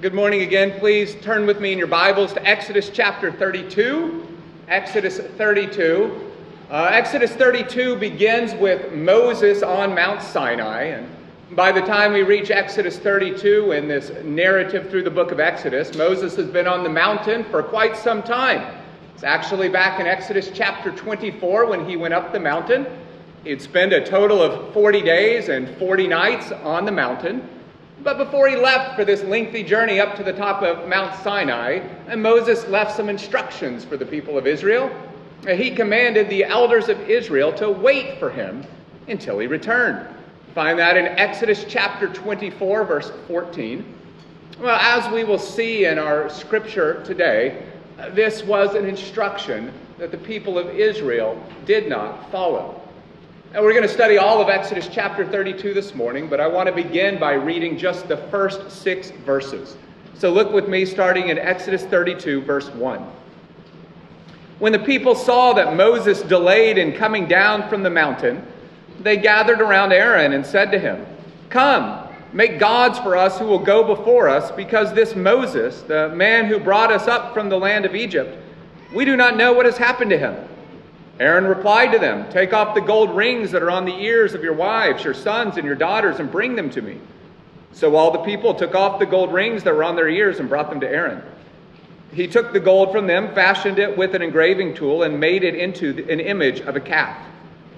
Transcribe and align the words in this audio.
Good 0.00 0.14
morning 0.14 0.42
again. 0.42 0.78
Please 0.78 1.16
turn 1.22 1.44
with 1.44 1.60
me 1.60 1.72
in 1.72 1.78
your 1.78 1.88
Bibles 1.88 2.32
to 2.34 2.46
Exodus 2.46 2.88
chapter 2.88 3.32
32. 3.32 4.28
Exodus 4.68 5.18
32. 5.18 6.30
Uh, 6.70 6.90
Exodus 6.92 7.32
32 7.32 7.96
begins 7.96 8.54
with 8.54 8.92
Moses 8.92 9.64
on 9.64 9.96
Mount 9.96 10.22
Sinai. 10.22 10.82
And 10.82 11.08
by 11.56 11.72
the 11.72 11.80
time 11.80 12.12
we 12.12 12.22
reach 12.22 12.52
Exodus 12.52 12.96
32 12.96 13.72
in 13.72 13.88
this 13.88 14.12
narrative 14.22 14.88
through 14.88 15.02
the 15.02 15.10
book 15.10 15.32
of 15.32 15.40
Exodus, 15.40 15.96
Moses 15.96 16.36
has 16.36 16.46
been 16.46 16.68
on 16.68 16.84
the 16.84 16.90
mountain 16.90 17.42
for 17.44 17.60
quite 17.64 17.96
some 17.96 18.22
time. 18.22 18.80
It's 19.14 19.24
actually 19.24 19.68
back 19.68 19.98
in 19.98 20.06
Exodus 20.06 20.52
chapter 20.54 20.92
24 20.92 21.66
when 21.66 21.88
he 21.88 21.96
went 21.96 22.14
up 22.14 22.30
the 22.30 22.38
mountain. 22.38 22.86
He'd 23.42 23.60
spend 23.60 23.92
a 23.92 24.06
total 24.06 24.42
of 24.42 24.72
40 24.72 25.02
days 25.02 25.48
and 25.48 25.76
40 25.76 26.06
nights 26.06 26.52
on 26.52 26.84
the 26.84 26.92
mountain. 26.92 27.57
But 28.02 28.16
before 28.16 28.48
he 28.48 28.56
left 28.56 28.96
for 28.96 29.04
this 29.04 29.22
lengthy 29.24 29.62
journey 29.62 30.00
up 30.00 30.16
to 30.16 30.22
the 30.22 30.32
top 30.32 30.62
of 30.62 30.88
Mount 30.88 31.14
Sinai, 31.22 31.80
Moses 32.16 32.66
left 32.68 32.96
some 32.96 33.08
instructions 33.08 33.84
for 33.84 33.96
the 33.96 34.06
people 34.06 34.38
of 34.38 34.46
Israel. 34.46 34.90
He 35.48 35.70
commanded 35.70 36.28
the 36.28 36.44
elders 36.44 36.88
of 36.88 37.00
Israel 37.10 37.52
to 37.54 37.70
wait 37.70 38.18
for 38.18 38.30
him 38.30 38.64
until 39.08 39.38
he 39.38 39.46
returned. 39.46 40.06
Find 40.54 40.78
that 40.78 40.96
in 40.96 41.06
Exodus 41.06 41.64
chapter 41.68 42.08
24, 42.08 42.84
verse 42.84 43.12
14. 43.26 43.94
Well, 44.60 44.78
as 44.80 45.12
we 45.12 45.24
will 45.24 45.38
see 45.38 45.84
in 45.84 45.98
our 45.98 46.28
scripture 46.28 47.02
today, 47.04 47.64
this 48.10 48.42
was 48.44 48.74
an 48.74 48.84
instruction 48.84 49.72
that 49.98 50.10
the 50.10 50.18
people 50.18 50.58
of 50.58 50.68
Israel 50.68 51.40
did 51.64 51.88
not 51.88 52.30
follow. 52.30 52.77
And 53.54 53.64
we're 53.64 53.72
going 53.72 53.82
to 53.82 53.88
study 53.88 54.18
all 54.18 54.42
of 54.42 54.50
Exodus 54.50 54.90
chapter 54.92 55.26
32 55.26 55.72
this 55.72 55.94
morning, 55.94 56.28
but 56.28 56.38
I 56.38 56.46
want 56.46 56.66
to 56.68 56.74
begin 56.74 57.18
by 57.18 57.32
reading 57.32 57.78
just 57.78 58.06
the 58.06 58.18
first 58.18 58.70
six 58.70 59.10
verses. 59.10 59.78
So 60.12 60.30
look 60.30 60.52
with 60.52 60.68
me 60.68 60.84
starting 60.84 61.30
in 61.30 61.38
Exodus 61.38 61.82
32, 61.84 62.42
verse 62.42 62.68
1. 62.68 63.00
When 64.58 64.70
the 64.70 64.78
people 64.78 65.14
saw 65.14 65.54
that 65.54 65.74
Moses 65.74 66.20
delayed 66.20 66.76
in 66.76 66.92
coming 66.92 67.26
down 67.26 67.66
from 67.70 67.82
the 67.82 67.88
mountain, 67.88 68.46
they 69.00 69.16
gathered 69.16 69.62
around 69.62 69.94
Aaron 69.94 70.34
and 70.34 70.44
said 70.44 70.70
to 70.72 70.78
him, 70.78 71.06
Come, 71.48 72.06
make 72.34 72.58
gods 72.58 72.98
for 72.98 73.16
us 73.16 73.38
who 73.38 73.46
will 73.46 73.58
go 73.58 73.82
before 73.82 74.28
us, 74.28 74.50
because 74.50 74.92
this 74.92 75.16
Moses, 75.16 75.80
the 75.80 76.10
man 76.10 76.44
who 76.44 76.58
brought 76.58 76.92
us 76.92 77.08
up 77.08 77.32
from 77.32 77.48
the 77.48 77.58
land 77.58 77.86
of 77.86 77.94
Egypt, 77.94 78.36
we 78.92 79.06
do 79.06 79.16
not 79.16 79.38
know 79.38 79.54
what 79.54 79.64
has 79.64 79.78
happened 79.78 80.10
to 80.10 80.18
him. 80.18 80.36
Aaron 81.20 81.46
replied 81.46 81.92
to 81.92 81.98
them, 81.98 82.30
Take 82.30 82.52
off 82.52 82.74
the 82.74 82.80
gold 82.80 83.14
rings 83.14 83.50
that 83.50 83.62
are 83.62 83.70
on 83.70 83.84
the 83.84 83.96
ears 83.96 84.34
of 84.34 84.44
your 84.44 84.52
wives, 84.52 85.02
your 85.02 85.14
sons, 85.14 85.56
and 85.56 85.66
your 85.66 85.74
daughters, 85.74 86.20
and 86.20 86.30
bring 86.30 86.54
them 86.54 86.70
to 86.70 86.82
me. 86.82 86.98
So 87.72 87.96
all 87.96 88.10
the 88.10 88.20
people 88.20 88.54
took 88.54 88.74
off 88.74 88.98
the 88.98 89.06
gold 89.06 89.32
rings 89.32 89.62
that 89.64 89.74
were 89.74 89.84
on 89.84 89.96
their 89.96 90.08
ears 90.08 90.38
and 90.40 90.48
brought 90.48 90.70
them 90.70 90.80
to 90.80 90.88
Aaron. 90.88 91.22
He 92.12 92.26
took 92.26 92.52
the 92.52 92.60
gold 92.60 92.92
from 92.92 93.06
them, 93.06 93.34
fashioned 93.34 93.78
it 93.78 93.96
with 93.96 94.14
an 94.14 94.22
engraving 94.22 94.74
tool, 94.74 95.02
and 95.02 95.20
made 95.20 95.44
it 95.44 95.54
into 95.54 96.06
an 96.10 96.20
image 96.20 96.60
of 96.60 96.76
a 96.76 96.80
calf. 96.80 97.18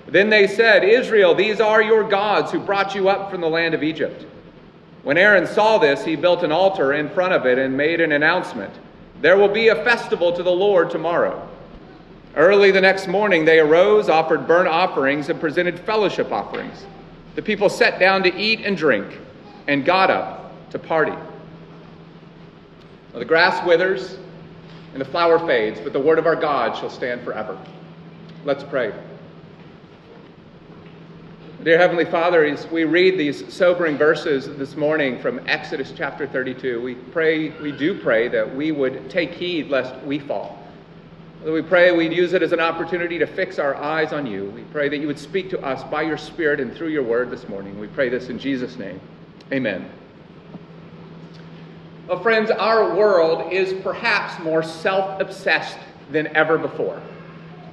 Then 0.06 0.28
they 0.28 0.46
said, 0.46 0.84
Israel, 0.84 1.34
these 1.34 1.60
are 1.60 1.82
your 1.82 2.04
gods 2.04 2.52
who 2.52 2.60
brought 2.60 2.94
you 2.94 3.08
up 3.08 3.30
from 3.30 3.40
the 3.40 3.48
land 3.48 3.74
of 3.74 3.82
Egypt. 3.82 4.24
When 5.02 5.16
Aaron 5.16 5.46
saw 5.46 5.78
this, 5.78 6.04
he 6.04 6.14
built 6.14 6.42
an 6.42 6.52
altar 6.52 6.92
in 6.92 7.08
front 7.08 7.32
of 7.32 7.46
it 7.46 7.58
and 7.58 7.76
made 7.76 8.00
an 8.00 8.12
announcement 8.12 8.72
There 9.20 9.36
will 9.36 9.48
be 9.48 9.68
a 9.68 9.84
festival 9.84 10.32
to 10.32 10.42
the 10.42 10.50
Lord 10.50 10.90
tomorrow. 10.90 11.49
Early 12.36 12.70
the 12.70 12.80
next 12.80 13.08
morning, 13.08 13.44
they 13.44 13.58
arose, 13.58 14.08
offered 14.08 14.46
burnt 14.46 14.68
offerings, 14.68 15.28
and 15.28 15.40
presented 15.40 15.80
fellowship 15.80 16.30
offerings. 16.30 16.86
The 17.34 17.42
people 17.42 17.68
sat 17.68 17.98
down 17.98 18.22
to 18.22 18.34
eat 18.36 18.60
and 18.60 18.76
drink 18.76 19.18
and 19.66 19.84
got 19.84 20.10
up 20.10 20.70
to 20.70 20.78
party. 20.78 21.12
Well, 23.12 23.18
the 23.18 23.24
grass 23.24 23.66
withers 23.66 24.16
and 24.92 25.00
the 25.00 25.04
flower 25.06 25.38
fades, 25.40 25.80
but 25.80 25.92
the 25.92 26.00
word 26.00 26.18
of 26.18 26.26
our 26.26 26.36
God 26.36 26.76
shall 26.76 26.90
stand 26.90 27.22
forever. 27.22 27.58
Let's 28.44 28.62
pray. 28.62 28.92
Dear 31.64 31.78
Heavenly 31.78 32.04
Father, 32.04 32.44
as 32.44 32.66
we 32.68 32.84
read 32.84 33.18
these 33.18 33.52
sobering 33.52 33.98
verses 33.98 34.46
this 34.56 34.76
morning 34.76 35.18
from 35.20 35.40
Exodus 35.46 35.92
chapter 35.94 36.26
32, 36.26 36.80
we 36.80 36.94
pray, 36.94 37.50
we 37.60 37.72
do 37.72 38.00
pray 38.00 38.28
that 38.28 38.54
we 38.54 38.72
would 38.72 39.10
take 39.10 39.32
heed 39.32 39.68
lest 39.68 39.94
we 40.04 40.20
fall. 40.20 40.59
We 41.44 41.62
pray 41.62 41.90
we'd 41.92 42.12
use 42.12 42.34
it 42.34 42.42
as 42.42 42.52
an 42.52 42.60
opportunity 42.60 43.18
to 43.18 43.26
fix 43.26 43.58
our 43.58 43.74
eyes 43.74 44.12
on 44.12 44.26
you. 44.26 44.50
We 44.50 44.62
pray 44.64 44.90
that 44.90 44.98
you 44.98 45.06
would 45.06 45.18
speak 45.18 45.48
to 45.50 45.60
us 45.64 45.82
by 45.84 46.02
your 46.02 46.18
Spirit 46.18 46.60
and 46.60 46.74
through 46.74 46.88
your 46.88 47.02
word 47.02 47.30
this 47.30 47.48
morning. 47.48 47.80
We 47.80 47.86
pray 47.86 48.10
this 48.10 48.28
in 48.28 48.38
Jesus' 48.38 48.76
name. 48.76 49.00
Amen. 49.50 49.90
Well, 52.06 52.22
friends, 52.22 52.50
our 52.50 52.94
world 52.94 53.52
is 53.52 53.72
perhaps 53.82 54.38
more 54.42 54.62
self 54.62 55.18
obsessed 55.18 55.78
than 56.10 56.26
ever 56.36 56.58
before. 56.58 57.00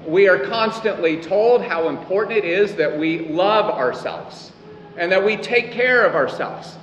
We 0.05 0.29
are 0.29 0.39
constantly 0.39 1.21
told 1.21 1.61
how 1.61 1.89
important 1.89 2.37
it 2.37 2.45
is 2.45 2.73
that 2.75 2.97
we 2.97 3.27
love 3.27 3.65
ourselves 3.69 4.53
and 4.95 5.11
that 5.11 5.25
we 5.25 5.35
take 5.35 5.73
care 5.73 6.05
of 6.05 6.15
ourselves. 6.15 6.77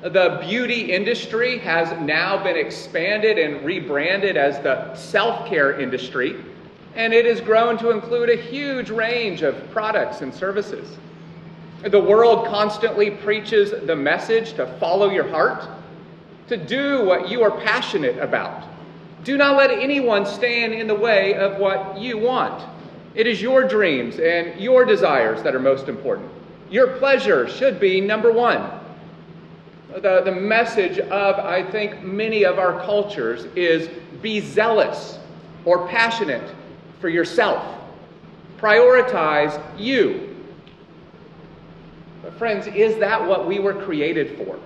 The 0.00 0.38
beauty 0.48 0.92
industry 0.92 1.58
has 1.58 1.90
now 2.00 2.40
been 2.40 2.56
expanded 2.56 3.36
and 3.36 3.64
rebranded 3.64 4.36
as 4.36 4.60
the 4.60 4.94
self 4.94 5.48
care 5.48 5.80
industry, 5.80 6.36
and 6.94 7.12
it 7.12 7.26
has 7.26 7.40
grown 7.40 7.76
to 7.78 7.90
include 7.90 8.30
a 8.30 8.36
huge 8.36 8.90
range 8.90 9.42
of 9.42 9.68
products 9.72 10.20
and 10.20 10.32
services. 10.32 10.96
The 11.82 12.00
world 12.00 12.46
constantly 12.46 13.10
preaches 13.10 13.72
the 13.86 13.96
message 13.96 14.52
to 14.52 14.68
follow 14.78 15.10
your 15.10 15.28
heart, 15.28 15.68
to 16.46 16.56
do 16.56 17.04
what 17.04 17.28
you 17.28 17.42
are 17.42 17.50
passionate 17.50 18.18
about. 18.18 18.68
Do 19.24 19.36
not 19.36 19.56
let 19.56 19.72
anyone 19.72 20.24
stand 20.26 20.74
in 20.74 20.86
the 20.86 20.94
way 20.94 21.34
of 21.34 21.58
what 21.58 21.98
you 21.98 22.18
want. 22.18 22.64
It 23.16 23.26
is 23.26 23.42
your 23.42 23.66
dreams 23.66 24.20
and 24.20 24.60
your 24.60 24.84
desires 24.84 25.42
that 25.42 25.56
are 25.56 25.60
most 25.60 25.88
important. 25.88 26.30
Your 26.70 26.98
pleasure 26.98 27.48
should 27.48 27.80
be 27.80 28.00
number 28.00 28.30
one 28.30 28.77
the, 29.94 30.22
the 30.24 30.32
message 30.32 30.98
of, 30.98 31.36
I 31.36 31.62
think, 31.70 32.02
many 32.02 32.44
of 32.44 32.58
our 32.58 32.80
cultures 32.84 33.44
is 33.56 33.88
be 34.20 34.40
zealous 34.40 35.18
or 35.64 35.88
passionate 35.88 36.54
for 37.00 37.08
yourself. 37.08 37.62
Prioritize 38.58 39.60
you. 39.78 40.36
But, 42.22 42.34
friends, 42.34 42.66
is 42.66 42.98
that 42.98 43.26
what 43.26 43.46
we 43.46 43.58
were 43.58 43.74
created 43.74 44.36
for? 44.36 44.58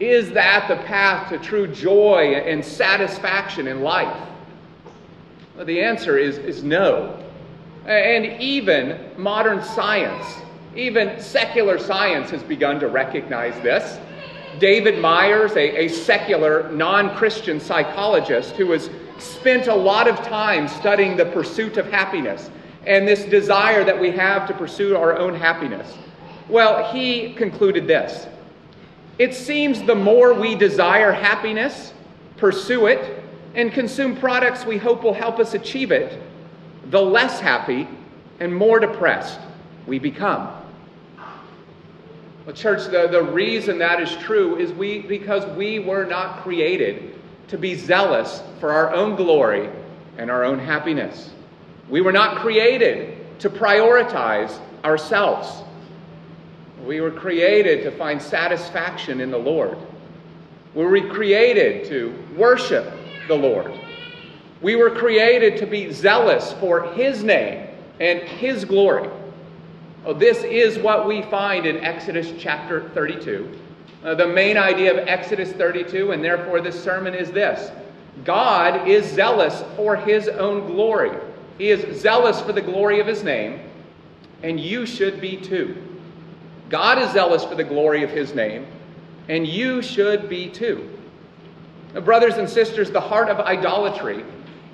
Is 0.00 0.30
that 0.32 0.66
the 0.66 0.76
path 0.86 1.28
to 1.28 1.38
true 1.38 1.66
joy 1.66 2.34
and 2.34 2.64
satisfaction 2.64 3.68
in 3.68 3.82
life? 3.82 4.28
Well, 5.56 5.66
the 5.66 5.82
answer 5.82 6.16
is, 6.16 6.38
is 6.38 6.64
no. 6.64 7.22
And 7.84 8.40
even 8.40 9.10
modern 9.18 9.62
science 9.62 10.24
even 10.76 11.20
secular 11.20 11.78
science 11.78 12.30
has 12.30 12.42
begun 12.42 12.78
to 12.80 12.88
recognize 12.88 13.54
this. 13.62 13.98
David 14.58 15.00
Myers, 15.00 15.52
a, 15.52 15.84
a 15.84 15.88
secular, 15.88 16.70
non 16.72 17.16
Christian 17.16 17.58
psychologist 17.58 18.52
who 18.56 18.70
has 18.72 18.90
spent 19.18 19.66
a 19.66 19.74
lot 19.74 20.08
of 20.08 20.16
time 20.22 20.68
studying 20.68 21.16
the 21.16 21.26
pursuit 21.26 21.76
of 21.76 21.90
happiness 21.90 22.50
and 22.86 23.06
this 23.06 23.24
desire 23.24 23.84
that 23.84 23.98
we 23.98 24.10
have 24.10 24.46
to 24.48 24.54
pursue 24.54 24.96
our 24.96 25.16
own 25.16 25.34
happiness. 25.34 25.96
Well, 26.48 26.92
he 26.92 27.34
concluded 27.34 27.86
this 27.86 28.26
It 29.18 29.34
seems 29.34 29.82
the 29.82 29.94
more 29.94 30.34
we 30.34 30.54
desire 30.54 31.12
happiness, 31.12 31.92
pursue 32.36 32.86
it, 32.86 33.22
and 33.54 33.72
consume 33.72 34.16
products 34.16 34.64
we 34.64 34.78
hope 34.78 35.02
will 35.02 35.14
help 35.14 35.38
us 35.38 35.54
achieve 35.54 35.90
it, 35.90 36.20
the 36.90 37.00
less 37.00 37.40
happy 37.40 37.88
and 38.38 38.54
more 38.54 38.78
depressed 38.78 39.40
we 39.86 39.98
become. 39.98 40.59
Well, 42.46 42.56
church, 42.56 42.84
the, 42.86 43.06
the 43.06 43.22
reason 43.22 43.78
that 43.78 44.00
is 44.00 44.14
true 44.16 44.56
is 44.56 44.72
we 44.72 45.00
because 45.00 45.44
we 45.56 45.78
were 45.78 46.06
not 46.06 46.42
created 46.42 47.18
to 47.48 47.58
be 47.58 47.74
zealous 47.74 48.42
for 48.60 48.72
our 48.72 48.92
own 48.94 49.14
glory 49.16 49.68
and 50.16 50.30
our 50.30 50.44
own 50.44 50.58
happiness. 50.58 51.30
We 51.88 52.00
were 52.00 52.12
not 52.12 52.38
created 52.38 53.38
to 53.40 53.50
prioritize 53.50 54.58
ourselves. 54.84 55.64
We 56.86 57.00
were 57.00 57.10
created 57.10 57.82
to 57.82 57.90
find 57.90 58.22
satisfaction 58.22 59.20
in 59.20 59.30
the 59.30 59.38
Lord. 59.38 59.76
We 60.74 60.84
were 60.84 61.08
created 61.08 61.86
to 61.86 62.14
worship 62.36 62.90
the 63.28 63.34
Lord. 63.34 63.72
We 64.62 64.76
were 64.76 64.90
created 64.90 65.58
to 65.58 65.66
be 65.66 65.92
zealous 65.92 66.52
for 66.54 66.92
His 66.92 67.22
name 67.22 67.66
and 67.98 68.20
His 68.20 68.64
glory. 68.64 69.10
Oh, 70.04 70.14
this 70.14 70.44
is 70.44 70.78
what 70.78 71.06
we 71.06 71.20
find 71.22 71.66
in 71.66 71.76
Exodus 71.78 72.32
chapter 72.38 72.88
32. 72.90 73.58
Uh, 74.02 74.14
the 74.14 74.26
main 74.26 74.56
idea 74.56 74.92
of 74.92 75.06
Exodus 75.06 75.52
32, 75.52 76.12
and 76.12 76.24
therefore 76.24 76.62
this 76.62 76.82
sermon, 76.82 77.14
is 77.14 77.30
this 77.30 77.70
God 78.24 78.88
is 78.88 79.04
zealous 79.04 79.62
for 79.76 79.96
his 79.96 80.28
own 80.28 80.66
glory. 80.66 81.16
He 81.58 81.68
is 81.68 82.00
zealous 82.00 82.40
for 82.40 82.54
the 82.54 82.62
glory 82.62 82.98
of 83.00 83.06
his 83.06 83.22
name, 83.22 83.60
and 84.42 84.58
you 84.58 84.86
should 84.86 85.20
be 85.20 85.36
too. 85.36 85.76
God 86.70 86.98
is 86.98 87.10
zealous 87.10 87.44
for 87.44 87.54
the 87.54 87.64
glory 87.64 88.02
of 88.02 88.08
his 88.08 88.34
name, 88.34 88.66
and 89.28 89.46
you 89.46 89.82
should 89.82 90.30
be 90.30 90.48
too. 90.48 90.88
Brothers 92.04 92.38
and 92.38 92.48
sisters, 92.48 92.90
the 92.90 93.00
heart 93.00 93.28
of 93.28 93.38
idolatry 93.40 94.24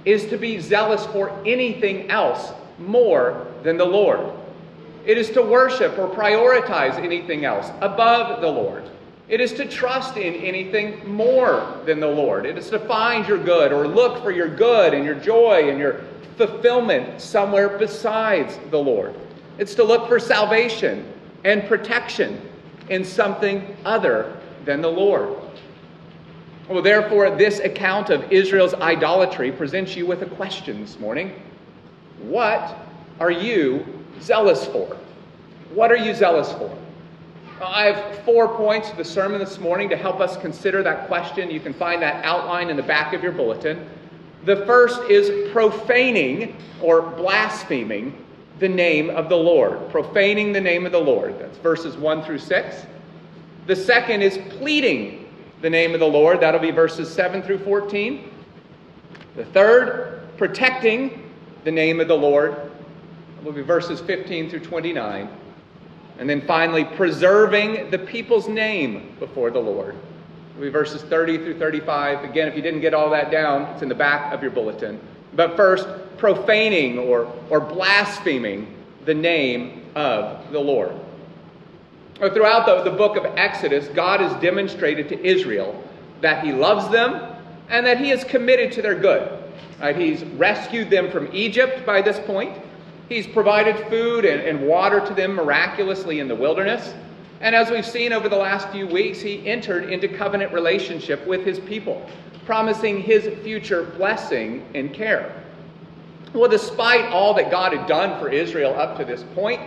is 0.04 0.26
to 0.26 0.36
be 0.36 0.60
zealous 0.60 1.04
for 1.06 1.30
anything 1.44 2.10
else 2.12 2.52
more 2.78 3.48
than 3.64 3.76
the 3.76 3.84
Lord. 3.84 4.32
It 5.06 5.16
is 5.16 5.30
to 5.30 5.42
worship 5.42 5.96
or 5.98 6.08
prioritize 6.08 6.96
anything 6.96 7.44
else 7.44 7.70
above 7.80 8.40
the 8.40 8.48
Lord. 8.48 8.90
It 9.28 9.40
is 9.40 9.52
to 9.54 9.64
trust 9.64 10.16
in 10.16 10.34
anything 10.34 11.08
more 11.08 11.80
than 11.86 12.00
the 12.00 12.08
Lord. 12.08 12.44
It 12.44 12.58
is 12.58 12.70
to 12.70 12.80
find 12.80 13.26
your 13.26 13.38
good 13.38 13.72
or 13.72 13.86
look 13.86 14.22
for 14.22 14.32
your 14.32 14.48
good 14.48 14.94
and 14.94 15.04
your 15.04 15.14
joy 15.14 15.70
and 15.70 15.78
your 15.78 16.00
fulfillment 16.36 17.20
somewhere 17.20 17.78
besides 17.78 18.58
the 18.70 18.78
Lord. 18.78 19.14
It's 19.58 19.74
to 19.76 19.84
look 19.84 20.08
for 20.08 20.18
salvation 20.18 21.12
and 21.44 21.64
protection 21.68 22.40
in 22.88 23.04
something 23.04 23.76
other 23.84 24.36
than 24.64 24.80
the 24.80 24.90
Lord. 24.90 25.36
Well, 26.68 26.82
therefore, 26.82 27.30
this 27.30 27.60
account 27.60 28.10
of 28.10 28.32
Israel's 28.32 28.74
idolatry 28.74 29.52
presents 29.52 29.94
you 29.94 30.04
with 30.04 30.22
a 30.22 30.26
question 30.26 30.80
this 30.80 30.98
morning. 30.98 31.32
What 32.22 32.76
are 33.20 33.30
you 33.30 33.95
zealous 34.20 34.66
for? 34.66 34.96
What 35.72 35.90
are 35.90 35.96
you 35.96 36.14
zealous 36.14 36.52
for? 36.52 36.76
I 37.62 37.86
have 37.86 38.18
four 38.24 38.54
points 38.54 38.90
of 38.90 38.98
the 38.98 39.04
sermon 39.04 39.38
this 39.38 39.58
morning 39.58 39.88
to 39.88 39.96
help 39.96 40.20
us 40.20 40.36
consider 40.36 40.82
that 40.82 41.08
question. 41.08 41.50
You 41.50 41.60
can 41.60 41.72
find 41.72 42.02
that 42.02 42.24
outline 42.24 42.68
in 42.68 42.76
the 42.76 42.82
back 42.82 43.14
of 43.14 43.22
your 43.22 43.32
bulletin. 43.32 43.88
The 44.44 44.64
first 44.66 45.00
is 45.10 45.50
profaning 45.52 46.56
or 46.82 47.02
blaspheming 47.02 48.24
the 48.58 48.68
name 48.68 49.10
of 49.10 49.28
the 49.28 49.36
Lord. 49.36 49.90
Profaning 49.90 50.52
the 50.52 50.60
name 50.60 50.86
of 50.86 50.92
the 50.92 51.00
Lord. 51.00 51.38
That's 51.38 51.58
verses 51.58 51.96
1 51.96 52.24
through 52.24 52.38
6. 52.38 52.86
The 53.66 53.76
second 53.76 54.22
is 54.22 54.38
pleading 54.58 55.26
the 55.62 55.70
name 55.70 55.94
of 55.94 56.00
the 56.00 56.06
Lord. 56.06 56.40
That'll 56.40 56.60
be 56.60 56.70
verses 56.70 57.12
7 57.12 57.42
through 57.42 57.58
14. 57.58 58.30
The 59.34 59.44
third, 59.46 60.22
protecting 60.36 61.30
the 61.64 61.70
name 61.72 62.00
of 62.00 62.08
the 62.08 62.16
Lord. 62.16 62.70
Will 63.42 63.52
be 63.52 63.62
verses 63.62 64.00
15 64.00 64.50
through 64.50 64.60
29. 64.60 65.28
And 66.18 66.28
then 66.28 66.46
finally, 66.46 66.84
preserving 66.84 67.90
the 67.90 67.98
people's 67.98 68.48
name 68.48 69.14
before 69.18 69.50
the 69.50 69.58
Lord. 69.58 69.94
It'll 70.50 70.62
be 70.62 70.70
verses 70.70 71.02
30 71.02 71.38
through 71.38 71.58
35. 71.58 72.24
Again, 72.24 72.48
if 72.48 72.56
you 72.56 72.62
didn't 72.62 72.80
get 72.80 72.94
all 72.94 73.10
that 73.10 73.30
down, 73.30 73.62
it's 73.74 73.82
in 73.82 73.88
the 73.88 73.94
back 73.94 74.32
of 74.32 74.42
your 74.42 74.50
bulletin. 74.50 74.98
But 75.34 75.56
first, 75.56 75.86
profaning 76.16 76.98
or, 76.98 77.30
or 77.50 77.60
blaspheming 77.60 78.74
the 79.04 79.14
name 79.14 79.82
of 79.94 80.50
the 80.52 80.58
Lord. 80.58 80.92
Throughout 82.16 82.64
the, 82.64 82.90
the 82.90 82.96
book 82.96 83.16
of 83.16 83.26
Exodus, 83.36 83.88
God 83.88 84.20
has 84.20 84.32
demonstrated 84.40 85.08
to 85.10 85.22
Israel 85.22 85.82
that 86.22 86.42
He 86.42 86.52
loves 86.52 86.88
them 86.90 87.36
and 87.68 87.86
that 87.86 87.98
He 87.98 88.10
is 88.10 88.24
committed 88.24 88.72
to 88.72 88.82
their 88.82 88.94
good. 88.94 89.44
Right? 89.80 89.94
He's 89.94 90.24
rescued 90.24 90.88
them 90.88 91.10
from 91.10 91.28
Egypt 91.34 91.84
by 91.84 92.00
this 92.00 92.18
point. 92.20 92.56
He's 93.08 93.26
provided 93.26 93.76
food 93.88 94.24
and, 94.24 94.40
and 94.40 94.66
water 94.66 95.00
to 95.06 95.14
them 95.14 95.34
miraculously 95.34 96.18
in 96.18 96.28
the 96.28 96.34
wilderness. 96.34 96.92
And 97.40 97.54
as 97.54 97.70
we've 97.70 97.86
seen 97.86 98.12
over 98.12 98.28
the 98.28 98.36
last 98.36 98.68
few 98.70 98.86
weeks, 98.86 99.20
he 99.20 99.46
entered 99.46 99.90
into 99.90 100.08
covenant 100.08 100.52
relationship 100.52 101.24
with 101.26 101.44
his 101.44 101.60
people, 101.60 102.08
promising 102.46 103.00
his 103.00 103.28
future 103.44 103.84
blessing 103.84 104.66
and 104.74 104.92
care. 104.92 105.42
Well, 106.32 106.50
despite 106.50 107.04
all 107.12 107.34
that 107.34 107.50
God 107.50 107.72
had 107.72 107.86
done 107.86 108.18
for 108.18 108.28
Israel 108.28 108.74
up 108.74 108.96
to 108.98 109.04
this 109.04 109.22
point, 109.34 109.60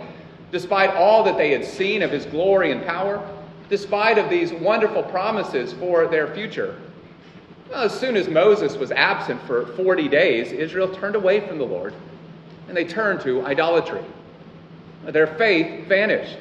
despite 0.52 0.90
all 0.90 1.22
that 1.24 1.38
they 1.38 1.50
had 1.52 1.64
seen 1.64 2.02
of 2.02 2.10
his 2.10 2.26
glory 2.26 2.72
and 2.72 2.84
power, 2.84 3.26
despite 3.68 4.18
of 4.18 4.28
these 4.28 4.52
wonderful 4.52 5.04
promises 5.04 5.72
for 5.74 6.08
their 6.08 6.34
future. 6.34 6.76
Well, 7.70 7.84
as 7.84 7.98
soon 7.98 8.16
as 8.16 8.28
Moses 8.28 8.76
was 8.76 8.90
absent 8.90 9.40
for 9.42 9.66
40 9.76 10.08
days, 10.08 10.50
Israel 10.50 10.92
turned 10.92 11.14
away 11.14 11.46
from 11.46 11.56
the 11.58 11.64
Lord 11.64 11.94
and 12.70 12.76
they 12.76 12.84
turned 12.84 13.20
to 13.22 13.44
idolatry. 13.44 14.04
Their 15.04 15.26
faith 15.26 15.88
vanished. 15.88 16.38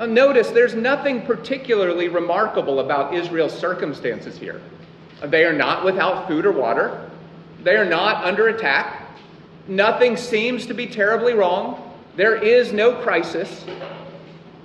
Notice 0.00 0.48
there's 0.48 0.74
nothing 0.74 1.22
particularly 1.22 2.08
remarkable 2.08 2.80
about 2.80 3.14
Israel's 3.14 3.56
circumstances 3.56 4.36
here. 4.36 4.60
They 5.24 5.44
are 5.44 5.52
not 5.52 5.84
without 5.84 6.26
food 6.26 6.44
or 6.44 6.50
water. 6.50 7.08
They 7.62 7.76
are 7.76 7.84
not 7.84 8.24
under 8.24 8.48
attack. 8.48 9.16
Nothing 9.68 10.16
seems 10.16 10.66
to 10.66 10.74
be 10.74 10.88
terribly 10.88 11.34
wrong. 11.34 11.96
There 12.16 12.34
is 12.34 12.72
no 12.72 12.92
crisis. 12.96 13.64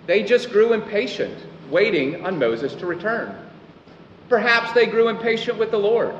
They 0.07 0.23
just 0.23 0.49
grew 0.49 0.73
impatient, 0.73 1.37
waiting 1.69 2.25
on 2.25 2.39
Moses 2.39 2.73
to 2.75 2.87
return. 2.87 3.35
Perhaps 4.27 4.73
they 4.73 4.87
grew 4.87 5.07
impatient 5.07 5.59
with 5.59 5.69
the 5.69 5.77
Lord. 5.77 6.15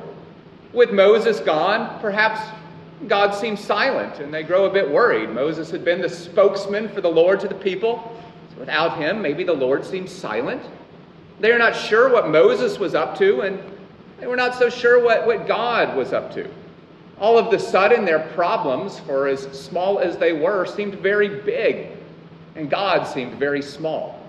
With 0.72 0.92
Moses 0.92 1.40
gone, 1.40 2.00
perhaps 2.00 2.40
God 3.08 3.34
seems 3.34 3.60
silent 3.60 4.20
and 4.20 4.32
they 4.32 4.42
grow 4.42 4.66
a 4.66 4.70
bit 4.70 4.88
worried. 4.88 5.30
Moses 5.30 5.70
had 5.70 5.84
been 5.84 6.00
the 6.00 6.08
spokesman 6.08 6.88
for 6.88 7.00
the 7.00 7.08
Lord 7.08 7.40
to 7.40 7.48
the 7.48 7.54
people. 7.54 8.16
So 8.52 8.60
without 8.60 8.98
him, 8.98 9.20
maybe 9.20 9.44
the 9.44 9.52
Lord 9.52 9.84
seems 9.84 10.10
silent. 10.10 10.62
They 11.40 11.50
are 11.50 11.58
not 11.58 11.74
sure 11.74 12.08
what 12.08 12.28
Moses 12.28 12.78
was 12.78 12.94
up 12.94 13.18
to, 13.18 13.40
and 13.40 13.58
they 14.20 14.26
were 14.26 14.36
not 14.36 14.54
so 14.54 14.68
sure 14.68 15.02
what, 15.02 15.26
what 15.26 15.48
God 15.48 15.96
was 15.96 16.12
up 16.12 16.32
to. 16.34 16.48
All 17.18 17.38
of 17.38 17.50
the 17.50 17.58
sudden, 17.58 18.04
their 18.04 18.20
problems, 18.34 19.00
for 19.00 19.26
as 19.26 19.40
small 19.58 19.98
as 19.98 20.16
they 20.16 20.32
were, 20.32 20.66
seemed 20.66 20.94
very 20.96 21.28
big, 21.28 21.88
and 22.54 22.70
God 22.70 23.04
seemed 23.04 23.34
very 23.38 23.62
small. 23.62 24.20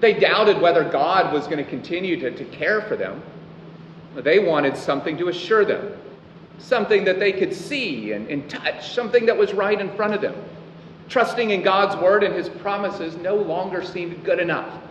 They 0.00 0.14
doubted 0.14 0.60
whether 0.60 0.84
God 0.84 1.32
was 1.32 1.46
going 1.46 1.62
to 1.62 1.68
continue 1.68 2.18
to, 2.20 2.30
to 2.30 2.44
care 2.46 2.82
for 2.82 2.96
them. 2.96 3.22
They 4.14 4.38
wanted 4.38 4.76
something 4.76 5.18
to 5.18 5.28
assure 5.28 5.64
them, 5.64 5.92
something 6.58 7.04
that 7.04 7.18
they 7.18 7.32
could 7.32 7.54
see 7.54 8.12
and, 8.12 8.28
and 8.28 8.48
touch, 8.48 8.92
something 8.92 9.26
that 9.26 9.36
was 9.36 9.52
right 9.52 9.80
in 9.80 9.94
front 9.94 10.14
of 10.14 10.20
them. 10.20 10.34
Trusting 11.08 11.50
in 11.50 11.62
God's 11.62 11.96
word 12.02 12.24
and 12.24 12.34
his 12.34 12.48
promises 12.48 13.16
no 13.16 13.36
longer 13.36 13.84
seemed 13.84 14.24
good 14.24 14.40
enough, 14.40 14.82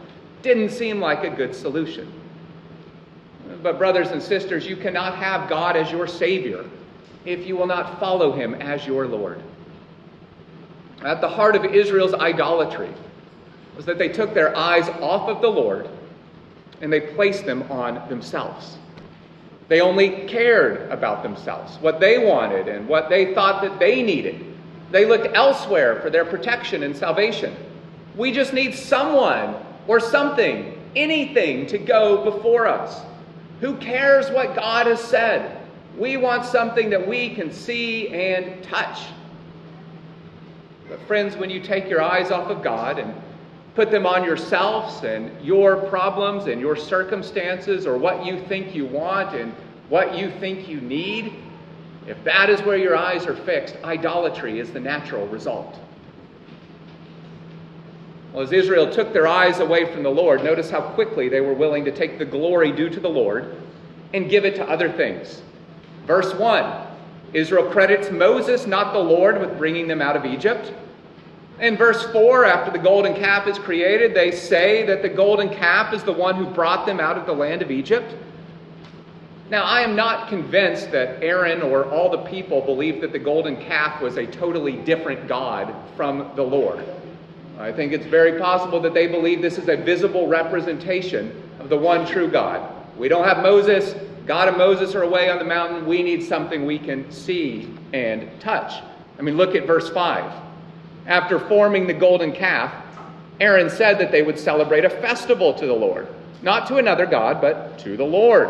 didn't 0.41 0.69
seem 0.69 0.99
like 0.99 1.23
a 1.23 1.29
good 1.29 1.53
solution. 1.53 2.11
But, 3.61 3.77
brothers 3.77 4.09
and 4.09 4.21
sisters, 4.21 4.65
you 4.65 4.75
cannot 4.75 5.15
have 5.15 5.49
God 5.49 5.75
as 5.75 5.91
your 5.91 6.07
Savior 6.07 6.65
if 7.25 7.47
you 7.47 7.57
will 7.57 7.67
not 7.67 7.99
follow 7.99 8.31
him 8.31 8.53
as 8.55 8.85
your 8.85 9.07
Lord. 9.07 9.41
At 11.03 11.21
the 11.21 11.29
heart 11.29 11.55
of 11.55 11.65
Israel's 11.65 12.13
idolatry 12.13 12.93
was 13.75 13.85
that 13.85 13.97
they 13.97 14.09
took 14.09 14.33
their 14.33 14.55
eyes 14.55 14.87
off 15.01 15.27
of 15.27 15.41
the 15.41 15.49
Lord 15.49 15.89
and 16.81 16.91
they 16.91 17.01
placed 17.01 17.45
them 17.45 17.63
on 17.71 18.07
themselves. 18.09 18.77
They 19.67 19.81
only 19.81 20.27
cared 20.27 20.91
about 20.91 21.23
themselves, 21.23 21.77
what 21.81 21.99
they 21.99 22.19
wanted 22.19 22.67
and 22.67 22.87
what 22.87 23.09
they 23.09 23.33
thought 23.33 23.63
that 23.63 23.79
they 23.79 24.03
needed. 24.03 24.45
They 24.91 25.05
looked 25.05 25.35
elsewhere 25.35 25.99
for 26.01 26.09
their 26.09 26.25
protection 26.25 26.83
and 26.83 26.95
salvation. 26.95 27.55
We 28.15 28.31
just 28.31 28.53
need 28.53 28.75
someone 28.75 29.55
or 29.87 29.99
something, 29.99 30.79
anything 30.95 31.65
to 31.67 31.77
go 31.77 32.23
before 32.23 32.67
us. 32.67 33.01
Who 33.61 33.75
cares 33.77 34.29
what 34.29 34.55
God 34.55 34.85
has 34.85 35.01
said? 35.01 35.61
We 35.97 36.17
want 36.17 36.45
something 36.45 36.89
that 36.91 37.07
we 37.07 37.33
can 37.33 37.51
see 37.51 38.09
and 38.09 38.63
touch. 38.63 38.99
But, 40.87 41.01
friends, 41.07 41.35
when 41.35 41.49
you 41.49 41.59
take 41.59 41.89
your 41.89 42.01
eyes 42.01 42.29
off 42.31 42.49
of 42.49 42.61
God 42.61 42.99
and 42.99 43.13
put 43.75 43.91
them 43.91 44.05
on 44.05 44.23
yourselves 44.23 45.03
and 45.03 45.29
your 45.45 45.75
problems 45.75 46.47
and 46.47 46.61
your 46.61 46.77
circumstances 46.77 47.85
or 47.85 47.97
what 47.97 48.25
you 48.25 48.39
think 48.45 48.73
you 48.73 48.85
want 48.85 49.35
and 49.35 49.53
what 49.89 50.17
you 50.17 50.31
think 50.39 50.67
you 50.67 50.79
need, 50.81 51.33
if 52.07 52.23
that 52.23 52.49
is 52.49 52.61
where 52.61 52.77
your 52.77 52.95
eyes 52.95 53.25
are 53.27 53.35
fixed, 53.35 53.75
idolatry 53.83 54.59
is 54.59 54.71
the 54.71 54.79
natural 54.79 55.27
result. 55.27 55.77
Well, 58.31 58.43
as 58.43 58.51
Israel 58.51 58.91
took 58.91 59.13
their 59.13 59.27
eyes 59.27 59.59
away 59.59 59.91
from 59.91 60.03
the 60.03 60.09
Lord, 60.09 60.43
notice 60.43 60.69
how 60.69 60.81
quickly 60.81 61.29
they 61.29 61.41
were 61.41 61.53
willing 61.53 61.85
to 61.85 61.91
take 61.91 62.17
the 62.17 62.25
glory 62.25 62.71
due 62.71 62.89
to 62.89 62.99
the 62.99 63.09
Lord 63.09 63.55
and 64.13 64.29
give 64.29 64.45
it 64.45 64.55
to 64.55 64.69
other 64.69 64.91
things. 64.91 65.41
Verse 66.05 66.33
1 66.33 66.81
Israel 67.33 67.69
credits 67.69 68.11
Moses, 68.11 68.65
not 68.65 68.93
the 68.93 68.99
Lord, 68.99 69.41
with 69.41 69.57
bringing 69.57 69.87
them 69.87 70.01
out 70.01 70.15
of 70.15 70.25
Egypt. 70.25 70.73
In 71.59 71.77
verse 71.77 72.03
4, 72.11 72.45
after 72.45 72.71
the 72.71 72.83
golden 72.83 73.13
calf 73.13 73.47
is 73.47 73.57
created, 73.57 74.13
they 74.13 74.31
say 74.31 74.85
that 74.85 75.01
the 75.01 75.09
golden 75.09 75.49
calf 75.49 75.93
is 75.93 76.03
the 76.03 76.11
one 76.11 76.35
who 76.35 76.45
brought 76.45 76.85
them 76.85 76.99
out 76.99 77.17
of 77.17 77.25
the 77.25 77.33
land 77.33 77.61
of 77.61 77.71
Egypt. 77.71 78.13
Now, 79.49 79.63
I 79.63 79.81
am 79.81 79.95
not 79.95 80.27
convinced 80.27 80.91
that 80.91 81.23
Aaron 81.23 81.61
or 81.61 81.85
all 81.85 82.09
the 82.09 82.29
people 82.29 82.61
believed 82.61 83.01
that 83.01 83.13
the 83.13 83.19
golden 83.19 83.55
calf 83.55 84.01
was 84.01 84.17
a 84.17 84.25
totally 84.25 84.73
different 84.77 85.27
God 85.27 85.73
from 85.95 86.31
the 86.35 86.43
Lord. 86.43 86.83
I 87.57 87.71
think 87.71 87.93
it's 87.93 88.05
very 88.05 88.37
possible 88.37 88.81
that 88.81 88.93
they 88.93 89.07
believe 89.07 89.41
this 89.41 89.57
is 89.57 89.69
a 89.69 89.77
visible 89.77 90.27
representation 90.27 91.41
of 91.59 91.69
the 91.69 91.77
one 91.77 92.05
true 92.05 92.29
God. 92.29 92.69
We 92.97 93.07
don't 93.07 93.23
have 93.23 93.43
Moses, 93.43 93.95
God 94.25 94.49
and 94.49 94.57
Moses 94.57 94.93
are 94.95 95.03
away 95.03 95.29
on 95.29 95.37
the 95.37 95.45
mountain. 95.45 95.85
We 95.85 96.03
need 96.03 96.23
something 96.23 96.65
we 96.65 96.79
can 96.79 97.09
see 97.11 97.73
and 97.93 98.27
touch. 98.41 98.83
I 99.17 99.21
mean, 99.21 99.37
look 99.37 99.55
at 99.55 99.67
verse 99.67 99.89
5. 99.89 100.44
After 101.07 101.39
forming 101.39 101.87
the 101.87 101.93
golden 101.93 102.31
calf, 102.31 102.73
Aaron 103.39 103.69
said 103.69 103.99
that 103.99 104.11
they 104.11 104.23
would 104.23 104.39
celebrate 104.39 104.85
a 104.85 104.89
festival 104.89 105.53
to 105.53 105.65
the 105.65 105.73
Lord, 105.73 106.07
not 106.41 106.67
to 106.67 106.77
another 106.77 107.05
God, 107.05 107.41
but 107.41 107.77
to 107.79 107.97
the 107.97 108.03
Lord. 108.03 108.49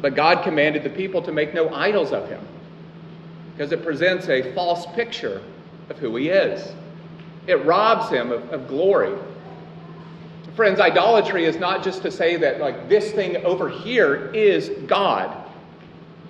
But 0.00 0.14
God 0.14 0.44
commanded 0.44 0.84
the 0.84 0.90
people 0.90 1.22
to 1.22 1.32
make 1.32 1.54
no 1.54 1.68
idols 1.74 2.12
of 2.12 2.28
him 2.28 2.46
because 3.52 3.72
it 3.72 3.82
presents 3.82 4.28
a 4.28 4.52
false 4.54 4.86
picture 4.94 5.42
of 5.90 5.98
who 5.98 6.14
he 6.16 6.28
is. 6.28 6.72
It 7.48 7.64
robs 7.64 8.10
him 8.10 8.30
of, 8.30 8.48
of 8.52 8.68
glory. 8.68 9.18
Friends, 10.54 10.80
idolatry 10.80 11.44
is 11.44 11.56
not 11.56 11.82
just 11.82 12.02
to 12.02 12.10
say 12.10 12.36
that, 12.36 12.60
like, 12.60 12.88
this 12.88 13.12
thing 13.12 13.44
over 13.44 13.68
here 13.68 14.30
is 14.32 14.70
God, 14.86 15.34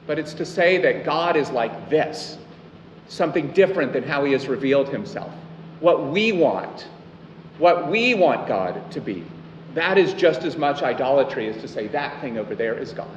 but 0.07 0.19
it's 0.19 0.33
to 0.35 0.47
say 0.47 0.79
that 0.79 1.05
God 1.05 1.37
is 1.37 1.51
like 1.51 1.91
this 1.91 2.39
something 3.09 3.51
different 3.53 3.93
than 3.93 4.03
how 4.03 4.25
he 4.25 4.33
has 4.33 4.47
revealed 4.47 4.89
himself. 4.89 5.33
What 5.81 6.09
we 6.09 6.33
want, 6.33 6.87
what 7.59 7.91
we 7.91 8.15
want 8.15 8.47
God 8.47 8.91
to 8.93 9.01
be. 9.01 9.25
That 9.75 9.99
is 9.99 10.13
just 10.15 10.43
as 10.43 10.57
much 10.57 10.83
idolatry 10.83 11.49
as 11.49 11.61
to 11.63 11.69
say 11.69 11.89
that 11.89 12.21
thing 12.21 12.39
over 12.39 12.55
there 12.55 12.75
is 12.75 12.93
God. 12.93 13.09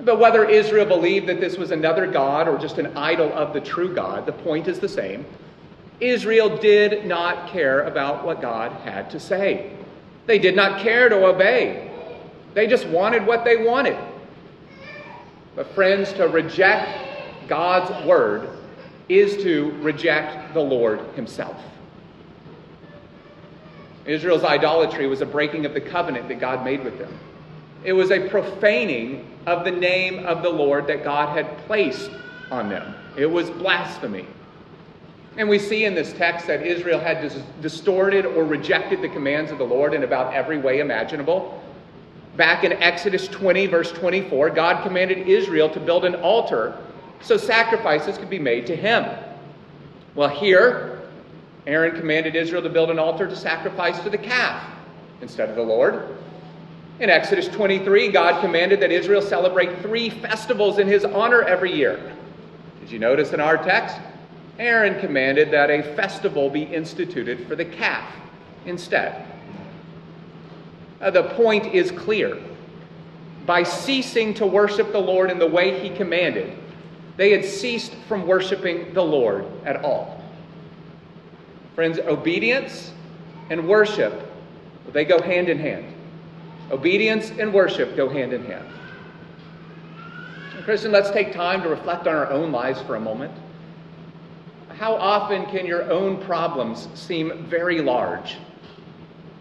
But 0.00 0.18
whether 0.18 0.44
Israel 0.44 0.86
believed 0.86 1.26
that 1.28 1.40
this 1.40 1.56
was 1.56 1.70
another 1.70 2.06
God 2.06 2.48
or 2.48 2.56
just 2.58 2.78
an 2.78 2.96
idol 2.96 3.32
of 3.32 3.52
the 3.52 3.60
true 3.60 3.94
God, 3.94 4.26
the 4.26 4.32
point 4.32 4.68
is 4.68 4.78
the 4.78 4.88
same. 4.88 5.26
Israel 6.00 6.56
did 6.56 7.04
not 7.06 7.48
care 7.48 7.82
about 7.82 8.24
what 8.24 8.40
God 8.40 8.70
had 8.82 9.10
to 9.10 9.18
say. 9.18 9.72
They 10.26 10.38
did 10.38 10.54
not 10.54 10.80
care 10.80 11.08
to 11.08 11.26
obey. 11.26 11.90
They 12.54 12.66
just 12.66 12.86
wanted 12.86 13.26
what 13.26 13.44
they 13.44 13.56
wanted. 13.56 13.98
But, 15.56 15.66
friends, 15.74 16.12
to 16.12 16.28
reject 16.28 17.48
God's 17.48 18.06
word 18.06 18.57
is 19.08 19.42
to 19.42 19.70
reject 19.80 20.54
the 20.54 20.60
Lord 20.60 21.00
Himself. 21.14 21.56
Israel's 24.04 24.44
idolatry 24.44 25.06
was 25.06 25.20
a 25.20 25.26
breaking 25.26 25.66
of 25.66 25.74
the 25.74 25.80
covenant 25.80 26.28
that 26.28 26.40
God 26.40 26.64
made 26.64 26.82
with 26.82 26.98
them. 26.98 27.18
It 27.84 27.92
was 27.92 28.10
a 28.10 28.28
profaning 28.28 29.30
of 29.46 29.64
the 29.64 29.70
name 29.70 30.26
of 30.26 30.42
the 30.42 30.48
Lord 30.48 30.86
that 30.86 31.04
God 31.04 31.36
had 31.36 31.58
placed 31.66 32.10
on 32.50 32.68
them. 32.68 32.94
It 33.16 33.26
was 33.26 33.50
blasphemy. 33.50 34.26
And 35.36 35.48
we 35.48 35.58
see 35.58 35.84
in 35.84 35.94
this 35.94 36.12
text 36.14 36.46
that 36.48 36.66
Israel 36.66 36.98
had 36.98 37.20
dis- 37.20 37.42
distorted 37.60 38.26
or 38.26 38.44
rejected 38.44 39.02
the 39.02 39.08
commands 39.08 39.52
of 39.52 39.58
the 39.58 39.64
Lord 39.64 39.94
in 39.94 40.02
about 40.02 40.34
every 40.34 40.58
way 40.58 40.80
imaginable. 40.80 41.62
Back 42.36 42.64
in 42.64 42.72
Exodus 42.72 43.28
20, 43.28 43.66
verse 43.66 43.92
24, 43.92 44.50
God 44.50 44.82
commanded 44.82 45.28
Israel 45.28 45.68
to 45.70 45.80
build 45.80 46.04
an 46.04 46.16
altar 46.16 46.76
so 47.20 47.36
sacrifices 47.36 48.18
could 48.18 48.30
be 48.30 48.38
made 48.38 48.66
to 48.66 48.76
him. 48.76 49.06
Well, 50.14 50.28
here, 50.28 51.02
Aaron 51.66 51.96
commanded 51.98 52.34
Israel 52.34 52.62
to 52.62 52.70
build 52.70 52.90
an 52.90 52.98
altar 52.98 53.26
to 53.26 53.36
sacrifice 53.36 53.98
to 54.00 54.10
the 54.10 54.18
calf 54.18 54.64
instead 55.20 55.50
of 55.50 55.56
the 55.56 55.62
Lord. 55.62 56.16
In 57.00 57.10
Exodus 57.10 57.46
23, 57.48 58.10
God 58.10 58.40
commanded 58.40 58.80
that 58.80 58.90
Israel 58.90 59.22
celebrate 59.22 59.80
three 59.82 60.10
festivals 60.10 60.78
in 60.78 60.88
his 60.88 61.04
honor 61.04 61.42
every 61.42 61.72
year. 61.72 62.16
Did 62.80 62.90
you 62.90 62.98
notice 62.98 63.32
in 63.32 63.40
our 63.40 63.56
text? 63.56 63.96
Aaron 64.58 64.98
commanded 65.00 65.52
that 65.52 65.70
a 65.70 65.82
festival 65.94 66.50
be 66.50 66.62
instituted 66.62 67.46
for 67.46 67.54
the 67.54 67.64
calf 67.64 68.12
instead. 68.66 69.24
Uh, 71.00 71.10
the 71.10 71.24
point 71.34 71.66
is 71.66 71.92
clear. 71.92 72.38
By 73.46 73.62
ceasing 73.62 74.34
to 74.34 74.46
worship 74.46 74.90
the 74.90 74.98
Lord 74.98 75.30
in 75.30 75.38
the 75.38 75.46
way 75.46 75.78
he 75.80 75.94
commanded, 75.96 76.58
they 77.18 77.32
had 77.32 77.44
ceased 77.44 77.92
from 78.06 78.26
worshiping 78.28 78.94
the 78.94 79.02
Lord 79.02 79.44
at 79.66 79.84
all. 79.84 80.22
Friends, 81.74 81.98
obedience 81.98 82.92
and 83.50 83.68
worship, 83.68 84.32
they 84.92 85.04
go 85.04 85.20
hand 85.20 85.48
in 85.48 85.58
hand. 85.58 85.84
Obedience 86.70 87.32
and 87.38 87.52
worship 87.52 87.96
go 87.96 88.08
hand 88.08 88.32
in 88.32 88.44
hand. 88.44 88.66
Christian, 90.64 90.92
let's 90.92 91.10
take 91.10 91.32
time 91.32 91.62
to 91.62 91.68
reflect 91.68 92.06
on 92.06 92.14
our 92.14 92.30
own 92.30 92.52
lives 92.52 92.80
for 92.82 92.94
a 92.96 93.00
moment. 93.00 93.32
How 94.76 94.94
often 94.94 95.46
can 95.46 95.66
your 95.66 95.90
own 95.90 96.22
problems 96.22 96.88
seem 96.94 97.46
very 97.46 97.80
large 97.80 98.36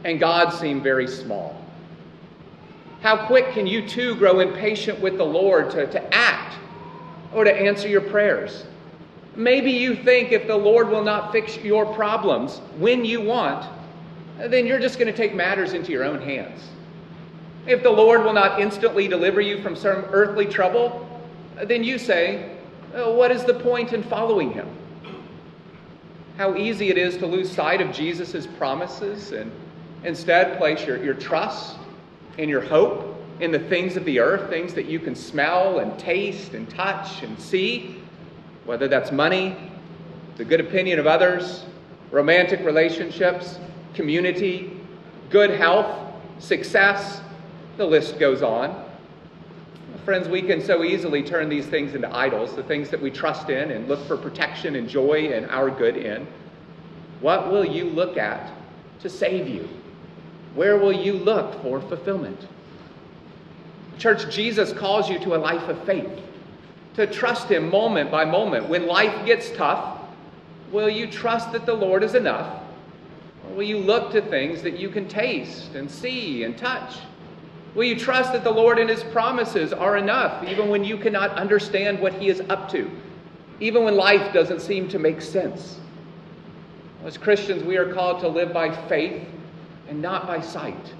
and 0.03 0.19
God 0.19 0.51
seem 0.51 0.81
very 0.81 1.07
small? 1.07 1.63
How 3.01 3.27
quick 3.27 3.51
can 3.51 3.67
you 3.67 3.87
too 3.87 4.15
grow 4.15 4.39
impatient 4.39 4.99
with 4.99 5.17
the 5.17 5.25
Lord 5.25 5.69
to, 5.71 5.85
to 5.87 6.13
act 6.13 6.26
or 7.37 7.43
to 7.43 7.55
answer 7.55 7.87
your 7.87 8.01
prayers. 8.01 8.65
Maybe 9.35 9.69
you 9.69 9.95
think 9.95 10.31
if 10.31 10.47
the 10.47 10.55
Lord 10.55 10.89
will 10.89 11.03
not 11.03 11.31
fix 11.31 11.55
your 11.57 11.85
problems 11.93 12.57
when 12.79 13.05
you 13.05 13.21
want, 13.21 13.63
then 14.39 14.65
you're 14.65 14.79
just 14.79 14.97
going 14.97 15.05
to 15.05 15.15
take 15.15 15.35
matters 15.35 15.73
into 15.73 15.91
your 15.91 16.03
own 16.03 16.19
hands. 16.19 16.59
If 17.67 17.83
the 17.83 17.91
Lord 17.91 18.23
will 18.23 18.33
not 18.33 18.59
instantly 18.59 19.07
deliver 19.07 19.39
you 19.39 19.61
from 19.61 19.75
some 19.75 20.05
earthly 20.09 20.47
trouble, 20.47 21.07
then 21.63 21.83
you 21.83 21.99
say, 21.99 22.57
oh, 22.95 23.13
What 23.13 23.29
is 23.29 23.43
the 23.43 23.53
point 23.53 23.93
in 23.93 24.01
following 24.01 24.51
him? 24.51 24.67
How 26.37 26.55
easy 26.55 26.89
it 26.89 26.97
is 26.97 27.17
to 27.17 27.27
lose 27.27 27.51
sight 27.51 27.81
of 27.81 27.91
Jesus' 27.91 28.47
promises 28.47 29.31
and 29.31 29.51
instead 30.03 30.57
place 30.57 30.83
your, 30.87 31.03
your 31.03 31.13
trust 31.13 31.77
and 32.39 32.49
your 32.49 32.61
hope 32.61 33.16
in 33.39 33.51
the 33.51 33.59
things 33.59 33.95
of 33.97 34.05
the 34.05 34.19
earth, 34.19 34.49
things 34.49 34.73
that 34.73 34.85
you 34.85 34.99
can 34.99 35.15
smell 35.15 35.79
and 35.79 35.97
taste 35.99 36.53
and 36.53 36.69
touch 36.69 37.21
and 37.21 37.39
see, 37.39 38.01
whether 38.65 38.87
that's 38.87 39.11
money, 39.11 39.55
the 40.37 40.45
good 40.45 40.59
opinion 40.59 40.99
of 40.99 41.07
others, 41.07 41.65
romantic 42.11 42.59
relationships, 42.61 43.59
community, 43.93 44.79
good 45.29 45.51
health, 45.51 46.13
success, 46.39 47.21
the 47.77 47.85
list 47.85 48.19
goes 48.19 48.41
on. 48.41 48.85
Friends, 50.05 50.27
we 50.29 50.41
can 50.41 50.63
so 50.63 50.83
easily 50.83 51.21
turn 51.21 51.49
these 51.49 51.65
things 51.65 51.93
into 51.93 52.13
idols, 52.15 52.55
the 52.55 52.63
things 52.63 52.89
that 52.89 53.01
we 53.01 53.11
trust 53.11 53.49
in 53.49 53.71
and 53.71 53.87
look 53.87 54.05
for 54.07 54.15
protection 54.15 54.75
and 54.75 54.87
joy 54.87 55.31
and 55.33 55.45
our 55.47 55.69
good 55.69 55.97
in. 55.97 56.25
What 57.19 57.51
will 57.51 57.65
you 57.65 57.85
look 57.89 58.17
at 58.17 58.51
to 59.01 59.09
save 59.09 59.47
you? 59.47 59.67
Where 60.55 60.77
will 60.77 60.93
you 60.93 61.13
look 61.13 61.61
for 61.61 61.81
fulfillment? 61.81 62.47
Church, 63.97 64.33
Jesus 64.33 64.73
calls 64.73 65.09
you 65.09 65.17
to 65.19 65.35
a 65.35 65.37
life 65.37 65.67
of 65.69 65.83
faith, 65.83 66.09
to 66.95 67.07
trust 67.07 67.49
Him 67.49 67.69
moment 67.69 68.11
by 68.11 68.25
moment. 68.25 68.69
When 68.69 68.85
life 68.85 69.25
gets 69.25 69.49
tough, 69.51 69.99
will 70.71 70.89
you 70.89 71.07
trust 71.07 71.51
that 71.53 71.65
the 71.65 71.73
Lord 71.73 72.03
is 72.03 72.13
enough? 72.13 72.61
Or 73.47 73.55
will 73.55 73.63
you 73.63 73.79
look 73.79 74.11
to 74.11 74.21
things 74.21 74.61
that 74.61 74.77
you 74.77 74.89
can 74.89 75.07
taste 75.07 75.73
and 75.73 75.89
see 75.89 76.43
and 76.43 76.57
touch? 76.57 76.97
Will 77.73 77.85
you 77.85 77.97
trust 77.97 78.33
that 78.33 78.43
the 78.43 78.51
Lord 78.51 78.77
and 78.77 78.89
His 78.89 79.03
promises 79.03 79.73
are 79.73 79.97
enough, 79.97 80.43
even 80.43 80.69
when 80.69 80.83
you 80.83 80.97
cannot 80.97 81.31
understand 81.31 81.99
what 81.99 82.13
He 82.13 82.29
is 82.29 82.41
up 82.49 82.69
to, 82.71 82.89
even 83.59 83.83
when 83.83 83.95
life 83.95 84.31
doesn't 84.31 84.61
seem 84.61 84.87
to 84.89 84.99
make 84.99 85.21
sense? 85.21 85.79
As 87.03 87.17
Christians, 87.17 87.63
we 87.63 87.77
are 87.77 87.93
called 87.93 88.19
to 88.21 88.27
live 88.27 88.53
by 88.53 88.75
faith 88.87 89.23
and 89.89 90.01
not 90.01 90.27
by 90.27 90.41
sight 90.41 90.93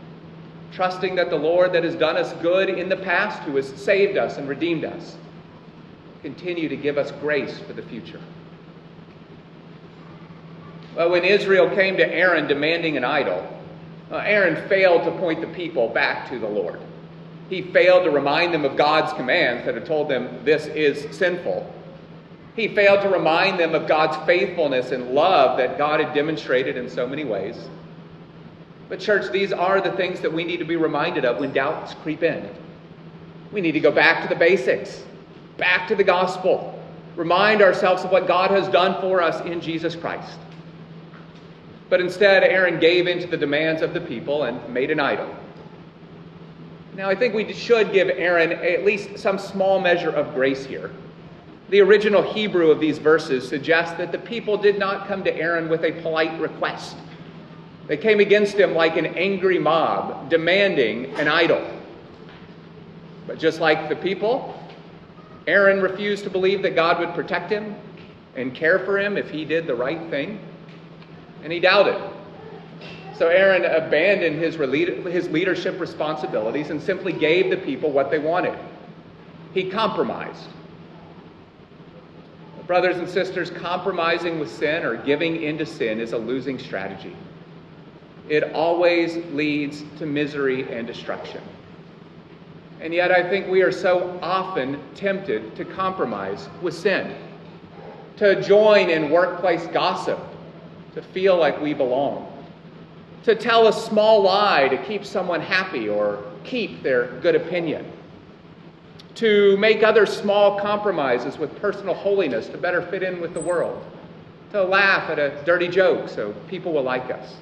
trusting 0.71 1.15
that 1.15 1.29
the 1.29 1.38
Lord 1.38 1.74
that 1.74 1.83
has 1.83 1.95
done 1.95 2.17
us 2.17 2.33
good 2.41 2.69
in 2.69 2.89
the 2.89 2.97
past, 2.97 3.41
who 3.43 3.55
has 3.55 3.67
saved 3.67 4.17
us 4.17 4.38
and 4.38 4.47
redeemed 4.47 4.86
us, 4.86 5.15
continue 6.21 6.67
to 6.69 6.75
give 6.75 6.97
us 6.97 7.12
grace 7.21 7.59
for 7.59 7.74
the 7.74 7.81
future. 7.81 8.21
Well, 10.95 11.12
when 11.12 11.24
Israel 11.24 11.69
came 11.69 11.97
to 11.97 12.13
Aaron 12.13 12.47
demanding 12.47 12.97
an 12.97 13.03
idol, 13.03 13.47
uh, 14.12 14.17
Aaron 14.17 14.67
failed 14.67 15.03
to 15.03 15.12
point 15.12 15.41
the 15.41 15.47
people 15.47 15.89
back 15.89 16.29
to 16.29 16.39
the 16.39 16.47
Lord. 16.47 16.79
He 17.50 17.62
failed 17.62 18.03
to 18.03 18.09
remind 18.09 18.53
them 18.53 18.65
of 18.65 18.75
God's 18.75 19.13
commands 19.13 19.65
that 19.65 19.75
had 19.75 19.86
told 19.86 20.09
them 20.09 20.43
this 20.43 20.65
is 20.67 21.15
sinful. 21.15 21.71
He 22.55 22.67
failed 22.67 23.01
to 23.01 23.09
remind 23.09 23.59
them 23.59 23.75
of 23.75 23.88
God's 23.88 24.17
faithfulness 24.25 24.91
and 24.91 25.12
love 25.12 25.57
that 25.57 25.77
God 25.77 26.00
had 26.00 26.13
demonstrated 26.13 26.75
in 26.75 26.89
so 26.89 27.07
many 27.07 27.24
ways. 27.24 27.55
But, 28.89 29.00
church, 29.00 29.32
these 29.32 29.51
are 29.51 29.82
the 29.82 29.91
things 29.91 30.22
that 30.22 30.32
we 30.32 30.44
need 30.44 30.58
to 30.58 30.65
be 30.65 30.75
reminded 30.75 31.25
of 31.25 31.39
when 31.39 31.51
doubts 31.51 31.94
creep 32.03 32.24
in. 32.24 32.50
We 33.51 33.62
need 33.62 33.74
to 33.74 33.79
go 33.79 33.91
back 33.91 34.24
to 34.24 34.29
the 34.29 34.39
basics, 34.39 35.03
back 35.58 35.88
to 35.89 35.96
the 35.96 36.03
gospel, 36.03 36.82
remind 37.15 37.62
ourselves 37.62 38.03
of 38.03 38.12
what 38.12 38.27
God 38.27 38.51
has 38.51 38.67
done 38.70 39.01
for 39.01 39.22
us 39.22 39.41
in 39.46 39.60
Jesus 39.60 39.96
Christ. 39.96 40.38
But 41.89 42.01
instead, 42.01 42.44
Aaron 42.44 42.79
gave 42.79 43.08
in 43.08 43.20
to 43.20 43.27
the 43.27 43.38
demands 43.38 43.82
of 43.82 43.94
the 43.94 44.01
people 44.01 44.44
and 44.44 44.74
made 44.74 44.91
an 44.91 45.00
idol. 45.00 45.34
Now, 46.96 47.10
I 47.10 47.15
think 47.15 47.34
we 47.34 47.51
should 47.53 47.94
give 47.94 48.10
Aaron 48.10 48.51
at 48.51 48.84
least 48.84 49.20
some 49.20 49.38
small 49.38 49.79
measure 49.79 50.10
of 50.10 50.34
grace 50.34 50.65
here. 50.65 50.91
The 51.70 51.82
original 51.82 52.22
Hebrew 52.22 52.72
of 52.72 52.79
these 52.79 52.98
verses 52.98 53.48
suggests 53.48 53.98
that 53.98 54.12
the 54.12 54.17
people 54.17 54.58
did 54.58 54.79
not 54.79 55.08
come 55.08 55.24
to 55.24 55.36
Aaron 55.36 55.70
with 55.70 55.84
a 55.84 55.91
polite 56.01 56.39
request. 56.39 56.96
They 57.88 57.98
came 57.98 58.20
against 58.20 58.56
him 58.56 58.74
like 58.74 58.98
an 58.98 59.06
angry 59.06 59.60
mob, 59.60 60.29
demanding 60.29 61.06
an 61.20 61.27
idol. 61.27 61.65
But 63.25 63.39
just 63.39 63.60
like 63.60 63.88
the 63.89 63.96
people, 63.96 64.62
Aaron 65.48 65.82
refused 65.82 66.25
to 66.25 66.29
believe 66.29 66.62
that 66.63 66.75
God 66.75 67.00
would 67.00 67.13
protect 67.13 67.50
him 67.50 67.75
and 68.36 68.53
care 68.53 68.79
for 68.79 69.00
him 69.00 69.17
if 69.17 69.29
he 69.29 69.46
did 69.46 69.65
the 69.67 69.75
right 69.75 70.10
thing, 70.10 70.39
and 71.44 71.51
he 71.51 71.60
doubted. 71.60 71.96
So 73.17 73.29
Aaron 73.29 73.65
abandoned 73.65 74.38
his, 74.38 74.56
his 74.56 75.29
leadership 75.29 75.79
responsibilities 75.79 76.70
and 76.70 76.82
simply 76.82 77.13
gave 77.13 77.50
the 77.50 77.58
people 77.58 77.91
what 77.91 78.12
they 78.12 78.20
wanted. 78.20 78.58
he 79.53 79.70
compromised. 79.72 80.48
Brothers 82.67 82.98
and 82.98 83.10
sisters, 83.10 83.50
compromising 83.50 84.39
with 84.39 84.51
sin 84.51 84.84
or 84.84 84.98
giving 84.98 85.41
into 85.41 85.65
sin 85.65 86.01
is 86.01 86.12
a 86.12 86.17
losing 86.17 86.60
strategy. 86.60 87.15
It 88.29 88.53
always 88.53 89.17
leads 89.34 89.84
to 90.00 90.05
misery 90.05 90.72
and 90.72 90.86
destruction. 90.86 91.41
And 92.79 92.93
yet, 92.93 93.12
I 93.12 93.27
think 93.27 93.48
we 93.48 93.62
are 93.62 93.72
so 93.72 94.19
often 94.22 94.79
tempted 94.93 95.55
to 95.55 95.65
compromise 95.65 96.48
with 96.62 96.75
sin, 96.75 97.15
to 98.17 98.41
join 98.41 98.89
in 98.89 99.10
workplace 99.10 99.65
gossip, 99.67 100.19
to 100.93 101.01
feel 101.01 101.38
like 101.38 101.60
we 101.62 101.74
belong, 101.74 102.31
to 103.24 103.36
tell 103.36 103.67
a 103.67 103.74
small 103.74 104.22
lie 104.22 104.67
to 104.67 104.77
keep 104.86 105.05
someone 105.05 105.41
happy 105.41 105.89
or 105.89 106.24
keep 106.43 106.84
their 106.84 107.07
good 107.22 107.36
opinion 107.36 107.91
to 109.17 109.57
make 109.57 109.81
other 109.81 110.05
small 110.05 110.60
compromises 110.60 111.39
with 111.39 111.60
personal 111.60 111.96
holiness 111.96 112.48
to 112.50 112.57
better 112.57 112.84
fit 112.84 113.01
in 113.01 113.19
with 113.19 113.34
the 113.34 113.39
world, 113.39 113.84
to 114.51 114.63
laugh 114.63 115.10
at 115.10 115.17
a 115.17 115.43
dirty 115.43 115.67
joke 115.67 116.07
so 116.07 116.34
people 116.48 116.72
will 116.72 116.84
like 116.84 117.10
us. 117.10 117.34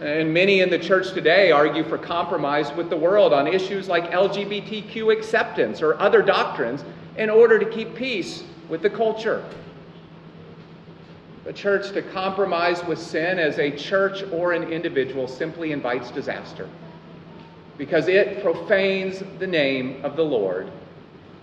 And 0.00 0.32
many 0.32 0.60
in 0.60 0.70
the 0.70 0.78
church 0.78 1.12
today 1.12 1.50
argue 1.50 1.84
for 1.84 1.98
compromise 1.98 2.72
with 2.72 2.88
the 2.88 2.96
world 2.96 3.34
on 3.34 3.46
issues 3.46 3.86
like 3.86 4.10
LGBTQ 4.10 5.12
acceptance 5.12 5.82
or 5.82 6.00
other 6.00 6.22
doctrines 6.22 6.84
in 7.18 7.28
order 7.28 7.58
to 7.58 7.66
keep 7.66 7.94
peace 7.94 8.44
with 8.70 8.80
the 8.80 8.88
culture. 8.88 9.44
The 11.44 11.52
church 11.52 11.92
to 11.92 12.00
compromise 12.00 12.82
with 12.84 12.98
sin 12.98 13.38
as 13.38 13.58
a 13.58 13.70
church 13.70 14.22
or 14.32 14.52
an 14.52 14.72
individual 14.72 15.28
simply 15.28 15.72
invites 15.72 16.10
disaster 16.10 16.66
because 17.76 18.08
it 18.08 18.42
profanes 18.42 19.22
the 19.38 19.46
name 19.46 20.02
of 20.04 20.16
the 20.16 20.24
Lord, 20.24 20.70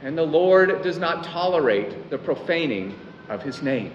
and 0.02 0.18
the 0.18 0.26
Lord 0.26 0.82
does 0.82 0.98
not 0.98 1.24
tolerate 1.24 2.10
the 2.10 2.18
profaning 2.18 2.98
of 3.28 3.42
his 3.42 3.62
name. 3.62 3.92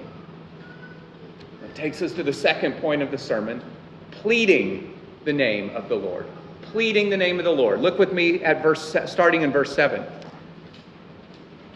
That 1.62 1.74
takes 1.74 2.02
us 2.02 2.12
to 2.14 2.22
the 2.22 2.32
second 2.32 2.74
point 2.74 3.00
of 3.00 3.10
the 3.10 3.18
sermon 3.18 3.62
pleading 4.22 4.94
the 5.24 5.32
name 5.32 5.70
of 5.74 5.88
the 5.88 5.96
Lord. 5.96 6.26
Pleading 6.62 7.10
the 7.10 7.16
name 7.16 7.38
of 7.38 7.44
the 7.44 7.50
Lord. 7.50 7.80
Look 7.80 7.98
with 7.98 8.12
me 8.12 8.42
at 8.42 8.62
verse 8.62 8.96
starting 9.06 9.42
in 9.42 9.52
verse 9.52 9.74
7. 9.74 10.02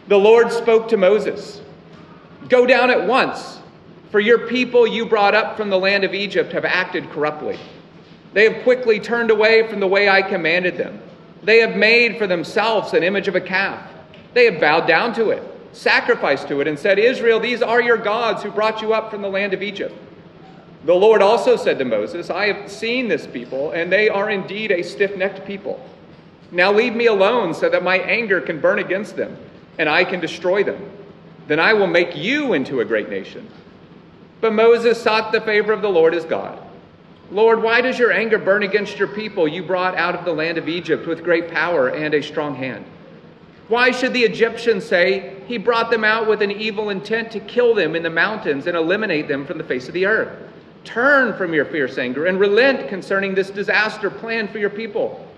The 0.08 0.16
Lord 0.16 0.52
spoke 0.52 0.88
to 0.88 0.96
Moses, 0.96 1.60
"Go 2.48 2.64
down 2.64 2.90
at 2.90 3.04
once, 3.04 3.58
for 4.12 4.20
your 4.20 4.38
people 4.38 4.86
you 4.86 5.04
brought 5.04 5.34
up 5.34 5.56
from 5.56 5.68
the 5.68 5.78
land 5.78 6.04
of 6.04 6.14
Egypt 6.14 6.52
have 6.52 6.64
acted 6.64 7.10
corruptly." 7.10 7.58
They 8.32 8.44
have 8.44 8.62
quickly 8.62 9.00
turned 9.00 9.32
away 9.32 9.66
from 9.66 9.80
the 9.80 9.88
way 9.88 10.08
I 10.08 10.22
commanded 10.22 10.78
them. 10.78 11.00
They 11.42 11.58
have 11.58 11.74
made 11.74 12.16
for 12.16 12.26
themselves 12.26 12.94
an 12.94 13.02
image 13.02 13.26
of 13.26 13.34
a 13.34 13.40
calf. 13.40 13.80
They 14.34 14.44
have 14.44 14.60
bowed 14.60 14.86
down 14.86 15.14
to 15.14 15.30
it, 15.30 15.42
sacrificed 15.72 16.46
to 16.48 16.60
it, 16.60 16.68
and 16.68 16.78
said, 16.78 16.98
Israel, 16.98 17.40
these 17.40 17.62
are 17.62 17.80
your 17.80 17.96
gods 17.96 18.42
who 18.42 18.50
brought 18.50 18.82
you 18.82 18.92
up 18.92 19.10
from 19.10 19.22
the 19.22 19.28
land 19.28 19.52
of 19.52 19.62
Egypt. 19.62 19.94
The 20.86 20.94
Lord 20.94 21.20
also 21.20 21.56
said 21.56 21.80
to 21.80 21.84
Moses, 21.84 22.30
I 22.30 22.46
have 22.46 22.70
seen 22.70 23.08
this 23.08 23.26
people, 23.26 23.72
and 23.72 23.90
they 23.90 24.08
are 24.08 24.30
indeed 24.30 24.70
a 24.70 24.84
stiff 24.84 25.16
necked 25.16 25.44
people. 25.44 25.84
Now 26.52 26.72
leave 26.72 26.94
me 26.94 27.06
alone 27.06 27.54
so 27.54 27.68
that 27.68 27.82
my 27.82 27.98
anger 27.98 28.40
can 28.40 28.60
burn 28.60 28.78
against 28.78 29.16
them, 29.16 29.36
and 29.80 29.88
I 29.88 30.04
can 30.04 30.20
destroy 30.20 30.62
them. 30.62 30.88
Then 31.48 31.58
I 31.58 31.72
will 31.72 31.88
make 31.88 32.14
you 32.14 32.52
into 32.52 32.82
a 32.82 32.84
great 32.84 33.08
nation. 33.08 33.50
But 34.40 34.52
Moses 34.52 35.02
sought 35.02 35.32
the 35.32 35.40
favor 35.40 35.72
of 35.72 35.82
the 35.82 35.88
Lord 35.88 36.14
his 36.14 36.24
God. 36.24 36.56
Lord, 37.32 37.64
why 37.64 37.80
does 37.80 37.98
your 37.98 38.12
anger 38.12 38.38
burn 38.38 38.62
against 38.62 38.96
your 38.96 39.08
people 39.08 39.48
you 39.48 39.64
brought 39.64 39.96
out 39.96 40.14
of 40.14 40.24
the 40.24 40.32
land 40.32 40.56
of 40.56 40.68
Egypt 40.68 41.08
with 41.08 41.24
great 41.24 41.50
power 41.50 41.88
and 41.88 42.14
a 42.14 42.22
strong 42.22 42.54
hand? 42.54 42.84
Why 43.66 43.90
should 43.90 44.12
the 44.12 44.22
Egyptians 44.22 44.84
say, 44.84 45.34
He 45.48 45.58
brought 45.58 45.90
them 45.90 46.04
out 46.04 46.28
with 46.28 46.42
an 46.42 46.52
evil 46.52 46.90
intent 46.90 47.32
to 47.32 47.40
kill 47.40 47.74
them 47.74 47.96
in 47.96 48.04
the 48.04 48.10
mountains 48.10 48.68
and 48.68 48.76
eliminate 48.76 49.26
them 49.26 49.44
from 49.44 49.58
the 49.58 49.64
face 49.64 49.88
of 49.88 49.94
the 49.94 50.06
earth? 50.06 50.46
Turn 50.86 51.36
from 51.36 51.52
your 51.52 51.64
fierce 51.64 51.98
anger 51.98 52.26
and 52.26 52.40
relent 52.40 52.88
concerning 52.88 53.34
this 53.34 53.50
disaster 53.50 54.08
planned 54.08 54.50
for 54.50 54.58
your 54.58 54.70
people. 54.70 55.28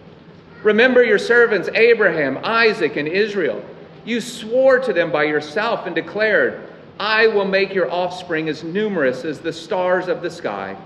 Remember 0.63 1.03
your 1.03 1.19
servants, 1.19 1.71
Abraham, 1.75 2.39
Isaac, 2.45 2.97
and 2.97 3.09
Israel. 3.09 3.65
You 4.05 4.21
swore 4.21 4.79
to 4.79 4.93
them 4.93 5.11
by 5.11 5.25
yourself 5.25 5.87
and 5.87 5.95
declared, 5.95 6.69
I 7.01 7.29
will 7.29 7.47
make 7.47 7.75
your 7.75 7.91
offspring 7.91 8.49
as 8.49 8.63
numerous 8.63 9.25
as 9.25 9.41
the 9.41 9.53
stars 9.53 10.09
of 10.09 10.21
the 10.21 10.31
sky 10.31 10.77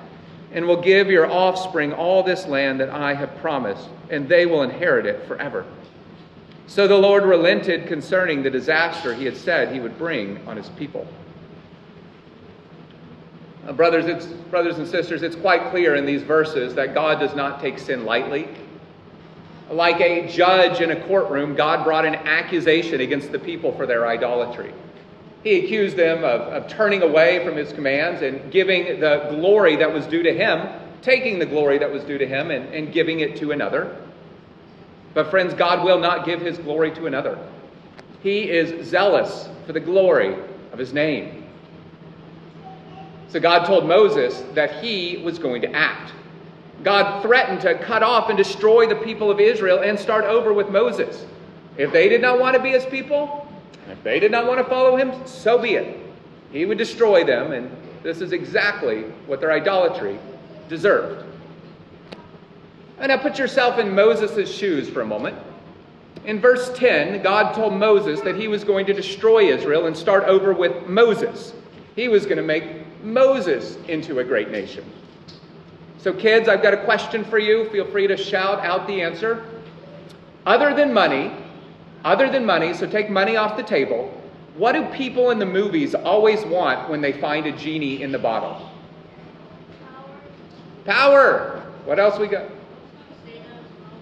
and 0.53 0.67
will 0.67 0.81
give 0.81 1.09
your 1.09 1.31
offspring 1.31 1.93
all 1.93 2.23
this 2.23 2.47
land 2.47 2.79
that 2.81 2.91
I 2.91 3.15
have 3.15 3.37
promised, 3.39 3.89
and 4.11 4.29
they 4.29 4.47
will 4.47 4.63
inherit 4.63 5.07
it 5.07 5.27
forever. 5.27 5.65
So 6.67 6.87
the 6.87 6.97
Lord 6.97 7.25
relented 7.25 7.89
concerning 7.89 8.43
the 8.43 8.51
disaster 8.51 9.13
he 9.13 9.25
had 9.25 9.37
said 9.37 9.73
he 9.73 9.81
would 9.81 9.99
bring 9.99 10.47
on 10.47 10.57
his 10.57 10.69
people. 10.71 11.07
Uh, 13.67 13.73
brothers, 13.73 14.07
it's, 14.07 14.27
brothers 14.27 14.79
and 14.79 14.89
sisters, 14.89 15.23
it's 15.23 15.37
quite 15.37 15.71
clear 15.71 15.95
in 15.95 16.05
these 16.05 16.23
verses 16.23 16.75
that 16.75 16.95
God 16.95 17.21
does 17.21 17.35
not 17.35 17.61
take 17.61 17.79
sin 17.79 18.05
lightly. 18.05 18.49
Like 19.71 20.01
a 20.01 20.29
judge 20.29 20.81
in 20.81 20.91
a 20.91 21.01
courtroom, 21.07 21.55
God 21.55 21.85
brought 21.85 22.05
an 22.05 22.17
accusation 22.17 23.01
against 23.01 23.31
the 23.31 23.39
people 23.39 23.73
for 23.73 23.87
their 23.87 24.07
idolatry. 24.07 24.75
He 25.45 25.65
accused 25.65 25.97
them 25.97 26.19
of, 26.19 26.41
of 26.41 26.69
turning 26.69 27.03
away 27.03 27.45
from 27.45 27.57
his 27.57 27.73
commands 27.73 28.23
and 28.23 28.51
giving 28.53 29.01
the 29.01 29.29
glory 29.31 29.77
that 29.77 29.93
was 29.93 30.07
due 30.07 30.23
to 30.23 30.33
him, 30.35 30.69
taking 31.01 31.39
the 31.39 31.47
glory 31.47 31.79
that 31.79 31.91
was 31.91 32.03
due 32.05 32.19
to 32.19 32.27
him 32.27 32.51
and, 32.51 32.73
and 32.75 32.93
giving 32.93 33.21
it 33.21 33.37
to 33.37 33.53
another. 33.53 33.97
But, 35.15 35.31
friends, 35.31 35.55
God 35.55 35.85
will 35.85 35.99
not 35.99 36.25
give 36.25 36.41
his 36.41 36.59
glory 36.59 36.91
to 36.93 37.07
another. 37.07 37.39
He 38.23 38.51
is 38.51 38.87
zealous 38.89 39.49
for 39.67 39.73
the 39.73 39.81
glory 39.81 40.37
of 40.73 40.79
his 40.79 40.93
name. 40.93 41.42
So, 43.33 43.41
God 43.41 43.65
told 43.65 43.87
Moses 43.87 44.43
that 44.53 44.85
he 44.85 45.17
was 45.25 45.39
going 45.39 45.63
to 45.63 45.73
act. 45.73 46.13
God 46.85 47.23
threatened 47.23 47.63
to 47.63 47.79
cut 47.79 48.03
off 48.03 48.29
and 48.29 48.37
destroy 48.37 48.87
the 48.87 48.97
people 48.97 49.31
of 49.31 49.41
Israel 49.41 49.79
and 49.79 49.99
start 49.99 50.27
over 50.27 50.53
with 50.53 50.69
Moses. 50.69 51.25
If 51.79 51.93
they 51.93 52.11
did 52.11 52.21
not 52.21 52.39
want 52.39 52.57
to 52.57 52.63
be 52.63 52.69
his 52.69 52.85
people, 52.85 53.51
if 53.91 54.03
they 54.05 54.21
did 54.21 54.33
not 54.33 54.47
want 54.47 54.59
to 54.59 54.65
follow 54.65 54.97
him, 54.97 55.15
so 55.27 55.59
be 55.59 55.77
it. 55.77 55.99
He 56.53 56.67
would 56.67 56.77
destroy 56.77 57.25
them, 57.25 57.53
and 57.53 57.75
this 58.03 58.21
is 58.21 58.33
exactly 58.33 59.05
what 59.27 59.41
their 59.41 59.53
idolatry 59.53 60.19
deserved. 60.69 61.25
And 62.99 63.09
now 63.09 63.17
put 63.17 63.39
yourself 63.39 63.79
in 63.79 63.95
Moses' 63.95 64.55
shoes 64.55 64.91
for 64.91 65.01
a 65.01 65.07
moment. 65.07 65.39
In 66.27 66.39
verse 66.39 66.71
10, 66.75 67.23
God 67.23 67.55
told 67.55 67.73
Moses 67.73 68.21
that 68.21 68.37
he 68.37 68.47
was 68.47 68.63
going 68.63 68.85
to 68.85 68.93
destroy 68.93 69.51
Israel 69.51 69.87
and 69.87 69.97
start 69.97 70.25
over 70.25 70.53
with 70.53 70.87
Moses. 70.87 71.55
He 71.97 72.09
was 72.09 72.25
going 72.25 72.37
to 72.37 72.43
make 72.43 72.82
Moses 73.03 73.77
into 73.89 74.21
a 74.21 74.25
great 74.25 74.51
nation. 74.51 74.85
So, 75.99 76.13
kids, 76.13 76.49
I've 76.49 76.63
got 76.63 76.75
a 76.75 76.85
question 76.85 77.25
for 77.25 77.39
you. 77.39 77.69
Feel 77.71 77.87
free 77.91 78.07
to 78.07 78.17
shout 78.17 78.65
out 78.65 78.87
the 78.87 79.01
answer. 79.01 79.45
Other 80.47 80.75
than 80.75 80.93
money, 80.93 81.33
other 82.05 82.29
than 82.29 82.45
money, 82.45 82.75
so 82.75 82.89
take 82.89 83.09
money 83.09 83.37
off 83.37 83.57
the 83.57 83.63
table, 83.63 84.13
what 84.57 84.73
do 84.73 84.85
people 84.87 85.31
in 85.31 85.39
the 85.39 85.47
movies 85.47 85.95
always 85.95 86.45
want 86.45 86.91
when 86.91 87.01
they 87.01 87.13
find 87.13 87.47
a 87.47 87.53
genie 87.53 88.03
in 88.03 88.11
the 88.11 88.19
bottle? 88.19 88.69
Power. 90.85 90.85
Power. 90.85 91.63
What 91.85 91.99
else 91.99 92.19
we 92.19 92.27
got? 92.27 92.51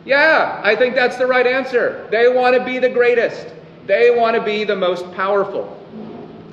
Yeah, 0.04 0.60
I 0.64 0.74
think 0.74 0.94
that's 0.94 1.16
the 1.16 1.26
right 1.26 1.46
answer. 1.46 2.08
They 2.10 2.28
want 2.28 2.56
to 2.56 2.64
be 2.64 2.78
the 2.78 2.88
greatest. 2.88 3.48
They 3.86 4.10
want 4.10 4.34
to 4.36 4.42
be 4.42 4.64
the 4.64 4.76
most 4.76 5.10
powerful. 5.12 5.76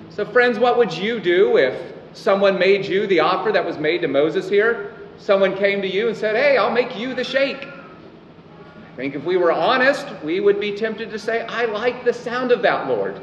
So, 0.10 0.26
friends, 0.26 0.60
what 0.60 0.78
would 0.78 0.94
you 0.94 1.20
do 1.20 1.58
if 1.58 1.97
someone 2.18 2.58
made 2.58 2.86
you 2.86 3.08
the 3.08 3.20
offer 3.20 3.52
that 3.52 3.66
was 3.66 3.78
made 3.78 4.02
to 4.02 4.08
Moses 4.08 4.50
here? 4.50 4.94
Someone 5.18 5.56
came 5.56 5.82
to 5.82 5.88
you 5.88 6.08
and 6.08 6.18
said, 6.18 6.36
Hey, 6.36 6.58
I'll 6.58 6.72
make 6.72 6.98
you 6.98 7.14
the 7.14 7.24
sheikh. 7.24 7.66
I 7.66 8.96
think 8.96 9.16
if 9.16 9.24
we 9.24 9.38
were 9.38 9.52
honest, 9.52 10.08
we 10.24 10.40
would 10.40 10.60
be 10.60 10.76
tempted 10.76 11.12
to 11.12 11.20
say, 11.20 11.46
I 11.46 11.66
like 11.66 12.04
the 12.04 12.14
sound 12.14 12.52
of 12.52 12.62
that, 12.64 12.88
Lord. 12.88 13.22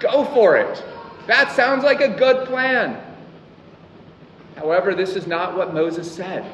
Go 0.00 0.24
for 0.26 0.56
it. 0.56 0.82
That 1.26 1.52
sounds 1.52 1.84
like 1.84 2.00
a 2.00 2.08
good 2.08 2.46
plan. 2.46 3.00
However, 4.56 4.94
this 4.94 5.16
is 5.16 5.26
not 5.26 5.56
what 5.56 5.72
Moses 5.72 6.10
said. 6.10 6.44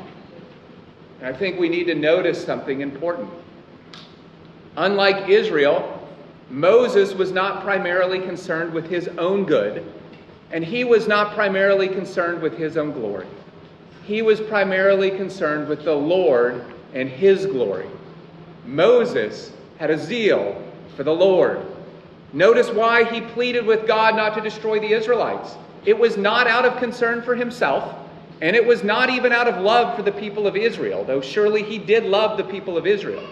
And 1.21 1.35
I 1.35 1.39
think 1.39 1.59
we 1.59 1.69
need 1.69 1.85
to 1.85 1.95
notice 1.95 2.43
something 2.43 2.81
important. 2.81 3.31
Unlike 4.77 5.29
Israel, 5.29 6.09
Moses 6.49 7.15
was 7.15 7.33
not 7.33 7.63
primarily 7.63 8.21
concerned 8.21 8.73
with 8.73 8.89
his 8.89 9.09
own 9.19 9.45
good, 9.45 9.91
and 10.53 10.65
he 10.65 10.85
was 10.85 11.07
not 11.07 11.35
primarily 11.35 11.89
concerned 11.89 12.43
with 12.43 12.57
his 12.57 12.77
own 12.77 12.93
glory. 12.93 13.27
He 14.05 14.23
was 14.23 14.41
primarily 14.41 15.11
concerned 15.11 15.69
with 15.69 15.85
the 15.85 15.95
Lord 15.95 16.65
and 16.95 17.09
his 17.09 17.47
glory. 17.47 17.87
Moses 18.65 19.53
had 19.79 19.91
a 19.91 19.99
zeal 19.99 20.63
for 20.97 21.05
the 21.05 21.15
Lord. 21.15 21.65
Notice 22.33 22.71
why 22.71 23.05
he 23.05 23.21
pleaded 23.21 23.65
with 23.65 23.87
God 23.87 24.17
not 24.17 24.35
to 24.35 24.41
destroy 24.41 24.79
the 24.81 24.93
Israelites. 24.93 25.57
It 25.85 25.99
was 25.99 26.17
not 26.17 26.47
out 26.47 26.65
of 26.65 26.77
concern 26.79 27.23
for 27.23 27.35
himself, 27.35 27.95
and 28.41 28.55
it 28.55 28.65
was 28.65 28.85
not 28.85 29.11
even 29.11 29.33
out 29.33 29.49
of 29.49 29.63
love 29.63 29.97
for 29.97 30.03
the 30.03 30.13
people 30.13 30.47
of 30.47 30.57
Israel, 30.57 31.05
though 31.05 31.21
surely 31.21 31.63
he 31.63 31.79
did 31.79 32.05
love 32.05 32.37
the 32.37 32.45
people 32.45 32.77
of 32.77 32.87
Israel. 32.87 33.27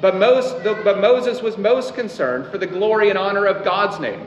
But, 0.00 0.16
most, 0.16 0.62
but 0.64 1.00
Moses 1.00 1.42
was 1.42 1.58
most 1.58 1.94
concerned 1.94 2.46
for 2.46 2.58
the 2.58 2.66
glory 2.66 3.10
and 3.10 3.18
honor 3.18 3.46
of 3.46 3.64
God's 3.64 4.00
name. 4.00 4.26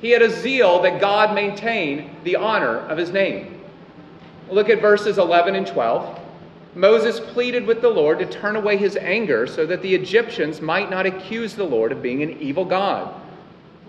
He 0.00 0.10
had 0.10 0.22
a 0.22 0.30
zeal 0.30 0.80
that 0.82 1.00
God 1.00 1.34
maintain 1.34 2.16
the 2.24 2.36
honor 2.36 2.78
of 2.78 2.96
his 2.96 3.10
name. 3.10 3.60
Look 4.48 4.68
at 4.68 4.80
verses 4.80 5.18
11 5.18 5.54
and 5.54 5.66
12. 5.66 6.18
Moses 6.74 7.20
pleaded 7.20 7.66
with 7.66 7.80
the 7.80 7.88
Lord 7.88 8.18
to 8.20 8.26
turn 8.26 8.56
away 8.56 8.76
his 8.76 8.96
anger 8.96 9.46
so 9.46 9.66
that 9.66 9.82
the 9.82 9.94
Egyptians 9.94 10.60
might 10.60 10.90
not 10.90 11.04
accuse 11.04 11.54
the 11.54 11.64
Lord 11.64 11.92
of 11.92 12.00
being 12.00 12.22
an 12.22 12.40
evil 12.40 12.64
God. 12.64 13.14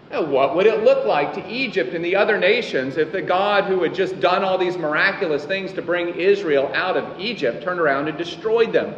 Now, 0.10 0.26
what 0.26 0.56
would 0.56 0.66
it 0.66 0.84
look 0.84 1.06
like 1.06 1.34
to 1.36 1.50
Egypt 1.50 1.94
and 1.94 2.04
the 2.04 2.18
other 2.18 2.38
nations 2.38 2.98
if 2.98 3.14
the 3.14 3.22
God 3.22 3.64
who 3.64 3.82
had 3.84 3.96
just 3.96 4.20
done 4.20 4.44
all 4.44 4.58
these 4.58 4.78
miraculous 4.78 5.46
things 5.46 5.72
to 5.74 5.82
bring 5.82 6.10
Israel 6.16 6.70
out 6.74 6.98
of 6.98 7.20
Egypt 7.20 7.64
turned 7.64 7.80
around 7.80 8.10
and 8.10 8.18
destroyed 8.18 8.74
them? 8.74 8.94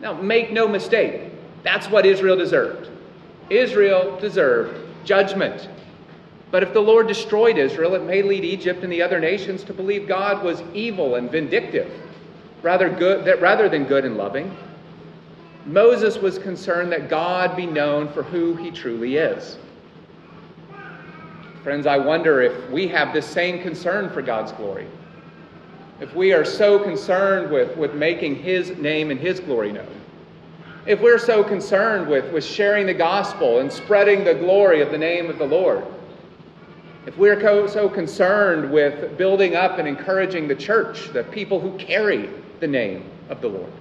Now, 0.00 0.14
make 0.14 0.52
no 0.52 0.66
mistake, 0.68 1.32
that's 1.62 1.88
what 1.88 2.06
Israel 2.06 2.36
deserved. 2.36 2.88
Israel 3.50 4.18
deserved 4.18 4.78
judgment. 5.04 5.68
But 6.50 6.62
if 6.62 6.72
the 6.72 6.80
Lord 6.80 7.08
destroyed 7.08 7.58
Israel, 7.58 7.94
it 7.94 8.04
may 8.04 8.22
lead 8.22 8.44
Egypt 8.44 8.82
and 8.82 8.92
the 8.92 9.02
other 9.02 9.18
nations 9.18 9.64
to 9.64 9.74
believe 9.74 10.06
God 10.06 10.44
was 10.44 10.62
evil 10.72 11.16
and 11.16 11.30
vindictive 11.30 11.90
rather, 12.62 12.88
good, 12.88 13.24
that, 13.24 13.40
rather 13.40 13.68
than 13.68 13.84
good 13.84 14.04
and 14.04 14.16
loving. 14.16 14.54
Moses 15.66 16.18
was 16.18 16.38
concerned 16.38 16.92
that 16.92 17.08
God 17.08 17.56
be 17.56 17.66
known 17.66 18.08
for 18.08 18.22
who 18.22 18.54
he 18.56 18.70
truly 18.70 19.16
is. 19.16 19.58
Friends, 21.62 21.86
I 21.86 21.98
wonder 21.98 22.42
if 22.42 22.70
we 22.70 22.86
have 22.88 23.12
this 23.12 23.26
same 23.26 23.60
concern 23.60 24.10
for 24.10 24.22
God's 24.22 24.52
glory. 24.52 24.86
If 26.00 26.14
we 26.14 26.32
are 26.32 26.44
so 26.44 26.78
concerned 26.78 27.50
with, 27.50 27.76
with 27.76 27.94
making 27.94 28.36
his 28.36 28.70
name 28.76 29.10
and 29.10 29.18
his 29.18 29.40
glory 29.40 29.72
known. 29.72 29.88
If 30.86 31.00
we're 31.00 31.18
so 31.18 31.42
concerned 31.42 32.08
with, 32.08 32.32
with 32.32 32.44
sharing 32.44 32.86
the 32.86 32.94
gospel 32.94 33.58
and 33.58 33.72
spreading 33.72 34.22
the 34.22 34.34
glory 34.34 34.82
of 34.82 34.92
the 34.92 34.98
name 34.98 35.28
of 35.30 35.38
the 35.38 35.46
Lord 35.46 35.84
if 37.06 37.16
we're 37.16 37.68
so 37.68 37.88
concerned 37.88 38.70
with 38.70 39.16
building 39.16 39.54
up 39.54 39.78
and 39.78 39.86
encouraging 39.86 40.48
the 40.48 40.54
church, 40.54 41.12
the 41.12 41.24
people 41.24 41.60
who 41.60 41.76
carry 41.78 42.28
the 42.60 42.66
name 42.66 43.08
of 43.28 43.40
the 43.40 43.48
Lord. 43.48 43.72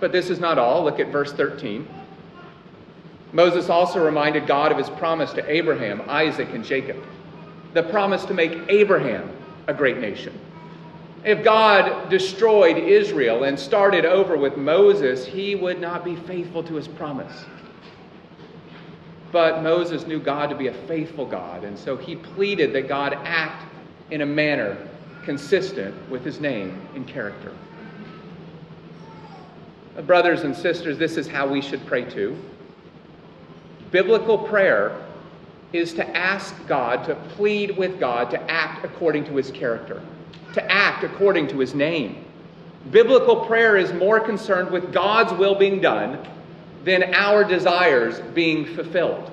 But 0.00 0.12
this 0.12 0.30
is 0.30 0.40
not 0.40 0.58
all. 0.58 0.84
Look 0.84 1.00
at 1.00 1.08
verse 1.08 1.32
13. 1.32 1.86
Moses 3.32 3.68
also 3.68 4.04
reminded 4.04 4.46
God 4.46 4.72
of 4.72 4.78
his 4.78 4.88
promise 4.90 5.32
to 5.34 5.50
Abraham, 5.50 6.02
Isaac, 6.08 6.48
and 6.52 6.64
Jacob 6.64 7.02
the 7.76 7.82
promise 7.82 8.24
to 8.24 8.32
make 8.32 8.58
Abraham 8.70 9.30
a 9.66 9.74
great 9.74 9.98
nation. 9.98 10.32
If 11.24 11.44
God 11.44 12.08
destroyed 12.08 12.78
Israel 12.78 13.44
and 13.44 13.58
started 13.58 14.06
over 14.06 14.36
with 14.38 14.56
Moses, 14.56 15.26
he 15.26 15.54
would 15.54 15.78
not 15.78 16.02
be 16.02 16.16
faithful 16.16 16.62
to 16.62 16.74
his 16.74 16.88
promise. 16.88 17.44
But 19.32 19.62
Moses 19.62 20.06
knew 20.06 20.20
God 20.20 20.50
to 20.50 20.56
be 20.56 20.68
a 20.68 20.72
faithful 20.72 21.26
God, 21.26 21.64
and 21.64 21.78
so 21.78 21.96
he 21.96 22.16
pleaded 22.16 22.72
that 22.72 22.88
God 22.88 23.14
act 23.24 23.64
in 24.10 24.20
a 24.20 24.26
manner 24.26 24.76
consistent 25.24 25.94
with 26.08 26.24
his 26.24 26.40
name 26.40 26.80
and 26.94 27.06
character. 27.06 27.52
Uh, 29.96 30.02
brothers 30.02 30.42
and 30.42 30.54
sisters, 30.54 30.96
this 30.98 31.16
is 31.16 31.26
how 31.26 31.46
we 31.46 31.60
should 31.60 31.84
pray 31.86 32.04
too. 32.04 32.36
Biblical 33.90 34.38
prayer 34.38 34.96
is 35.72 35.92
to 35.94 36.16
ask 36.16 36.54
God, 36.68 37.04
to 37.06 37.14
plead 37.14 37.76
with 37.76 37.98
God 37.98 38.30
to 38.30 38.50
act 38.50 38.84
according 38.84 39.24
to 39.24 39.36
his 39.36 39.50
character, 39.50 40.00
to 40.52 40.72
act 40.72 41.02
according 41.02 41.48
to 41.48 41.58
his 41.58 41.74
name. 41.74 42.24
Biblical 42.90 43.44
prayer 43.46 43.76
is 43.76 43.92
more 43.92 44.20
concerned 44.20 44.70
with 44.70 44.92
God's 44.92 45.32
will 45.32 45.56
being 45.56 45.80
done 45.80 46.24
than 46.86 47.12
our 47.14 47.42
desires 47.42 48.20
being 48.32 48.64
fulfilled. 48.64 49.28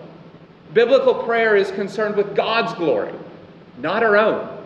Biblical 0.74 1.14
prayer 1.14 1.56
is 1.56 1.70
concerned 1.70 2.16
with 2.16 2.36
God's 2.36 2.74
glory, 2.74 3.14
not 3.78 4.02
our 4.02 4.18
own. 4.18 4.58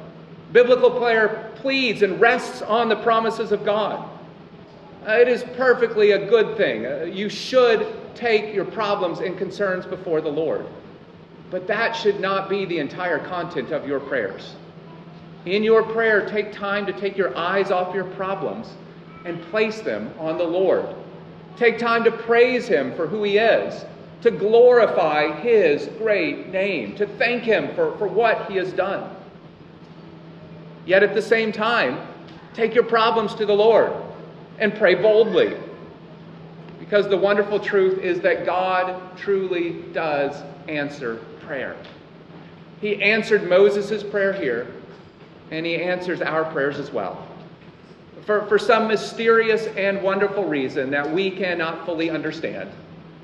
Biblical 0.54 0.92
prayer 0.92 1.52
pleads 1.58 2.02
and 2.02 2.22
rests 2.22 2.62
on 2.62 2.88
the 2.88 2.96
promises 2.96 3.52
of 3.52 3.66
God. 3.66 4.10
Uh, 5.06 5.12
it 5.12 5.28
is 5.28 5.44
perfectly 5.58 6.12
a 6.12 6.30
good 6.30 6.56
thing. 6.56 6.86
Uh, 6.86 7.04
you 7.04 7.28
should 7.28 7.94
take 8.16 8.56
your 8.56 8.64
problems 8.64 9.20
and 9.20 9.38
concerns 9.38 9.86
before 9.86 10.22
the 10.22 10.30
Lord. 10.30 10.66
But 11.52 11.68
that 11.68 11.94
should 11.94 12.22
not 12.22 12.50
be 12.50 12.64
the 12.64 12.80
entire 12.80 13.20
content 13.20 13.72
of 13.72 13.86
your 13.86 14.00
prayers. 14.00 14.56
In 15.46 15.62
your 15.62 15.84
prayer, 15.84 16.26
take 16.26 16.54
time 16.54 16.86
to 16.86 16.94
take 16.94 17.18
your 17.18 17.36
eyes 17.38 17.70
off 17.70 17.94
your 17.94 18.06
problems 18.06 18.70
and 19.26 19.42
place 19.44 19.82
them 19.82 20.14
on 20.20 20.38
the 20.38 20.46
Lord. 20.46 20.86
Take 21.58 21.80
time 21.80 22.04
to 22.04 22.12
praise 22.12 22.68
Him 22.68 22.94
for 22.96 23.08
who 23.08 23.24
He 23.24 23.40
is, 23.40 23.84
to 24.22 24.32
glorify 24.32 25.32
His 25.42 25.88
great 25.98 26.50
name, 26.50 26.96
to 26.96 27.08
thank 27.08 27.44
Him 27.44 27.74
for, 27.74 27.98
for 27.98 28.08
what 28.08 28.50
He 28.50 28.58
has 28.58 28.72
done. 28.72 29.16
Yet 30.86 31.04
at 31.04 31.16
the 31.16 31.22
same 31.22 31.52
time, 31.52 32.08
take 32.54 32.76
your 32.76 32.84
problems 32.84 33.34
to 33.36 33.46
the 33.46 33.54
Lord 33.54 33.92
and 34.60 34.74
pray 34.76 34.96
boldly. 34.96 35.58
Because 36.80 37.10
the 37.10 37.18
wonderful 37.18 37.60
truth 37.60 38.00
is 38.00 38.22
that 38.22 38.46
God 38.46 39.18
truly 39.18 39.82
does 39.94 40.42
answer 40.70 41.16
prayer. 41.42 41.76
He 42.80 43.02
answered 43.02 43.50
Moses' 43.50 44.04
prayer 44.04 44.32
here, 44.32 44.68
and 45.50 45.66
He 45.66 45.82
answers 45.82 46.22
our 46.22 46.46
prayers 46.46 46.78
as 46.78 46.92
well 46.92 47.27
for, 48.28 48.46
for 48.48 48.60
some 48.60 48.90
mysterious 48.90 49.68
and 49.78 50.04
wonderful 50.04 50.44
reason 50.44 50.92
that 50.92 51.10
we 51.10 51.32
cannot 51.32 51.86
fully 51.86 52.10
understand, 52.10 52.70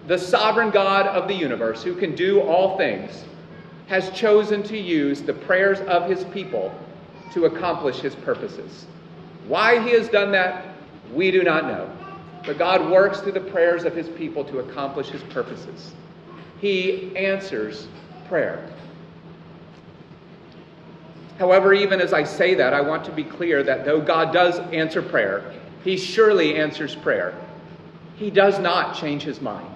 the 0.07 0.17
sovereign 0.17 0.71
God 0.71 1.05
of 1.07 1.27
the 1.27 1.33
universe, 1.33 1.83
who 1.83 1.93
can 1.93 2.15
do 2.15 2.39
all 2.41 2.77
things, 2.77 3.25
has 3.87 4.09
chosen 4.11 4.63
to 4.63 4.77
use 4.77 5.21
the 5.21 5.33
prayers 5.33 5.81
of 5.81 6.09
his 6.09 6.23
people 6.33 6.73
to 7.33 7.45
accomplish 7.45 7.99
his 7.99 8.15
purposes. 8.15 8.85
Why 9.45 9.83
he 9.83 9.91
has 9.91 10.07
done 10.07 10.31
that, 10.31 10.73
we 11.13 11.31
do 11.31 11.43
not 11.43 11.65
know. 11.65 11.91
But 12.45 12.57
God 12.57 12.89
works 12.89 13.19
through 13.19 13.33
the 13.33 13.41
prayers 13.41 13.83
of 13.83 13.93
his 13.93 14.07
people 14.07 14.45
to 14.45 14.59
accomplish 14.59 15.09
his 15.09 15.23
purposes. 15.23 15.93
He 16.59 17.15
answers 17.17 17.87
prayer. 18.29 18.69
However, 21.39 21.74
even 21.74 22.00
as 22.00 22.13
I 22.13 22.24
say 22.24 22.54
that, 22.56 22.74
I 22.74 22.82
want 22.82 23.06
to 23.06 23.12
be 23.12 23.24
clear 23.24 23.63
that 23.63 23.86
though 23.86 24.00
God 24.00 24.32
does 24.34 24.60
answer 24.72 25.02
prayer, 25.02 25.54
He 25.84 25.98
surely 25.98 26.56
answers 26.56 26.96
prayer. 26.96 27.34
He 28.15 28.30
does 28.30 28.60
not 28.60 28.96
change 28.96 29.24
His 29.24 29.41
mind. 29.41 29.76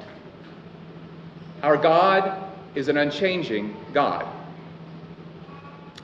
Our 1.64 1.78
God 1.78 2.44
is 2.76 2.88
an 2.88 2.98
unchanging 2.98 3.76
God. 3.94 4.28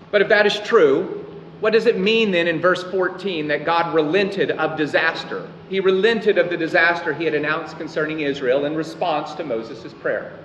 But 0.10 0.22
if 0.22 0.30
that 0.30 0.46
is 0.46 0.60
true, 0.60 1.20
what 1.60 1.74
does 1.74 1.86
it 1.86 1.98
mean 1.98 2.32
then 2.32 2.48
in 2.48 2.60
verse 2.60 2.84
14 2.84 3.48
that 3.48 3.64
God 3.64 3.94
relented 3.94 4.52
of 4.52 4.78
disaster? 4.78 5.48
He 5.70 5.80
relented 5.80 6.38
of 6.38 6.50
the 6.50 6.58
disaster 6.58 7.14
he 7.14 7.26
had 7.26 7.34
announced 7.34 7.78
concerning 7.78 8.20
Israel 8.20 8.66
in 8.66 8.76
response 8.76 9.34
to 9.36 9.44
Moses' 9.44 9.94
prayer. 9.94 10.38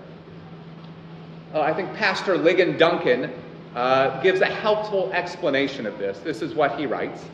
Uh, 1.53 1.61
I 1.61 1.73
think 1.73 1.92
Pastor 1.94 2.37
Ligon 2.37 2.79
Duncan 2.79 3.33
uh, 3.74 4.20
gives 4.22 4.40
a 4.40 4.46
helpful 4.46 5.11
explanation 5.12 5.87
of 5.87 5.98
this. 5.98 6.18
This 6.18 6.42
is 6.42 6.54
what 6.54 6.78
he 6.78 6.87
writes. 6.87 7.24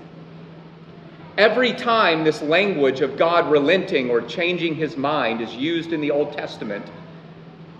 Every 1.37 1.73
time 1.73 2.23
this 2.23 2.43
language 2.43 3.01
of 3.01 3.17
God 3.17 3.51
relenting 3.51 4.11
or 4.11 4.21
changing 4.21 4.75
his 4.77 4.97
mind 4.97 5.41
is 5.41 5.55
used 5.55 5.93
in 5.93 6.01
the 6.01 6.11
Old 6.11 6.33
Testament, 6.33 6.87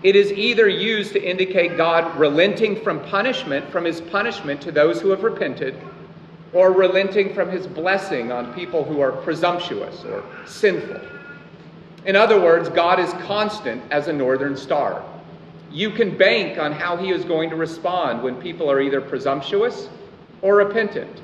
it 0.03 0.15
is 0.15 0.31
either 0.33 0.67
used 0.67 1.13
to 1.13 1.23
indicate 1.23 1.77
God 1.77 2.17
relenting 2.17 2.81
from 2.81 2.99
punishment, 3.05 3.69
from 3.71 3.85
his 3.85 4.01
punishment 4.01 4.61
to 4.61 4.71
those 4.71 4.99
who 5.01 5.09
have 5.09 5.23
repented, 5.23 5.79
or 6.53 6.71
relenting 6.71 7.33
from 7.33 7.49
his 7.49 7.65
blessing 7.65 8.31
on 8.31 8.53
people 8.53 8.83
who 8.83 8.99
are 8.99 9.11
presumptuous 9.11 10.03
or 10.03 10.23
sinful. 10.45 10.99
In 12.05 12.15
other 12.15 12.39
words, 12.39 12.69
God 12.69 12.99
is 12.99 13.11
constant 13.25 13.81
as 13.89 14.07
a 14.07 14.13
northern 14.13 14.55
star. 14.55 15.03
You 15.75 15.89
can 15.89 16.17
bank 16.17 16.57
on 16.57 16.71
how 16.71 16.95
he 16.95 17.11
is 17.11 17.25
going 17.25 17.49
to 17.49 17.57
respond 17.57 18.23
when 18.23 18.35
people 18.35 18.71
are 18.71 18.79
either 18.79 19.01
presumptuous 19.01 19.89
or 20.41 20.55
repentant. 20.55 21.21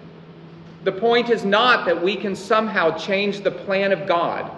The 0.83 0.91
point 0.91 1.29
is 1.29 1.45
not 1.45 1.85
that 1.85 2.03
we 2.03 2.17
can 2.17 2.35
somehow 2.35 2.97
change 2.97 3.39
the 3.39 3.51
plan 3.51 3.93
of 3.93 4.05
God, 4.05 4.51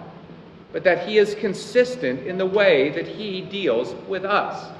but 0.71 0.83
that 0.83 1.07
he 1.07 1.19
is 1.19 1.35
consistent 1.35 2.25
in 2.25 2.39
the 2.39 2.45
way 2.45 2.89
that 2.89 3.07
he 3.07 3.41
deals 3.41 3.93
with 4.07 4.25
us. 4.25 4.71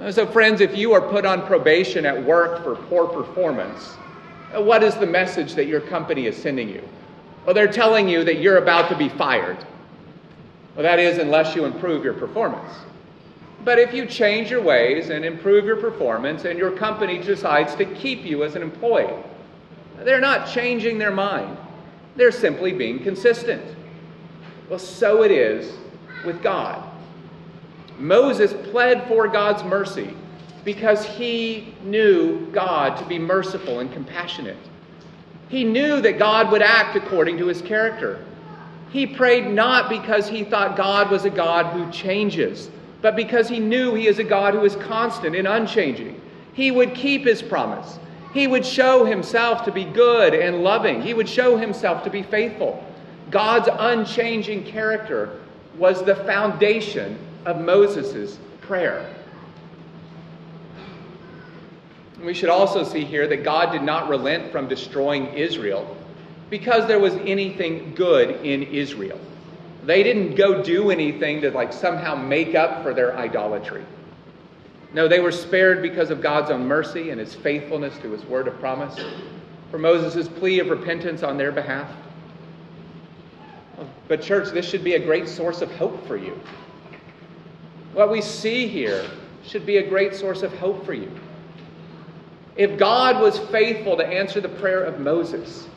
Uh, 0.00 0.10
so, 0.10 0.26
friends, 0.26 0.62
if 0.62 0.74
you 0.74 0.94
are 0.94 1.02
put 1.02 1.26
on 1.26 1.46
probation 1.46 2.06
at 2.06 2.24
work 2.24 2.64
for 2.64 2.76
poor 2.76 3.06
performance, 3.06 3.94
uh, 4.56 4.62
what 4.62 4.82
is 4.82 4.94
the 4.94 5.06
message 5.06 5.52
that 5.52 5.66
your 5.66 5.82
company 5.82 6.24
is 6.24 6.34
sending 6.34 6.70
you? 6.70 6.82
Well, 7.44 7.54
they're 7.54 7.70
telling 7.70 8.08
you 8.08 8.24
that 8.24 8.40
you're 8.40 8.56
about 8.56 8.88
to 8.88 8.96
be 8.96 9.10
fired. 9.10 9.58
Well, 10.74 10.82
that 10.82 10.98
is, 10.98 11.18
unless 11.18 11.54
you 11.54 11.66
improve 11.66 12.02
your 12.04 12.14
performance. 12.14 12.72
But 13.64 13.78
if 13.78 13.92
you 13.92 14.06
change 14.06 14.50
your 14.50 14.62
ways 14.62 15.10
and 15.10 15.24
improve 15.24 15.64
your 15.64 15.76
performance 15.76 16.44
and 16.44 16.58
your 16.58 16.70
company 16.70 17.18
decides 17.18 17.74
to 17.76 17.84
keep 17.84 18.24
you 18.24 18.42
as 18.44 18.54
an 18.56 18.62
employee, 18.62 19.14
they're 19.98 20.20
not 20.20 20.48
changing 20.48 20.98
their 20.98 21.10
mind. 21.10 21.56
They're 22.16 22.32
simply 22.32 22.72
being 22.72 23.02
consistent. 23.02 23.62
Well, 24.68 24.78
so 24.78 25.22
it 25.22 25.30
is 25.30 25.72
with 26.24 26.42
God. 26.42 26.88
Moses 27.98 28.54
pled 28.70 29.06
for 29.08 29.28
God's 29.28 29.62
mercy 29.62 30.14
because 30.64 31.04
he 31.04 31.74
knew 31.84 32.46
God 32.52 32.96
to 32.98 33.04
be 33.04 33.18
merciful 33.18 33.80
and 33.80 33.92
compassionate. 33.92 34.56
He 35.48 35.64
knew 35.64 36.00
that 36.00 36.18
God 36.18 36.50
would 36.52 36.62
act 36.62 36.96
according 36.96 37.38
to 37.38 37.46
his 37.46 37.60
character. 37.60 38.24
He 38.90 39.06
prayed 39.06 39.46
not 39.46 39.88
because 39.88 40.28
he 40.28 40.44
thought 40.44 40.76
God 40.76 41.10
was 41.10 41.24
a 41.24 41.30
God 41.30 41.66
who 41.66 41.90
changes, 41.90 42.70
but 43.02 43.16
because 43.16 43.48
he 43.48 43.58
knew 43.58 43.94
he 43.94 44.06
is 44.06 44.18
a 44.18 44.24
God 44.24 44.54
who 44.54 44.64
is 44.64 44.76
constant 44.76 45.34
and 45.34 45.48
unchanging. 45.48 46.20
He 46.52 46.70
would 46.70 46.94
keep 46.94 47.24
his 47.24 47.42
promise. 47.42 47.98
He 48.34 48.46
would 48.46 48.64
show 48.64 49.04
himself 49.04 49.64
to 49.64 49.72
be 49.72 49.84
good 49.84 50.34
and 50.34 50.62
loving. 50.62 51.02
He 51.02 51.14
would 51.14 51.28
show 51.28 51.56
himself 51.56 52.04
to 52.04 52.10
be 52.10 52.22
faithful. 52.22 52.84
God's 53.30 53.68
unchanging 53.72 54.64
character 54.64 55.40
was 55.78 56.04
the 56.04 56.16
foundation 56.16 57.18
of 57.46 57.60
Moses' 57.60 58.38
prayer. 58.60 59.14
We 62.22 62.34
should 62.34 62.50
also 62.50 62.84
see 62.84 63.04
here 63.04 63.26
that 63.28 63.44
God 63.44 63.72
did 63.72 63.82
not 63.82 64.08
relent 64.08 64.52
from 64.52 64.68
destroying 64.68 65.28
Israel 65.34 65.96
because 66.50 66.86
there 66.86 66.98
was 66.98 67.14
anything 67.14 67.94
good 67.94 68.44
in 68.44 68.64
Israel. 68.64 69.18
They 69.84 70.02
didn't 70.02 70.34
go 70.34 70.62
do 70.62 70.90
anything 70.90 71.40
to 71.40 71.50
like 71.50 71.72
somehow 71.72 72.14
make 72.14 72.54
up 72.54 72.82
for 72.82 72.92
their 72.92 73.16
idolatry. 73.16 73.84
No, 74.92 75.06
they 75.08 75.20
were 75.20 75.32
spared 75.32 75.82
because 75.82 76.10
of 76.10 76.20
God's 76.20 76.50
own 76.50 76.66
mercy 76.66 77.10
and 77.10 77.20
his 77.20 77.34
faithfulness 77.34 77.96
to 77.98 78.10
his 78.10 78.24
word 78.24 78.48
of 78.48 78.58
promise, 78.58 78.98
for 79.70 79.78
Moses' 79.78 80.28
plea 80.28 80.58
of 80.58 80.68
repentance 80.68 81.22
on 81.22 81.38
their 81.38 81.52
behalf. 81.52 81.90
But, 84.08 84.20
church, 84.20 84.50
this 84.50 84.68
should 84.68 84.84
be 84.84 84.94
a 84.94 84.98
great 84.98 85.28
source 85.28 85.62
of 85.62 85.70
hope 85.76 86.06
for 86.06 86.16
you. 86.16 86.38
What 87.92 88.10
we 88.10 88.20
see 88.20 88.66
here 88.66 89.08
should 89.46 89.64
be 89.64 89.78
a 89.78 89.88
great 89.88 90.14
source 90.14 90.42
of 90.42 90.52
hope 90.58 90.84
for 90.84 90.92
you. 90.92 91.10
If 92.56 92.78
God 92.78 93.22
was 93.22 93.38
faithful 93.38 93.96
to 93.96 94.06
answer 94.06 94.40
the 94.40 94.48
prayer 94.48 94.82
of 94.82 95.00
Moses, 95.00 95.68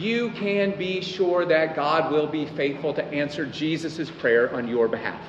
you 0.00 0.30
can 0.30 0.76
be 0.78 1.02
sure 1.02 1.44
that 1.44 1.76
God 1.76 2.10
will 2.10 2.26
be 2.26 2.46
faithful 2.46 2.94
to 2.94 3.04
answer 3.04 3.46
Jesus' 3.46 4.10
prayer 4.10 4.52
on 4.54 4.66
your 4.66 4.88
behalf. 4.88 5.20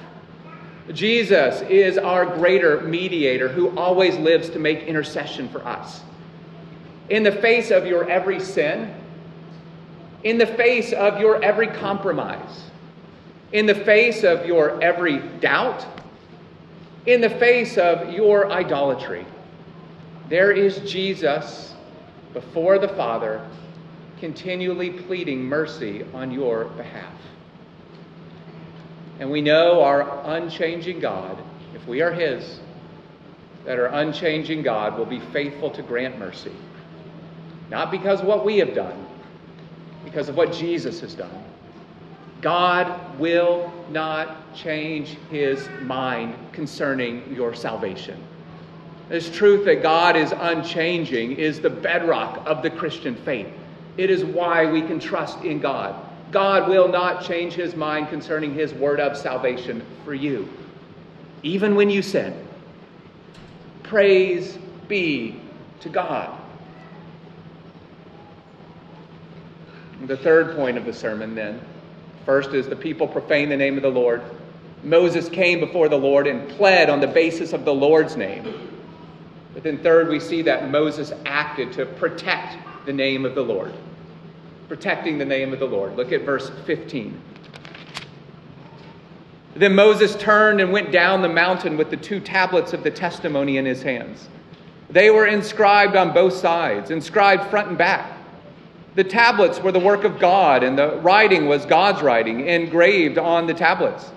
Jesus 0.94 1.62
is 1.62 1.98
our 1.98 2.26
greater 2.26 2.82
mediator 2.82 3.48
who 3.48 3.78
always 3.78 4.18
lives 4.18 4.50
to 4.50 4.60
make 4.60 4.84
intercession 4.84 5.48
for 5.50 5.66
us. 5.66 6.02
In 7.10 7.24
the 7.24 7.32
face 7.32 7.72
of 7.72 7.86
your 7.86 8.10
every 8.10 8.40
sin, 8.40 8.94
in 10.24 10.38
the 10.38 10.48
face 10.48 10.94
of 10.94 11.20
your 11.20 11.44
every 11.44 11.68
compromise, 11.68 12.64
in 13.52 13.66
the 13.66 13.76
face 13.76 14.24
of 14.24 14.46
your 14.46 14.82
every 14.82 15.20
doubt, 15.40 15.86
in 17.06 17.22
the 17.22 17.30
face 17.30 17.78
of 17.78 18.12
your 18.12 18.52
idolatry, 18.52 19.26
there 20.30 20.52
is 20.52 20.78
Jesus 20.90 21.74
before 22.34 22.80
the 22.80 22.88
Father, 22.88 23.46
continually 24.22 24.92
pleading 24.92 25.44
mercy 25.44 26.06
on 26.14 26.32
your 26.32 26.66
behalf. 26.66 27.12
And 29.20 29.32
we 29.32 29.42
know 29.42 29.82
our 29.82 30.22
unchanging 30.36 31.00
God, 31.00 31.42
if 31.74 31.86
we 31.88 32.02
are 32.02 32.14
His, 32.14 32.60
that 33.66 33.80
our 33.80 33.88
unchanging 33.88 34.62
God 34.62 34.96
will 34.96 35.08
be 35.08 35.20
faithful 35.20 35.72
to 35.72 35.82
grant 35.82 36.20
mercy. 36.20 36.54
Not 37.72 37.90
because 37.90 38.22
of 38.22 38.28
what 38.28 38.46
we 38.46 38.60
have 38.60 38.76
done, 38.76 39.08
because 40.06 40.30
of 40.30 40.38
what 40.38 40.54
Jesus 40.54 41.00
has 41.00 41.16
done. 41.16 41.44
God 42.42 43.20
will 43.20 43.74
not 43.90 44.54
change 44.54 45.18
his 45.32 45.68
mind 45.82 46.36
concerning 46.52 47.34
your 47.34 47.56
salvation. 47.56 48.24
This 49.10 49.32
truth 49.32 49.66
that 49.66 49.82
God 49.82 50.16
is 50.16 50.32
unchanging 50.32 51.34
is 51.34 51.60
the 51.60 51.70
bedrock 51.70 52.44
of 52.46 52.62
the 52.62 52.70
Christian 52.70 53.16
faith. 53.16 53.52
It 53.98 54.10
is 54.10 54.24
why 54.24 54.72
we 54.72 54.82
can 54.82 55.00
trust 55.00 55.44
in 55.44 55.60
God. 55.60 55.96
God 56.32 56.70
will 56.70 56.88
not 56.88 57.24
change 57.24 57.54
his 57.54 57.76
mind 57.76 58.10
concerning 58.10 58.54
his 58.54 58.74
word 58.74 59.00
of 59.00 59.18
salvation 59.18 59.86
for 60.06 60.14
you, 60.14 60.48
even 61.44 61.76
when 61.76 61.90
you 61.90 62.02
sin. 62.02 62.48
Praise 63.84 64.58
be 64.88 65.42
to 65.82 65.90
God. 65.90 66.38
The 70.06 70.18
third 70.18 70.56
point 70.56 70.78
of 70.78 70.86
the 70.86 70.94
sermon, 70.94 71.36
then, 71.36 71.60
first 72.26 72.54
is 72.54 72.68
the 72.68 72.76
people 72.76 73.08
profane 73.08 73.50
the 73.50 73.58
name 73.58 73.76
of 73.76 73.84
the 73.84 73.90
Lord. 73.90 74.22
Moses 74.84 75.30
came 75.30 75.60
before 75.60 75.90
the 75.90 75.98
Lord 75.98 76.26
and 76.26 76.50
pled 76.52 76.90
on 76.90 77.02
the 77.02 77.08
basis 77.08 77.54
of 77.54 77.66
the 77.66 77.74
Lord's 77.74 78.16
name. 78.16 78.70
But 79.54 79.64
then, 79.64 79.78
third, 79.80 80.08
we 80.08 80.20
see 80.20 80.42
that 80.44 80.72
Moses 80.72 81.12
acted 81.26 81.74
to 81.74 81.86
protect 81.86 82.58
the 82.86 82.94
name 82.94 83.26
of 83.26 83.36
the 83.36 83.44
Lord. 83.44 83.74
Protecting 84.68 85.18
the 85.18 85.26
name 85.26 85.54
of 85.54 85.60
the 85.60 85.66
Lord. 85.66 85.96
Look 85.96 86.12
at 86.12 86.22
verse 86.22 86.52
15. 86.66 87.20
Then 89.56 89.76
Moses 89.76 90.16
turned 90.16 90.62
and 90.62 90.72
went 90.72 90.92
down 90.92 91.22
the 91.22 91.30
mountain 91.30 91.78
with 91.78 91.90
the 91.90 91.98
two 91.98 92.20
tablets 92.20 92.74
of 92.74 92.84
the 92.84 92.92
testimony 92.92 93.58
in 93.58 93.66
his 93.66 93.84
hands. 93.84 94.30
They 94.90 95.10
were 95.10 95.28
inscribed 95.28 95.96
on 95.96 96.14
both 96.14 96.34
sides, 96.34 96.90
inscribed 96.90 97.50
front 97.50 97.70
and 97.70 97.78
back. 97.78 98.18
The 98.96 99.04
tablets 99.04 99.60
were 99.60 99.72
the 99.72 99.80
work 99.80 100.04
of 100.04 100.20
God, 100.20 100.64
and 100.64 100.78
the 100.78 100.98
writing 100.98 101.48
was 101.48 101.66
God's 101.66 102.02
writing, 102.02 102.48
engraved 102.48 103.18
on 103.18 103.48
the 103.48 103.54
tablets. 103.54 104.12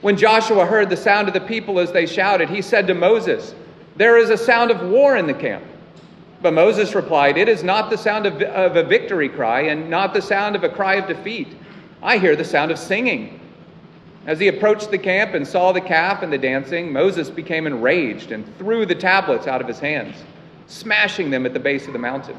When 0.00 0.16
Joshua 0.16 0.64
heard 0.64 0.88
the 0.88 0.96
sound 0.96 1.28
of 1.28 1.34
the 1.34 1.40
people 1.40 1.78
as 1.78 1.92
they 1.92 2.06
shouted, 2.06 2.48
he 2.48 2.62
said 2.62 2.86
to 2.86 2.94
Moses, 2.94 3.54
there 3.96 4.16
is 4.16 4.30
a 4.30 4.36
sound 4.38 4.70
of 4.70 4.88
war 4.88 5.16
in 5.16 5.26
the 5.26 5.34
camp. 5.34 5.62
But 6.42 6.54
Moses 6.54 6.94
replied, 6.94 7.36
It 7.36 7.48
is 7.48 7.62
not 7.62 7.90
the 7.90 7.98
sound 7.98 8.26
of, 8.26 8.40
of 8.42 8.76
a 8.76 8.82
victory 8.82 9.28
cry 9.28 9.62
and 9.62 9.90
not 9.90 10.14
the 10.14 10.22
sound 10.22 10.56
of 10.56 10.64
a 10.64 10.68
cry 10.68 10.94
of 10.94 11.06
defeat. 11.06 11.48
I 12.02 12.16
hear 12.16 12.34
the 12.34 12.44
sound 12.44 12.70
of 12.70 12.78
singing. 12.78 13.40
As 14.26 14.38
he 14.38 14.48
approached 14.48 14.90
the 14.90 14.98
camp 14.98 15.34
and 15.34 15.46
saw 15.46 15.72
the 15.72 15.80
calf 15.80 16.22
and 16.22 16.32
the 16.32 16.38
dancing, 16.38 16.92
Moses 16.92 17.30
became 17.30 17.66
enraged 17.66 18.32
and 18.32 18.56
threw 18.58 18.86
the 18.86 18.94
tablets 18.94 19.46
out 19.46 19.60
of 19.60 19.68
his 19.68 19.80
hands, 19.80 20.16
smashing 20.66 21.30
them 21.30 21.46
at 21.46 21.52
the 21.52 21.60
base 21.60 21.86
of 21.86 21.92
the 21.92 21.98
mountain. 21.98 22.36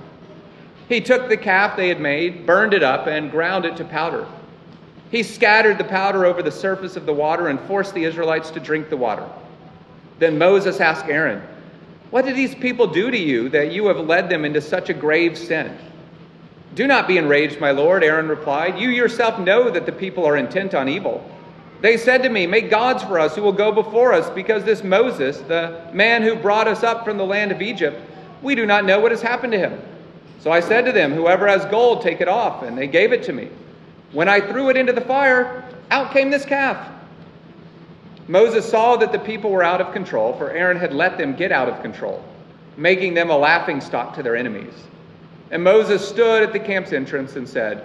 He 0.89 1.01
took 1.01 1.29
the 1.29 1.37
calf 1.37 1.77
they 1.77 1.87
had 1.87 1.99
made, 1.99 2.45
burned 2.45 2.73
it 2.73 2.83
up, 2.83 3.07
and 3.07 3.31
ground 3.31 3.65
it 3.65 3.77
to 3.77 3.85
powder. 3.85 4.27
He 5.09 5.23
scattered 5.23 5.77
the 5.77 5.83
powder 5.83 6.25
over 6.25 6.41
the 6.41 6.51
surface 6.51 6.95
of 6.95 7.05
the 7.05 7.13
water 7.13 7.49
and 7.49 7.59
forced 7.61 7.93
the 7.93 8.05
Israelites 8.05 8.49
to 8.51 8.59
drink 8.59 8.89
the 8.89 8.97
water. 8.97 9.27
Then 10.19 10.37
Moses 10.37 10.79
asked 10.79 11.07
Aaron, 11.07 11.41
What 12.11 12.25
did 12.25 12.35
these 12.35 12.53
people 12.53 12.87
do 12.87 13.09
to 13.09 13.17
you 13.17 13.49
that 13.49 13.71
you 13.71 13.87
have 13.87 13.99
led 13.99 14.29
them 14.29 14.45
into 14.45 14.61
such 14.61 14.89
a 14.89 14.93
grave 14.93 15.37
sin? 15.37 15.77
Do 16.75 16.85
not 16.85 17.07
be 17.07 17.17
enraged, 17.17 17.59
my 17.59 17.71
lord, 17.71 18.03
Aaron 18.03 18.27
replied. 18.27 18.79
You 18.79 18.89
yourself 18.89 19.39
know 19.39 19.69
that 19.69 19.85
the 19.85 19.91
people 19.91 20.25
are 20.25 20.37
intent 20.37 20.73
on 20.73 20.87
evil. 20.87 21.27
They 21.81 21.97
said 21.97 22.21
to 22.23 22.29
me, 22.29 22.45
Make 22.45 22.69
gods 22.69 23.03
for 23.03 23.17
us 23.17 23.35
who 23.35 23.41
will 23.41 23.51
go 23.51 23.71
before 23.71 24.13
us, 24.13 24.29
because 24.29 24.63
this 24.63 24.83
Moses, 24.83 25.39
the 25.39 25.89
man 25.93 26.21
who 26.21 26.35
brought 26.35 26.67
us 26.67 26.83
up 26.83 27.03
from 27.03 27.17
the 27.17 27.25
land 27.25 27.51
of 27.51 27.61
Egypt, 27.61 27.99
we 28.41 28.55
do 28.55 28.65
not 28.65 28.85
know 28.85 28.99
what 28.99 29.11
has 29.11 29.21
happened 29.21 29.53
to 29.53 29.59
him. 29.59 29.81
So 30.39 30.51
I 30.51 30.59
said 30.59 30.85
to 30.85 30.91
them, 30.91 31.13
Whoever 31.13 31.47
has 31.47 31.65
gold, 31.65 32.01
take 32.01 32.21
it 32.21 32.27
off. 32.27 32.63
And 32.63 32.77
they 32.77 32.87
gave 32.87 33.13
it 33.13 33.23
to 33.23 33.33
me. 33.33 33.49
When 34.11 34.27
I 34.27 34.41
threw 34.41 34.69
it 34.69 34.77
into 34.77 34.93
the 34.93 35.01
fire, 35.01 35.63
out 35.91 36.11
came 36.11 36.29
this 36.29 36.45
calf. 36.45 36.89
Moses 38.27 38.69
saw 38.69 38.95
that 38.97 39.11
the 39.11 39.19
people 39.19 39.51
were 39.51 39.63
out 39.63 39.81
of 39.81 39.93
control, 39.93 40.33
for 40.33 40.51
Aaron 40.51 40.77
had 40.77 40.93
let 40.93 41.17
them 41.17 41.35
get 41.35 41.51
out 41.51 41.67
of 41.67 41.81
control, 41.81 42.23
making 42.77 43.13
them 43.13 43.29
a 43.29 43.37
laughing 43.37 43.81
stock 43.81 44.15
to 44.15 44.23
their 44.23 44.35
enemies. 44.35 44.73
And 45.49 45.63
Moses 45.63 46.07
stood 46.07 46.43
at 46.43 46.53
the 46.53 46.59
camp's 46.59 46.93
entrance 46.93 47.35
and 47.35 47.47
said, 47.47 47.83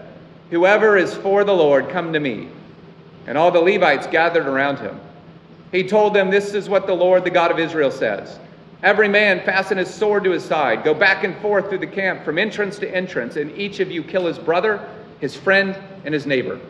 Whoever 0.51 0.96
is 0.96 1.14
for 1.14 1.42
the 1.42 1.55
Lord, 1.55 1.88
come 1.88 2.12
to 2.12 2.20
me. 2.20 2.49
And 3.27 3.37
all 3.37 3.51
the 3.51 3.61
Levites 3.61 4.07
gathered 4.07 4.46
around 4.46 4.79
him. 4.79 5.01
He 5.72 5.83
told 5.83 6.14
them, 6.14 6.31
This 6.31 6.55
is 6.55 6.68
what 6.68 6.87
the 6.87 6.94
Lord, 6.94 7.25
the 7.25 7.31
God 7.31 7.51
of 7.51 7.59
Israel, 7.59 7.90
says 7.90 8.38
Every 8.83 9.09
man 9.09 9.40
fasten 9.40 9.79
his 9.79 9.92
sword 9.92 10.22
to 10.25 10.31
his 10.31 10.44
side, 10.44 10.85
go 10.85 10.94
back 10.94 11.25
and 11.25 11.37
forth 11.38 11.68
through 11.68 11.79
the 11.79 11.87
camp 11.87 12.25
from 12.25 12.38
entrance 12.38 12.79
to 12.79 12.94
entrance, 12.94 13.37
and 13.37 13.51
each 13.59 13.81
of 13.81 13.90
you 13.90 14.05
kill 14.05 14.27
his 14.27 14.38
brother, 14.38 14.87
his 15.18 15.35
friend, 15.35 15.77
and 16.05 16.14
his 16.14 16.27
neighbor. 16.27 16.61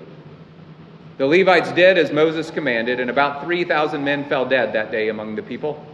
The 1.19 1.27
Levites 1.27 1.73
did 1.73 1.97
as 1.97 2.13
Moses 2.13 2.51
commanded, 2.51 3.01
and 3.01 3.09
about 3.09 3.45
3,000 3.45 4.05
men 4.05 4.29
fell 4.29 4.45
dead 4.45 4.75
that 4.75 4.91
day 4.91 5.09
among 5.09 5.35
the 5.35 5.43
people. 5.43 5.85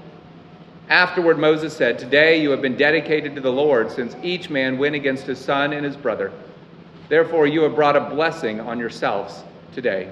Afterward, 0.88 1.38
Moses 1.38 1.72
said, 1.72 1.98
Today 1.98 2.42
you 2.42 2.50
have 2.50 2.60
been 2.60 2.76
dedicated 2.76 3.36
to 3.36 3.40
the 3.40 3.52
Lord, 3.52 3.92
since 3.92 4.16
each 4.22 4.50
man 4.50 4.78
went 4.78 4.96
against 4.96 5.24
his 5.24 5.38
son 5.38 5.72
and 5.72 5.84
his 5.86 5.96
brother. 5.96 6.32
Therefore, 7.08 7.46
you 7.46 7.62
have 7.62 7.76
brought 7.76 7.96
a 7.96 8.00
blessing 8.00 8.58
on 8.58 8.80
yourselves 8.80 9.44
today. 9.72 10.10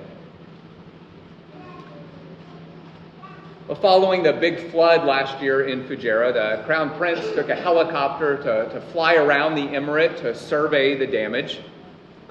Well, 3.66 3.80
following 3.80 4.22
the 4.22 4.32
big 4.32 4.70
flood 4.70 5.04
last 5.04 5.42
year 5.42 5.68
in 5.68 5.84
Fujairah, 5.84 6.34
the 6.34 6.62
crown 6.64 6.96
prince 6.96 7.20
took 7.34 7.48
a 7.48 7.54
helicopter 7.54 8.36
to, 8.38 8.72
to 8.72 8.80
fly 8.92 9.14
around 9.16 9.56
the 9.56 9.62
emirate 9.62 10.18
to 10.18 10.36
survey 10.36 10.96
the 10.96 11.06
damage. 11.06 11.60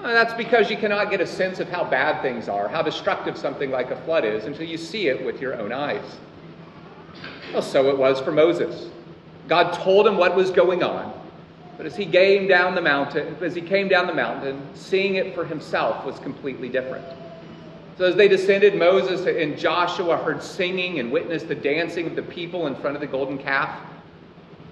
Well, 0.02 0.14
that's 0.14 0.32
because 0.32 0.70
you 0.70 0.78
cannot 0.78 1.10
get 1.10 1.20
a 1.20 1.26
sense 1.26 1.60
of 1.60 1.68
how 1.68 1.84
bad 1.84 2.22
things 2.22 2.48
are, 2.48 2.68
how 2.68 2.80
destructive 2.80 3.36
something 3.36 3.70
like 3.70 3.90
a 3.90 3.96
flood 4.02 4.24
is, 4.24 4.46
until 4.46 4.66
you 4.66 4.78
see 4.78 5.08
it 5.08 5.22
with 5.24 5.42
your 5.42 5.60
own 5.60 5.72
eyes. 5.72 6.16
Well, 7.52 7.60
so 7.60 7.90
it 7.90 7.98
was 7.98 8.18
for 8.18 8.32
Moses. 8.32 8.88
God 9.46 9.74
told 9.74 10.06
him 10.06 10.16
what 10.16 10.34
was 10.34 10.50
going 10.50 10.82
on, 10.82 11.12
but 11.76 11.84
as 11.84 11.96
he 11.96 12.06
came 12.06 12.48
down 12.48 12.74
the 12.74 12.80
mountain, 12.80 13.36
as 13.42 13.54
he 13.54 13.60
came 13.60 13.88
down 13.88 14.06
the 14.06 14.14
mountain, 14.14 14.62
seeing 14.74 15.16
it 15.16 15.34
for 15.34 15.44
himself 15.44 16.06
was 16.06 16.18
completely 16.20 16.70
different. 16.70 17.04
So 17.98 18.06
as 18.06 18.16
they 18.16 18.28
descended, 18.28 18.76
Moses 18.76 19.26
and 19.26 19.58
Joshua 19.58 20.16
heard 20.16 20.42
singing 20.42 21.00
and 21.00 21.12
witnessed 21.12 21.48
the 21.48 21.54
dancing 21.54 22.06
of 22.06 22.16
the 22.16 22.22
people 22.22 22.68
in 22.68 22.74
front 22.76 22.96
of 22.96 23.02
the 23.02 23.06
golden 23.06 23.36
calf. 23.36 23.78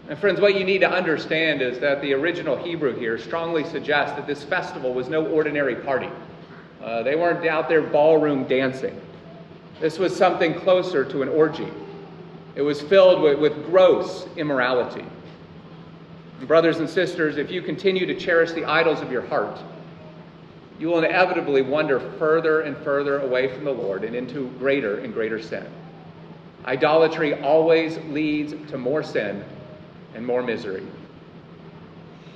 And 0.09 0.19
friends, 0.19 0.41
what 0.41 0.59
you 0.59 0.65
need 0.65 0.79
to 0.79 0.91
understand 0.91 1.61
is 1.61 1.79
that 1.81 2.01
the 2.01 2.15
original 2.15 2.57
Hebrew 2.57 2.99
here 2.99 3.19
strongly 3.19 3.63
suggests 3.65 4.17
that 4.17 4.27
this 4.27 4.43
festival 4.43 4.95
was 4.95 5.11
no 5.11 5.27
ordinary 5.27 5.77
party. 5.77 6.09
Uh, 6.83 7.03
they 7.03 7.15
weren't 7.15 7.47
out 7.47 7.69
there 7.69 7.83
ballroom 7.83 8.45
dancing. 8.45 8.99
This 9.81 9.99
was 9.99 10.17
something 10.17 10.55
closer 10.55 11.05
to 11.05 11.21
an 11.21 11.29
orgy. 11.29 11.69
It 12.55 12.63
was 12.63 12.81
filled 12.81 13.21
with, 13.21 13.39
with 13.39 13.67
gross 13.67 14.27
immorality. 14.37 15.05
And 16.39 16.49
brothers 16.49 16.79
and 16.79 16.89
sisters, 16.89 17.37
if 17.37 17.51
you 17.51 17.61
continue 17.61 18.07
to 18.07 18.15
cherish 18.15 18.53
the 18.53 18.65
idols 18.65 19.03
of 19.03 19.13
your 19.13 19.27
heart, 19.27 19.59
you 20.79 20.89
will 20.89 21.05
inevitably 21.05 21.61
wander 21.61 22.01
further 22.19 22.63
and 22.63 22.79
further 22.79 23.21
away 23.21 23.55
from 23.55 23.65
the 23.65 23.73
Lord 23.73 24.05
and 24.05 24.17
into 24.17 24.49
greater 24.59 25.01
and 25.01 25.13
greater 25.13 25.43
sin. 25.43 25.67
Idolatry 26.65 27.43
always 27.43 27.99
leads 28.09 28.71
to 28.71 28.79
more 28.79 29.03
sin 29.03 29.45
and 30.15 30.27
more 30.27 30.43
misery. 30.43 30.87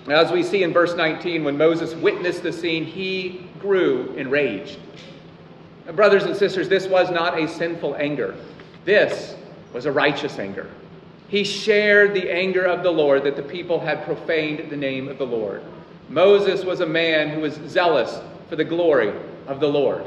As 0.09 0.33
we 0.33 0.43
see 0.43 0.63
in 0.63 0.73
verse 0.73 0.95
19, 0.95 1.45
when 1.45 1.57
Moses 1.57 1.95
witnessed 1.95 2.43
the 2.43 2.53
scene, 2.53 2.85
he 2.85 3.47
grew 3.61 4.13
enraged. 4.17 4.79
Brothers 5.95 6.25
and 6.25 6.37
sisters, 6.37 6.69
this 6.69 6.87
was 6.87 7.11
not 7.11 7.39
a 7.39 7.49
sinful 7.49 7.97
anger. 7.97 8.35
This 8.85 9.37
was 9.73 9.87
a 9.87 9.93
righteous 9.93 10.39
anger. 10.39 10.69
He 11.29 11.45
shared 11.45 12.15
the 12.15 12.31
anger 12.31 12.65
of 12.65 12.83
the 12.83 12.91
Lord 12.91 13.25
that 13.25 13.37
the 13.37 13.43
people 13.43 13.81
had 13.81 14.05
profaned 14.05 14.71
the 14.71 14.77
name 14.77 15.09
of 15.09 15.19
the 15.19 15.27
Lord. 15.27 15.63
Moses 16.09 16.65
was 16.65 16.81
a 16.81 16.87
man 16.87 17.31
who 17.31 17.41
was 17.41 17.55
zealous 17.69 18.21
for 18.49 18.57
the 18.57 18.65
glory 18.65 19.13
of 19.47 19.61
the 19.61 19.69
Lord. 19.69 20.05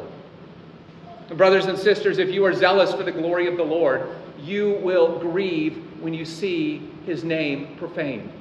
Brothers 1.30 1.66
and 1.66 1.80
sisters, 1.80 2.20
if 2.20 2.30
you 2.30 2.46
are 2.46 2.54
zealous 2.54 2.94
for 2.94 3.04
the 3.04 3.12
glory 3.12 3.48
of 3.48 3.58
the 3.58 3.64
Lord, 3.64 4.08
you 4.40 4.78
will 4.84 5.18
grieve 5.18 5.78
when 6.00 6.14
you 6.14 6.26
see 6.26 6.88
his 7.06 7.24
name 7.24 7.76
profaned. 7.78 8.32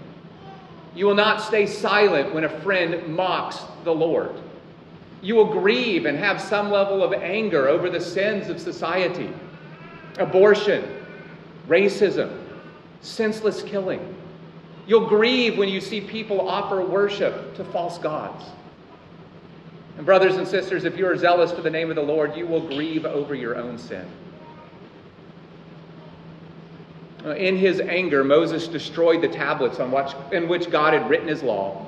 You 0.95 1.07
will 1.07 1.15
not 1.15 1.43
stay 1.43 1.67
silent 1.67 2.35
when 2.35 2.45
a 2.45 2.61
friend 2.61 3.15
mocks 3.15 3.61
the 3.83 3.95
Lord. 3.95 4.33
You 5.23 5.35
will 5.35 5.53
grieve 5.53 6.07
and 6.07 6.19
have 6.19 6.41
some 6.41 6.71
level 6.71 7.03
of 7.03 7.13
anger 7.13 7.69
over 7.69 7.91
the 7.91 8.01
sins 8.01 8.49
of 8.49 8.61
society 8.61 9.31
abortion, 10.19 10.85
racism, 11.67 12.39
senseless 13.01 13.63
killing. 13.63 14.15
You'll 14.87 15.09
grieve 15.09 15.59
when 15.59 15.69
you 15.69 15.81
see 15.81 16.01
people 16.01 16.49
offer 16.49 16.85
worship 16.85 17.57
to 17.57 17.65
false 17.65 17.99
gods. 17.99 18.45
And, 19.97 20.05
brothers 20.05 20.37
and 20.37 20.47
sisters, 20.47 20.85
if 20.85 20.97
you 20.97 21.07
are 21.07 21.17
zealous 21.17 21.53
for 21.53 21.63
the 21.63 21.71
name 21.71 21.89
of 21.91 21.97
the 21.97 22.03
Lord, 22.03 22.37
you 22.37 22.47
will 22.47 22.67
grieve 22.67 23.05
over 23.07 23.35
your 23.35 23.57
own 23.57 23.79
sin. 23.79 24.07
Uh, 27.14 27.14
Uh, 27.25 27.31
in 27.37 27.57
his 27.57 27.81
anger, 27.81 28.23
Moses 28.23 28.69
destroyed 28.69 29.23
the 29.23 29.29
tablets 29.29 29.81
on 29.81 29.91
which, 29.91 30.13
in 30.33 30.47
which 30.47 30.71
God 30.71 30.93
had 30.93 31.09
written 31.09 31.29
his 31.29 31.43
law, 31.43 31.87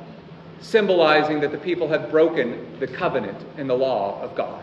symbolizing 0.60 1.40
that 1.40 1.52
the 1.52 1.58
people 1.58 1.88
had 1.88 2.10
broken 2.10 2.78
the 2.80 2.86
covenant 2.86 3.44
and 3.58 3.68
the 3.68 3.74
law 3.74 4.20
of 4.22 4.34
God. 4.34 4.62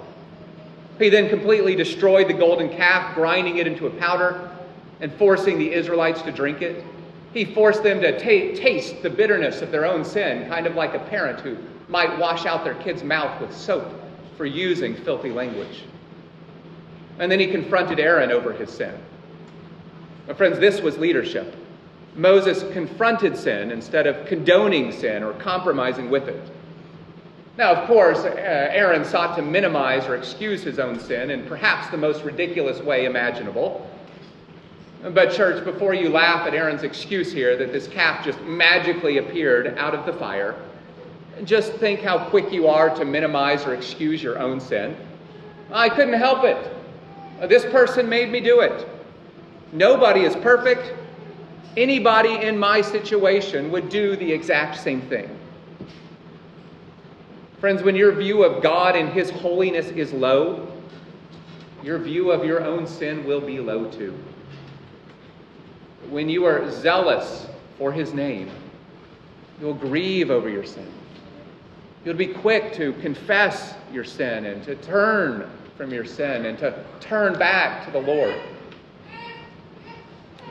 He 0.97 1.09
then 1.09 1.29
completely 1.29 1.75
destroyed 1.75 2.27
the 2.27 2.33
golden 2.33 2.69
calf, 2.69 3.13
grinding 3.13 3.57
it 3.57 3.67
into 3.67 3.87
a 3.87 3.89
powder 3.91 4.49
and 4.99 5.13
forcing 5.13 5.59
the 5.59 5.71
Israelites 5.71 6.21
to 6.23 6.31
drink 6.31 6.61
it. 6.61 6.83
He 7.33 7.45
forced 7.45 7.83
them 7.83 7.99
to 8.01 8.19
t- 8.19 8.55
taste 8.55 9.01
the 9.03 9.09
bitterness 9.09 9.61
of 9.61 9.71
their 9.71 9.85
own 9.85 10.05
sin, 10.05 10.47
kind 10.49 10.65
of 10.65 10.75
like 10.75 10.93
a 10.93 10.99
parent 10.99 11.39
who 11.41 11.57
might 11.87 12.17
wash 12.17 12.45
out 12.45 12.63
their 12.63 12.75
kid's 12.75 13.03
mouth 13.03 13.41
with 13.41 13.55
soap 13.55 13.85
for 14.37 14.45
using 14.45 14.95
filthy 14.95 15.29
language. 15.29 15.83
And 17.19 17.31
then 17.31 17.39
he 17.39 17.47
confronted 17.47 17.99
Aaron 17.99 18.31
over 18.31 18.53
his 18.53 18.71
sin. 18.71 18.93
My 20.27 20.33
friends, 20.33 20.57
this 20.59 20.81
was 20.81 20.97
leadership. 20.97 21.55
Moses 22.15 22.63
confronted 22.71 23.35
sin 23.35 23.71
instead 23.71 24.07
of 24.07 24.25
condoning 24.27 24.91
sin 24.91 25.23
or 25.23 25.33
compromising 25.33 26.09
with 26.09 26.27
it. 26.27 26.41
Now, 27.57 27.73
of 27.73 27.87
course, 27.87 28.19
uh, 28.19 28.31
Aaron 28.35 29.03
sought 29.03 29.35
to 29.35 29.41
minimize 29.41 30.05
or 30.05 30.15
excuse 30.15 30.63
his 30.63 30.79
own 30.79 30.99
sin 30.99 31.29
in 31.29 31.45
perhaps 31.45 31.89
the 31.89 31.97
most 31.97 32.23
ridiculous 32.23 32.79
way 32.81 33.05
imaginable. 33.05 33.89
But, 35.03 35.33
church, 35.33 35.65
before 35.65 35.93
you 35.93 36.09
laugh 36.09 36.47
at 36.47 36.53
Aaron's 36.53 36.83
excuse 36.83 37.31
here 37.33 37.57
that 37.57 37.73
this 37.73 37.87
calf 37.87 38.23
just 38.23 38.39
magically 38.41 39.17
appeared 39.17 39.77
out 39.77 39.93
of 39.93 40.05
the 40.05 40.13
fire, 40.13 40.55
just 41.43 41.73
think 41.73 41.99
how 41.99 42.29
quick 42.29 42.51
you 42.51 42.67
are 42.67 42.95
to 42.95 43.03
minimize 43.03 43.65
or 43.65 43.75
excuse 43.75 44.23
your 44.23 44.39
own 44.39 44.61
sin. 44.61 44.95
I 45.71 45.89
couldn't 45.89 46.13
help 46.13 46.45
it. 46.45 46.71
This 47.49 47.65
person 47.65 48.07
made 48.07 48.31
me 48.31 48.39
do 48.39 48.61
it. 48.61 48.87
Nobody 49.73 50.21
is 50.21 50.35
perfect. 50.35 50.93
Anybody 51.75 52.35
in 52.45 52.57
my 52.57 52.79
situation 52.81 53.71
would 53.71 53.89
do 53.89 54.15
the 54.15 54.31
exact 54.31 54.77
same 54.77 55.01
thing. 55.01 55.35
Friends, 57.59 57.81
when 57.81 57.95
your 57.95 58.11
view 58.11 58.43
of 58.43 58.61
God 58.61 58.95
and 58.95 59.09
His 59.09 59.31
holiness 59.31 59.87
is 59.87 60.13
low, 60.13 60.71
your 61.81 61.97
view 61.97 62.31
of 62.31 62.45
your 62.45 62.63
own 62.63 62.85
sin 62.85 63.25
will 63.25 63.41
be 63.41 63.59
low 63.59 63.89
too. 63.89 64.17
When 66.09 66.29
you 66.29 66.45
are 66.45 66.69
zealous 66.69 67.47
for 67.79 67.91
His 67.91 68.13
name, 68.13 68.51
you'll 69.59 69.73
grieve 69.73 70.29
over 70.29 70.49
your 70.49 70.65
sin. 70.65 70.91
You'll 72.05 72.15
be 72.15 72.27
quick 72.27 72.73
to 72.73 72.93
confess 73.01 73.73
your 73.91 74.03
sin 74.03 74.45
and 74.45 74.61
to 74.65 74.75
turn 74.75 75.49
from 75.77 75.91
your 75.91 76.05
sin 76.05 76.45
and 76.45 76.59
to 76.59 76.83
turn 76.99 77.39
back 77.39 77.85
to 77.85 77.91
the 77.91 78.01
Lord. 78.01 78.35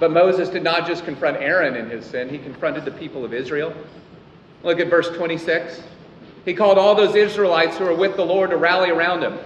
But 0.02 0.10
Moses 0.10 0.48
did 0.48 0.64
not 0.64 0.84
just 0.84 1.04
confront 1.04 1.36
Aaron 1.36 1.76
in 1.76 1.88
his 1.88 2.04
sin, 2.04 2.28
he 2.28 2.36
confronted 2.36 2.84
the 2.84 2.90
people 2.90 3.24
of 3.24 3.32
Israel. 3.32 3.72
Look 4.64 4.80
at 4.80 4.90
verse 4.90 5.08
26. 5.10 5.80
He 6.44 6.54
called 6.54 6.76
all 6.76 6.96
those 6.96 7.14
Israelites 7.14 7.76
who 7.76 7.84
were 7.84 7.94
with 7.94 8.16
the 8.16 8.26
Lord 8.26 8.50
to 8.50 8.56
rally 8.56 8.90
around 8.90 9.22
him. 9.22 9.38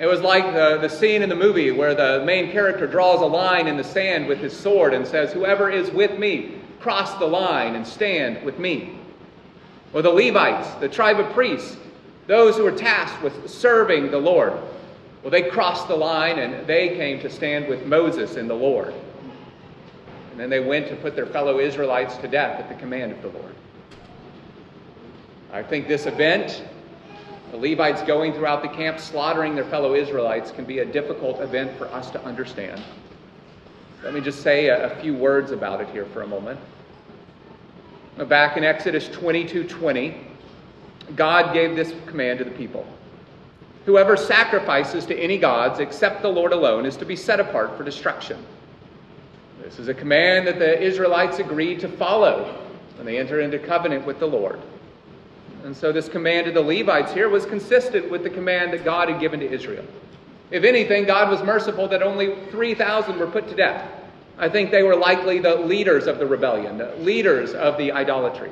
It 0.00 0.06
was 0.06 0.22
like 0.22 0.54
the, 0.54 0.78
the 0.78 0.88
scene 0.88 1.20
in 1.20 1.28
the 1.28 1.36
movie 1.36 1.72
where 1.72 1.94
the 1.94 2.24
main 2.24 2.50
character 2.50 2.86
draws 2.86 3.20
a 3.20 3.26
line 3.26 3.66
in 3.66 3.76
the 3.76 3.84
sand 3.84 4.28
with 4.28 4.38
his 4.38 4.58
sword 4.58 4.94
and 4.94 5.06
says, 5.06 5.30
Whoever 5.34 5.68
is 5.68 5.90
with 5.90 6.18
me, 6.18 6.54
cross 6.80 7.18
the 7.18 7.26
line 7.26 7.74
and 7.74 7.86
stand 7.86 8.42
with 8.46 8.58
me. 8.58 8.98
Or 9.92 10.00
the 10.00 10.08
Levites, 10.08 10.70
the 10.80 10.88
tribe 10.88 11.20
of 11.20 11.30
priests, 11.34 11.76
those 12.26 12.56
who 12.56 12.64
were 12.64 12.72
tasked 12.72 13.22
with 13.22 13.50
serving 13.50 14.10
the 14.10 14.16
Lord. 14.16 14.54
Well, 15.22 15.30
they 15.30 15.42
crossed 15.42 15.86
the 15.86 15.96
line 15.96 16.38
and 16.38 16.66
they 16.66 16.96
came 16.96 17.20
to 17.20 17.28
stand 17.28 17.68
with 17.68 17.84
Moses 17.84 18.36
and 18.36 18.48
the 18.48 18.54
Lord. 18.54 18.94
And 20.38 20.52
then 20.52 20.62
they 20.62 20.68
went 20.68 20.86
to 20.86 20.94
put 20.94 21.16
their 21.16 21.26
fellow 21.26 21.58
Israelites 21.58 22.16
to 22.18 22.28
death 22.28 22.60
at 22.60 22.68
the 22.68 22.76
command 22.76 23.10
of 23.10 23.20
the 23.22 23.28
Lord. 23.36 23.56
I 25.52 25.64
think 25.64 25.88
this 25.88 26.06
event, 26.06 26.62
the 27.50 27.56
Levites 27.56 28.02
going 28.02 28.32
throughout 28.32 28.62
the 28.62 28.68
camp 28.68 29.00
slaughtering 29.00 29.56
their 29.56 29.64
fellow 29.64 29.96
Israelites, 29.96 30.52
can 30.52 30.64
be 30.64 30.78
a 30.78 30.84
difficult 30.84 31.40
event 31.40 31.76
for 31.76 31.88
us 31.88 32.08
to 32.12 32.22
understand. 32.22 32.80
Let 34.04 34.14
me 34.14 34.20
just 34.20 34.42
say 34.42 34.68
a, 34.68 34.92
a 34.92 35.00
few 35.00 35.12
words 35.12 35.50
about 35.50 35.80
it 35.80 35.88
here 35.88 36.06
for 36.06 36.22
a 36.22 36.26
moment. 36.28 36.60
Back 38.28 38.56
in 38.56 38.62
Exodus 38.62 39.08
22 39.08 39.64
20, 39.64 40.20
God 41.16 41.52
gave 41.52 41.74
this 41.74 41.92
command 42.06 42.38
to 42.38 42.44
the 42.44 42.52
people 42.52 42.86
Whoever 43.86 44.16
sacrifices 44.16 45.04
to 45.06 45.18
any 45.18 45.36
gods 45.36 45.80
except 45.80 46.22
the 46.22 46.28
Lord 46.28 46.52
alone 46.52 46.86
is 46.86 46.96
to 46.98 47.04
be 47.04 47.16
set 47.16 47.40
apart 47.40 47.76
for 47.76 47.82
destruction. 47.82 48.38
This 49.68 49.80
is 49.80 49.88
a 49.88 49.94
command 49.94 50.46
that 50.46 50.58
the 50.58 50.82
Israelites 50.82 51.40
agreed 51.40 51.78
to 51.80 51.88
follow 51.88 52.58
when 52.96 53.04
they 53.04 53.18
enter 53.18 53.42
into 53.42 53.58
covenant 53.58 54.06
with 54.06 54.18
the 54.18 54.24
Lord. 54.24 54.58
And 55.62 55.76
so 55.76 55.92
this 55.92 56.08
command 56.08 56.46
to 56.46 56.52
the 56.52 56.62
Levites 56.62 57.12
here 57.12 57.28
was 57.28 57.44
consistent 57.44 58.10
with 58.10 58.22
the 58.22 58.30
command 58.30 58.72
that 58.72 58.82
God 58.82 59.10
had 59.10 59.20
given 59.20 59.40
to 59.40 59.50
Israel. 59.50 59.84
If 60.50 60.64
anything, 60.64 61.04
God 61.04 61.28
was 61.28 61.42
merciful 61.42 61.86
that 61.88 62.02
only 62.02 62.36
3,000 62.50 63.18
were 63.18 63.26
put 63.26 63.46
to 63.50 63.54
death. 63.54 63.86
I 64.38 64.48
think 64.48 64.70
they 64.70 64.84
were 64.84 64.96
likely 64.96 65.38
the 65.38 65.56
leaders 65.56 66.06
of 66.06 66.18
the 66.18 66.26
rebellion, 66.26 66.78
the 66.78 66.96
leaders 66.96 67.52
of 67.52 67.76
the 67.76 67.92
idolatry. 67.92 68.50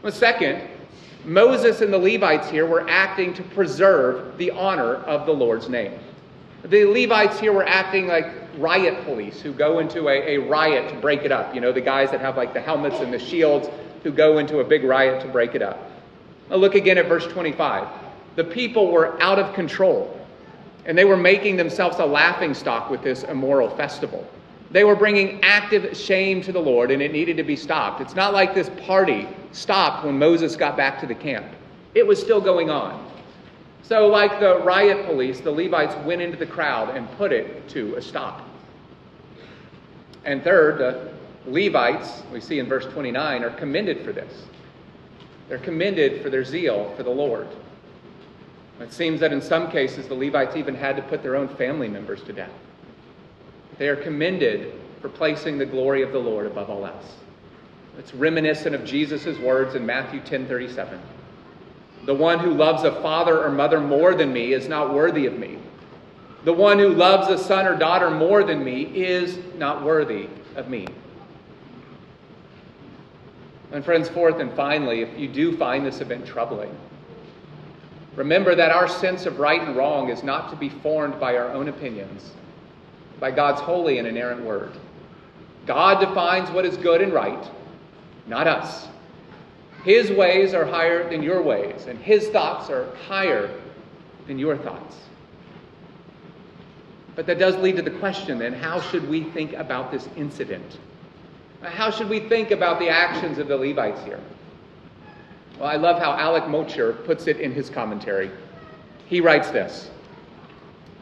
But 0.00 0.14
second, 0.14 0.70
Moses 1.26 1.82
and 1.82 1.92
the 1.92 1.98
Levites 1.98 2.48
here 2.48 2.64
were 2.64 2.88
acting 2.88 3.34
to 3.34 3.42
preserve 3.42 4.38
the 4.38 4.52
honor 4.52 4.94
of 4.94 5.26
the 5.26 5.32
Lord's 5.32 5.68
name. 5.68 5.98
The 6.64 6.86
Levites 6.86 7.38
here 7.38 7.52
were 7.52 7.68
acting 7.68 8.06
like 8.06 8.41
riot 8.58 9.04
police 9.04 9.40
who 9.40 9.52
go 9.52 9.78
into 9.78 10.08
a, 10.08 10.36
a 10.36 10.38
riot 10.38 10.88
to 10.90 10.96
break 10.96 11.22
it 11.22 11.32
up. 11.32 11.54
You 11.54 11.60
know, 11.60 11.72
the 11.72 11.80
guys 11.80 12.10
that 12.10 12.20
have 12.20 12.36
like 12.36 12.52
the 12.52 12.60
helmets 12.60 13.00
and 13.00 13.12
the 13.12 13.18
shields 13.18 13.68
who 14.02 14.10
go 14.10 14.38
into 14.38 14.60
a 14.60 14.64
big 14.64 14.84
riot 14.84 15.22
to 15.22 15.28
break 15.28 15.54
it 15.54 15.62
up. 15.62 15.90
Now 16.50 16.56
look 16.56 16.74
again 16.74 16.98
at 16.98 17.06
verse 17.06 17.26
25. 17.26 17.86
The 18.36 18.44
people 18.44 18.90
were 18.90 19.20
out 19.22 19.38
of 19.38 19.54
control, 19.54 20.18
and 20.86 20.96
they 20.96 21.04
were 21.04 21.16
making 21.16 21.56
themselves 21.56 21.98
a 21.98 22.06
laughing 22.06 22.54
stock 22.54 22.90
with 22.90 23.02
this 23.02 23.22
immoral 23.24 23.70
festival. 23.76 24.26
They 24.70 24.84
were 24.84 24.96
bringing 24.96 25.42
active 25.42 25.94
shame 25.96 26.40
to 26.42 26.52
the 26.52 26.60
Lord, 26.60 26.90
and 26.90 27.02
it 27.02 27.12
needed 27.12 27.36
to 27.36 27.42
be 27.42 27.56
stopped. 27.56 28.00
It's 28.00 28.14
not 28.14 28.32
like 28.32 28.54
this 28.54 28.70
party 28.86 29.28
stopped 29.52 30.04
when 30.04 30.18
Moses 30.18 30.56
got 30.56 30.76
back 30.76 30.98
to 31.00 31.06
the 31.06 31.14
camp, 31.14 31.46
it 31.94 32.06
was 32.06 32.20
still 32.20 32.40
going 32.40 32.70
on. 32.70 33.11
So, 33.82 34.06
like 34.06 34.38
the 34.38 34.60
riot 34.60 35.06
police, 35.06 35.40
the 35.40 35.50
Levites 35.50 35.94
went 36.06 36.22
into 36.22 36.36
the 36.36 36.46
crowd 36.46 36.96
and 36.96 37.10
put 37.12 37.32
it 37.32 37.68
to 37.70 37.96
a 37.96 38.02
stop. 38.02 38.48
And 40.24 40.42
third, 40.42 40.78
the 40.78 41.12
Levites, 41.46 42.22
we 42.32 42.40
see 42.40 42.60
in 42.60 42.68
verse 42.68 42.86
29, 42.86 43.42
are 43.42 43.50
commended 43.50 44.04
for 44.04 44.12
this. 44.12 44.44
They're 45.48 45.58
commended 45.58 46.22
for 46.22 46.30
their 46.30 46.44
zeal 46.44 46.94
for 46.96 47.02
the 47.02 47.10
Lord. 47.10 47.48
It 48.80 48.92
seems 48.92 49.20
that 49.20 49.32
in 49.32 49.42
some 49.42 49.70
cases 49.70 50.08
the 50.08 50.14
Levites 50.14 50.56
even 50.56 50.74
had 50.74 50.96
to 50.96 51.02
put 51.02 51.22
their 51.22 51.36
own 51.36 51.48
family 51.48 51.88
members 51.88 52.22
to 52.24 52.32
death. 52.32 52.50
They 53.78 53.88
are 53.88 53.96
commended 53.96 54.74
for 55.00 55.08
placing 55.08 55.58
the 55.58 55.66
glory 55.66 56.02
of 56.02 56.12
the 56.12 56.18
Lord 56.18 56.46
above 56.46 56.70
all 56.70 56.86
else. 56.86 57.16
It's 57.98 58.14
reminiscent 58.14 58.74
of 58.74 58.84
Jesus' 58.84 59.38
words 59.38 59.74
in 59.74 59.84
Matthew 59.84 60.20
10 60.20 60.46
37. 60.46 61.00
The 62.04 62.14
one 62.14 62.40
who 62.40 62.52
loves 62.52 62.82
a 62.82 62.92
father 63.00 63.44
or 63.44 63.50
mother 63.50 63.80
more 63.80 64.14
than 64.14 64.32
me 64.32 64.52
is 64.52 64.68
not 64.68 64.92
worthy 64.92 65.26
of 65.26 65.38
me. 65.38 65.58
The 66.44 66.52
one 66.52 66.78
who 66.78 66.88
loves 66.88 67.28
a 67.28 67.38
son 67.38 67.66
or 67.66 67.76
daughter 67.76 68.10
more 68.10 68.42
than 68.42 68.64
me 68.64 68.82
is 68.82 69.38
not 69.56 69.84
worthy 69.84 70.28
of 70.56 70.68
me. 70.68 70.86
And, 73.70 73.84
friends, 73.84 74.08
fourth 74.08 74.40
and 74.40 74.52
finally, 74.54 75.00
if 75.00 75.18
you 75.18 75.28
do 75.28 75.56
find 75.56 75.86
this 75.86 76.00
event 76.00 76.26
troubling, 76.26 76.76
remember 78.16 78.54
that 78.56 78.72
our 78.72 78.88
sense 78.88 79.24
of 79.24 79.38
right 79.38 79.62
and 79.62 79.76
wrong 79.76 80.10
is 80.10 80.22
not 80.22 80.50
to 80.50 80.56
be 80.56 80.68
formed 80.68 81.18
by 81.20 81.36
our 81.36 81.50
own 81.52 81.68
opinions, 81.68 82.32
by 83.20 83.30
God's 83.30 83.60
holy 83.60 83.98
and 83.98 84.08
inerrant 84.08 84.42
word. 84.42 84.72
God 85.64 86.00
defines 86.00 86.50
what 86.50 86.66
is 86.66 86.76
good 86.76 87.00
and 87.00 87.12
right, 87.12 87.48
not 88.26 88.48
us. 88.48 88.88
His 89.84 90.10
ways 90.10 90.54
are 90.54 90.64
higher 90.64 91.08
than 91.10 91.22
your 91.22 91.42
ways, 91.42 91.86
and 91.86 91.98
his 91.98 92.28
thoughts 92.28 92.70
are 92.70 92.94
higher 93.08 93.50
than 94.26 94.38
your 94.38 94.56
thoughts. 94.56 94.96
But 97.14 97.26
that 97.26 97.38
does 97.38 97.56
lead 97.56 97.76
to 97.76 97.82
the 97.82 97.90
question 97.90 98.38
then 98.38 98.52
how 98.52 98.80
should 98.80 99.08
we 99.08 99.24
think 99.24 99.52
about 99.54 99.90
this 99.90 100.08
incident? 100.16 100.78
How 101.62 101.90
should 101.90 102.08
we 102.08 102.20
think 102.20 102.50
about 102.50 102.78
the 102.78 102.88
actions 102.88 103.38
of 103.38 103.48
the 103.48 103.56
Levites 103.56 104.02
here? 104.04 104.20
Well, 105.58 105.68
I 105.68 105.76
love 105.76 106.00
how 106.00 106.12
Alec 106.12 106.48
Motyer 106.48 106.92
puts 107.04 107.26
it 107.26 107.38
in 107.38 107.52
his 107.52 107.70
commentary. 107.70 108.30
He 109.06 109.20
writes 109.20 109.50
this 109.50 109.90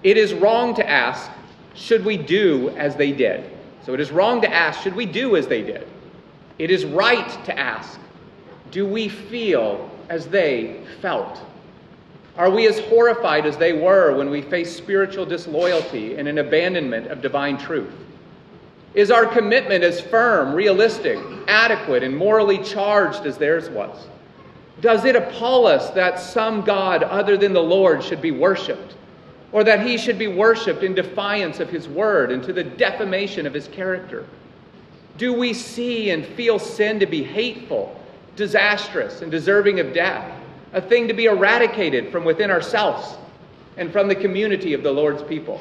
It 0.03 0.16
is 0.16 0.35
wrong 0.35 0.74
to 0.74 0.89
ask, 0.89 1.31
should 1.74 2.05
we 2.05 2.16
do 2.16 2.70
as 2.70 2.97
they 2.97 3.12
did? 3.12 3.51
So 3.85 3.95
it 3.95 4.01
is 4.01 4.11
wrong 4.11 4.41
to 4.43 4.53
ask, 4.53 4.83
should 4.83 4.95
we 4.95 5.07
do 5.07 5.37
as 5.37 5.47
they 5.47 5.62
did? 5.62 5.87
It 6.59 6.70
is 6.70 6.85
right 6.85 7.45
to 7.47 7.59
ask, 7.59 7.99
do 8.70 8.86
we 8.86 9.08
feel 9.08 9.90
as 10.08 10.26
they 10.26 10.82
felt? 11.00 11.40
Are 12.36 12.50
we 12.50 12.66
as 12.68 12.78
horrified 12.80 13.46
as 13.46 13.56
they 13.56 13.72
were 13.72 14.16
when 14.16 14.30
we 14.30 14.42
face 14.42 14.74
spiritual 14.74 15.26
disloyalty 15.26 16.16
and 16.16 16.28
an 16.28 16.38
abandonment 16.38 17.08
of 17.08 17.20
divine 17.20 17.58
truth? 17.58 17.92
Is 18.94 19.10
our 19.10 19.26
commitment 19.26 19.84
as 19.84 20.00
firm, 20.00 20.54
realistic, 20.54 21.18
adequate, 21.46 22.02
and 22.02 22.16
morally 22.16 22.58
charged 22.58 23.26
as 23.26 23.36
theirs 23.36 23.68
was? 23.68 24.06
Does 24.80 25.04
it 25.04 25.16
appall 25.16 25.66
us 25.66 25.90
that 25.90 26.18
some 26.18 26.62
God 26.62 27.02
other 27.02 27.36
than 27.36 27.52
the 27.52 27.62
Lord 27.62 28.02
should 28.02 28.22
be 28.22 28.30
worshiped, 28.30 28.94
or 29.52 29.62
that 29.64 29.86
he 29.86 29.98
should 29.98 30.18
be 30.18 30.28
worshiped 30.28 30.82
in 30.82 30.94
defiance 30.94 31.60
of 31.60 31.68
his 31.68 31.88
word 31.88 32.32
and 32.32 32.42
to 32.44 32.52
the 32.52 32.64
defamation 32.64 33.46
of 33.46 33.52
his 33.52 33.68
character? 33.68 34.26
Do 35.18 35.34
we 35.34 35.52
see 35.52 36.10
and 36.10 36.24
feel 36.24 36.58
sin 36.58 36.98
to 37.00 37.06
be 37.06 37.22
hateful, 37.22 37.99
disastrous, 38.37 39.22
and 39.22 39.31
deserving 39.31 39.81
of 39.81 39.93
death, 39.93 40.31
a 40.72 40.81
thing 40.81 41.09
to 41.09 41.14
be 41.14 41.26
eradicated 41.26 42.12
from 42.12 42.24
within 42.24 42.51
ourselves 42.51 43.16
and 43.76 43.93
from 43.93 44.09
the 44.09 44.14
community 44.14 44.72
of 44.72 44.83
the 44.83 44.93
Lord's 44.93 45.22
people? 45.22 45.61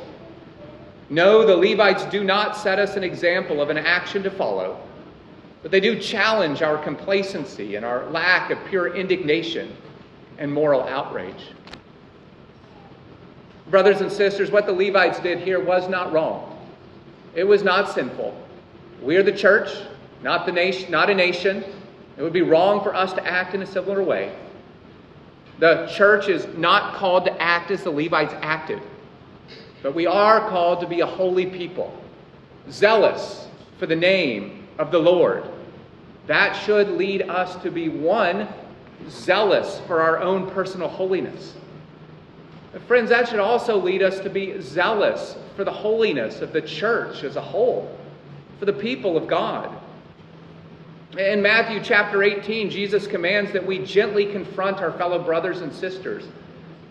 No, 1.10 1.46
the 1.46 1.56
Levites 1.56 2.06
do 2.06 2.24
not 2.24 2.56
set 2.56 2.78
us 2.78 2.96
an 2.96 3.04
example 3.04 3.62
of 3.62 3.70
an 3.70 3.78
action 3.78 4.22
to 4.24 4.30
follow, 4.30 4.80
but 5.62 5.72
they 5.72 5.80
do 5.80 6.00
challenge 6.00 6.62
our 6.62 6.78
complacency 6.78 7.76
and 7.76 7.84
our 7.86 8.06
lack 8.12 8.52
of 8.52 8.60
pure 8.66 8.96
indignation 8.96 9.76
and 10.38 10.54
moral 10.54 10.84
outrage. 10.84 11.48
Brothers 13.70 14.02
and 14.02 14.12
sisters, 14.12 14.52
what 14.52 14.66
the 14.66 14.74
Levites 14.74 15.20
did 15.20 15.40
here 15.40 15.60
was 15.60 15.90
not 15.90 16.12
wrong. 16.12 16.58
It 17.36 17.44
was 17.44 17.64
not 17.64 17.94
sinful. 17.94 18.36
We 19.02 19.16
are 19.18 19.24
the 19.24 19.32
church, 19.32 19.70
not 20.24 20.46
the 20.46 20.52
nation, 20.52 20.92
not 20.92 21.10
a 21.10 21.16
nation. 21.16 21.64
It 22.20 22.24
would 22.24 22.34
be 22.34 22.42
wrong 22.42 22.84
for 22.84 22.94
us 22.94 23.14
to 23.14 23.26
act 23.26 23.56
in 23.56 23.62
a 23.62 23.66
similar 23.66 24.04
way. 24.04 24.36
The 25.60 25.88
church 25.88 26.28
is 26.28 26.46
not 26.58 26.96
called 26.96 27.24
to 27.26 27.42
act 27.42 27.72
as 27.72 27.84
the 27.84 27.92
Levites 27.92 28.34
acted. 28.42 28.82
But 29.82 29.96
we 29.96 30.06
are 30.06 30.42
called 30.50 30.82
to 30.82 30.88
be 30.88 31.00
a 31.00 31.06
holy 31.06 31.46
people, 31.46 31.98
zealous 32.70 33.48
for 33.78 33.86
the 33.86 33.96
name 33.96 34.68
of 34.78 34.92
the 34.92 35.00
Lord. 35.00 35.46
That 36.28 36.54
should 36.54 36.90
lead 36.90 37.22
us 37.22 37.56
to 37.64 37.72
be 37.72 37.88
one, 37.88 38.50
zealous 39.10 39.80
for 39.88 40.02
our 40.02 40.20
own 40.20 40.50
personal 40.52 40.90
holiness. 40.90 41.56
But 42.74 42.82
friends, 42.82 43.10
that 43.12 43.30
should 43.30 43.40
also 43.40 43.78
lead 43.78 44.04
us 44.04 44.20
to 44.20 44.30
be 44.30 44.60
zealous 44.60 45.38
for 45.56 45.64
the 45.64 45.72
holiness 45.72 46.42
of 46.42 46.52
the 46.52 46.62
church 46.62 47.24
as 47.24 47.38
a 47.38 47.42
whole, 47.42 47.98
for 48.60 48.66
the 48.66 48.74
people 48.74 49.16
of 49.16 49.26
God. 49.26 49.74
In 51.18 51.42
Matthew 51.42 51.82
chapter 51.84 52.22
18, 52.22 52.70
Jesus 52.70 53.08
commands 53.08 53.52
that 53.52 53.66
we 53.66 53.80
gently 53.80 54.28
confront 54.28 54.78
our 54.78 54.92
fellow 54.92 55.24
brothers 55.24 55.62
and 55.62 55.74
sisters 55.74 56.26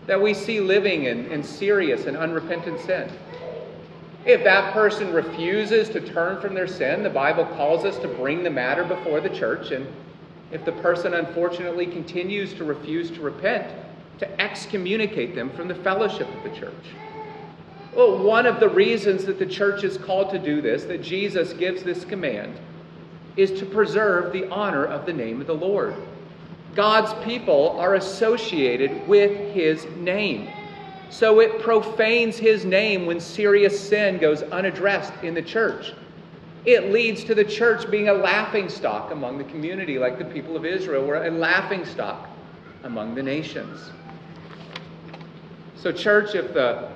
that 0.07 0.21
we 0.21 0.33
see 0.33 0.59
living 0.59 1.05
in, 1.05 1.27
in 1.27 1.43
serious 1.43 2.05
and 2.05 2.17
unrepentant 2.17 2.79
sin. 2.81 3.09
If 4.25 4.43
that 4.43 4.73
person 4.73 5.13
refuses 5.13 5.87
to 5.89 6.01
turn 6.01 6.41
from 6.41 6.53
their 6.53 6.67
sin, 6.67 7.03
the 7.03 7.09
Bible 7.09 7.45
calls 7.45 7.85
us 7.85 7.97
to 7.99 8.07
bring 8.07 8.43
the 8.43 8.49
matter 8.49 8.83
before 8.83 9.21
the 9.21 9.29
church. 9.29 9.71
And 9.71 9.87
if 10.51 10.65
the 10.65 10.71
person 10.73 11.13
unfortunately 11.13 11.85
continues 11.85 12.53
to 12.55 12.63
refuse 12.63 13.11
to 13.11 13.21
repent, 13.21 13.71
to 14.17 14.41
excommunicate 14.41 15.35
them 15.35 15.51
from 15.51 15.67
the 15.67 15.75
fellowship 15.75 16.27
of 16.35 16.43
the 16.43 16.59
church. 16.59 16.73
Well, 17.95 18.17
one 18.17 18.45
of 18.45 18.59
the 18.59 18.69
reasons 18.69 19.25
that 19.25 19.39
the 19.39 19.45
church 19.45 19.83
is 19.83 19.97
called 19.97 20.31
to 20.31 20.39
do 20.39 20.59
this, 20.59 20.83
that 20.85 21.01
Jesus 21.01 21.53
gives 21.53 21.83
this 21.83 22.03
command, 22.03 22.59
is 23.39 23.57
to 23.59 23.65
preserve 23.65 24.33
the 24.33 24.49
honor 24.49 24.85
of 24.85 25.05
the 25.05 25.13
name 25.13 25.39
of 25.39 25.47
the 25.47 25.55
Lord. 25.55 25.95
God's 26.75 27.13
people 27.25 27.77
are 27.79 27.95
associated 27.95 29.07
with 29.07 29.53
his 29.53 29.85
name. 29.97 30.49
So 31.09 31.39
it 31.39 31.59
profanes 31.61 32.37
his 32.37 32.65
name 32.65 33.05
when 33.05 33.19
serious 33.19 33.79
sin 33.79 34.19
goes 34.19 34.43
unaddressed 34.43 35.13
in 35.23 35.33
the 35.33 35.41
church. 35.41 35.93
It 36.65 36.91
leads 36.91 37.23
to 37.23 37.33
the 37.33 37.43
church 37.43 37.89
being 37.89 38.09
a 38.09 38.13
laughing 38.13 38.69
stock 38.69 39.11
among 39.11 39.37
the 39.37 39.45
community, 39.45 39.97
like 39.97 40.19
the 40.19 40.25
people 40.25 40.55
of 40.55 40.65
Israel 40.65 41.05
were 41.05 41.25
a 41.25 41.31
laughing 41.31 41.85
stock 41.85 42.29
among 42.83 43.15
the 43.15 43.23
nations. 43.23 43.89
So, 45.75 45.91
church, 45.91 46.35
if 46.35 46.53
the 46.53 46.89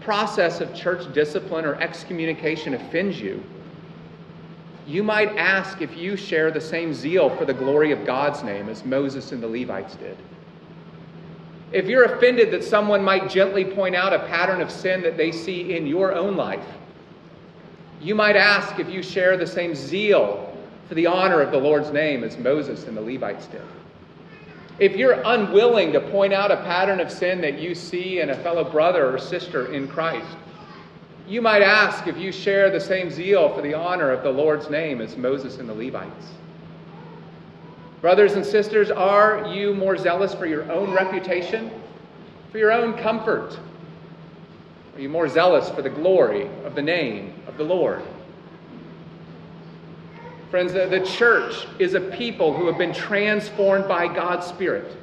process 0.00 0.60
of 0.60 0.74
church 0.74 1.12
discipline 1.14 1.64
or 1.64 1.76
excommunication 1.76 2.74
offends 2.74 3.20
you, 3.20 3.42
you 4.86 5.02
might 5.02 5.36
ask 5.36 5.82
if 5.82 5.96
you 5.96 6.16
share 6.16 6.50
the 6.50 6.60
same 6.60 6.94
zeal 6.94 7.28
for 7.36 7.44
the 7.44 7.54
glory 7.54 7.90
of 7.90 8.06
God's 8.06 8.42
name 8.44 8.68
as 8.68 8.84
Moses 8.84 9.32
and 9.32 9.42
the 9.42 9.48
Levites 9.48 9.96
did. 9.96 10.16
If 11.72 11.86
you're 11.86 12.04
offended 12.04 12.52
that 12.52 12.62
someone 12.62 13.02
might 13.02 13.28
gently 13.28 13.64
point 13.64 13.96
out 13.96 14.12
a 14.12 14.20
pattern 14.20 14.60
of 14.60 14.70
sin 14.70 15.02
that 15.02 15.16
they 15.16 15.32
see 15.32 15.76
in 15.76 15.86
your 15.86 16.14
own 16.14 16.36
life, 16.36 16.64
you 18.00 18.14
might 18.14 18.36
ask 18.36 18.78
if 18.78 18.88
you 18.88 19.02
share 19.02 19.36
the 19.36 19.46
same 19.46 19.74
zeal 19.74 20.56
for 20.88 20.94
the 20.94 21.06
honor 21.06 21.40
of 21.40 21.50
the 21.50 21.58
Lord's 21.58 21.90
name 21.90 22.22
as 22.22 22.38
Moses 22.38 22.86
and 22.86 22.96
the 22.96 23.00
Levites 23.00 23.46
did. 23.46 23.62
If 24.78 24.94
you're 24.94 25.20
unwilling 25.24 25.92
to 25.92 26.00
point 26.00 26.32
out 26.32 26.52
a 26.52 26.58
pattern 26.58 27.00
of 27.00 27.10
sin 27.10 27.40
that 27.40 27.58
you 27.58 27.74
see 27.74 28.20
in 28.20 28.30
a 28.30 28.36
fellow 28.36 28.62
brother 28.62 29.12
or 29.12 29.18
sister 29.18 29.72
in 29.72 29.88
Christ, 29.88 30.36
you 31.26 31.42
might 31.42 31.62
ask 31.62 32.06
if 32.06 32.16
you 32.16 32.30
share 32.30 32.70
the 32.70 32.80
same 32.80 33.10
zeal 33.10 33.52
for 33.54 33.62
the 33.62 33.74
honor 33.74 34.10
of 34.10 34.22
the 34.22 34.30
Lord's 34.30 34.70
name 34.70 35.00
as 35.00 35.16
Moses 35.16 35.58
and 35.58 35.68
the 35.68 35.74
Levites. 35.74 36.26
Brothers 38.00 38.34
and 38.34 38.46
sisters, 38.46 38.90
are 38.90 39.52
you 39.52 39.74
more 39.74 39.96
zealous 39.96 40.34
for 40.34 40.46
your 40.46 40.70
own 40.70 40.92
reputation, 40.92 41.70
for 42.52 42.58
your 42.58 42.70
own 42.70 42.94
comfort? 42.94 43.58
Are 44.94 45.00
you 45.00 45.08
more 45.08 45.28
zealous 45.28 45.68
for 45.70 45.82
the 45.82 45.90
glory 45.90 46.48
of 46.64 46.74
the 46.74 46.82
name 46.82 47.34
of 47.48 47.56
the 47.56 47.64
Lord? 47.64 48.02
Friends, 50.50 50.72
the, 50.72 50.86
the 50.86 51.04
church 51.04 51.66
is 51.80 51.94
a 51.94 52.00
people 52.00 52.56
who 52.56 52.66
have 52.66 52.78
been 52.78 52.94
transformed 52.94 53.88
by 53.88 54.06
God's 54.06 54.46
Spirit. 54.46 54.96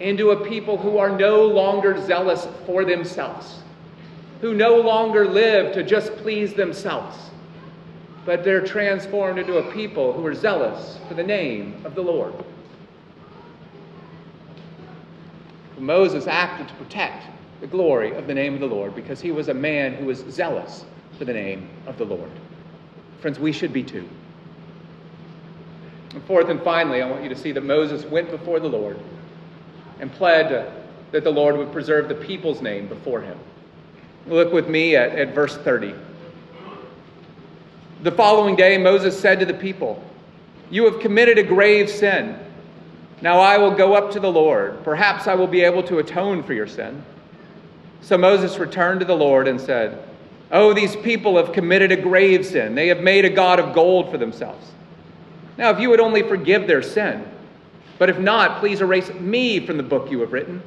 into 0.00 0.30
a 0.30 0.44
people 0.48 0.76
who 0.76 0.98
are 0.98 1.16
no 1.16 1.46
longer 1.46 2.00
zealous 2.04 2.46
for 2.66 2.84
themselves, 2.84 3.60
who 4.40 4.54
no 4.54 4.80
longer 4.80 5.26
live 5.26 5.72
to 5.74 5.82
just 5.82 6.12
please 6.16 6.54
themselves, 6.54 7.16
but 8.24 8.44
they're 8.44 8.64
transformed 8.64 9.38
into 9.38 9.58
a 9.58 9.72
people 9.72 10.12
who 10.12 10.24
are 10.26 10.34
zealous 10.34 10.98
for 11.08 11.14
the 11.14 11.22
name 11.22 11.80
of 11.84 11.94
the 11.94 12.02
Lord. 12.02 12.34
Moses 15.78 16.26
acted 16.26 16.68
to 16.68 16.74
protect 16.74 17.26
the 17.60 17.66
glory 17.66 18.14
of 18.14 18.26
the 18.26 18.34
name 18.34 18.54
of 18.54 18.60
the 18.60 18.66
Lord 18.66 18.94
because 18.94 19.20
he 19.20 19.30
was 19.30 19.48
a 19.48 19.54
man 19.54 19.94
who 19.94 20.06
was 20.06 20.24
zealous 20.30 20.84
for 21.18 21.24
the 21.24 21.32
name 21.32 21.68
of 21.86 21.96
the 21.98 22.04
Lord. 22.04 22.30
Friends, 23.20 23.38
we 23.38 23.52
should 23.52 23.72
be 23.72 23.82
too. 23.82 24.08
And 26.12 26.22
fourth 26.24 26.48
and 26.48 26.62
finally, 26.62 27.02
I 27.02 27.10
want 27.10 27.22
you 27.22 27.28
to 27.28 27.36
see 27.36 27.52
that 27.52 27.62
Moses 27.62 28.04
went 28.04 28.30
before 28.30 28.60
the 28.60 28.68
Lord 28.68 28.98
and 30.00 30.12
pled 30.12 30.72
that 31.12 31.24
the 31.24 31.30
Lord 31.30 31.56
would 31.56 31.72
preserve 31.72 32.08
the 32.08 32.14
people's 32.14 32.60
name 32.62 32.88
before 32.88 33.20
him. 33.20 33.38
Look 34.26 34.52
with 34.52 34.68
me 34.68 34.96
at, 34.96 35.10
at 35.10 35.34
verse 35.34 35.56
30. 35.56 35.94
The 38.02 38.12
following 38.12 38.56
day, 38.56 38.76
Moses 38.76 39.18
said 39.18 39.40
to 39.40 39.46
the 39.46 39.54
people, 39.54 40.02
You 40.70 40.84
have 40.90 41.00
committed 41.00 41.38
a 41.38 41.42
grave 41.42 41.88
sin. 41.88 42.38
Now 43.22 43.38
I 43.38 43.56
will 43.56 43.70
go 43.70 43.94
up 43.94 44.10
to 44.12 44.20
the 44.20 44.30
Lord. 44.30 44.82
Perhaps 44.84 45.26
I 45.26 45.34
will 45.34 45.46
be 45.46 45.62
able 45.62 45.82
to 45.84 45.98
atone 45.98 46.42
for 46.42 46.52
your 46.52 46.66
sin. 46.66 47.02
So 48.02 48.18
Moses 48.18 48.58
returned 48.58 49.00
to 49.00 49.06
the 49.06 49.16
Lord 49.16 49.48
and 49.48 49.60
said, 49.60 50.02
Oh, 50.52 50.72
these 50.72 50.94
people 50.96 51.36
have 51.36 51.52
committed 51.52 51.90
a 51.90 51.96
grave 51.96 52.46
sin. 52.46 52.74
They 52.74 52.88
have 52.88 53.00
made 53.00 53.24
a 53.24 53.30
God 53.30 53.58
of 53.58 53.74
gold 53.74 54.10
for 54.10 54.18
themselves. 54.18 54.70
Now, 55.56 55.70
if 55.70 55.80
you 55.80 55.88
would 55.90 56.00
only 56.00 56.22
forgive 56.22 56.66
their 56.66 56.82
sin, 56.82 57.26
but 57.98 58.10
if 58.10 58.18
not, 58.18 58.60
please 58.60 58.80
erase 58.80 59.12
me 59.14 59.64
from 59.64 59.76
the 59.76 59.82
book 59.82 60.10
you 60.10 60.20
have 60.20 60.32
written. 60.32 60.62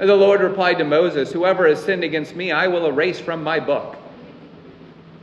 And 0.00 0.08
the 0.08 0.16
Lord 0.16 0.40
replied 0.40 0.78
to 0.78 0.84
Moses, 0.84 1.30
Whoever 1.30 1.68
has 1.68 1.84
sinned 1.84 2.04
against 2.04 2.34
me, 2.34 2.50
I 2.50 2.68
will 2.68 2.86
erase 2.86 3.20
from 3.20 3.44
my 3.44 3.60
book. 3.60 3.98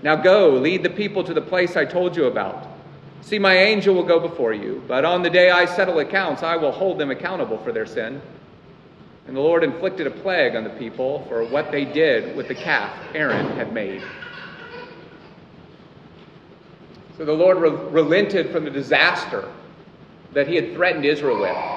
Now 0.03 0.15
go, 0.15 0.51
lead 0.51 0.83
the 0.83 0.89
people 0.91 1.23
to 1.23 1.33
the 1.33 1.41
place 1.41 1.75
I 1.75 1.83
told 1.83 2.15
you 2.15 2.25
about. 2.25 2.67
See, 3.21 3.39
my 3.39 3.57
angel 3.57 3.95
will 3.95 4.03
go 4.03 4.19
before 4.19 4.53
you, 4.53 4.83
but 4.87 5.03
on 5.03 5.23
the 5.23 5.31
day 5.31 5.49
I 5.49 5.65
settle 5.65 5.97
accounts, 5.97 6.43
I 6.43 6.57
will 6.57 6.71
hold 6.71 6.99
them 6.99 7.09
accountable 7.09 7.57
for 7.57 7.71
their 7.71 7.87
sin. 7.87 8.21
And 9.25 9.35
the 9.35 9.41
Lord 9.41 9.63
inflicted 9.63 10.05
a 10.05 10.11
plague 10.11 10.55
on 10.55 10.63
the 10.63 10.69
people 10.69 11.25
for 11.27 11.43
what 11.43 11.71
they 11.71 11.83
did 11.83 12.37
with 12.37 12.47
the 12.47 12.55
calf 12.55 12.95
Aaron 13.15 13.47
had 13.57 13.73
made. 13.73 14.03
So 17.17 17.25
the 17.25 17.33
Lord 17.33 17.57
re- 17.57 17.71
relented 17.71 18.51
from 18.51 18.63
the 18.63 18.69
disaster 18.69 19.51
that 20.33 20.47
he 20.47 20.55
had 20.55 20.75
threatened 20.75 21.03
Israel 21.03 21.41
with. 21.41 21.76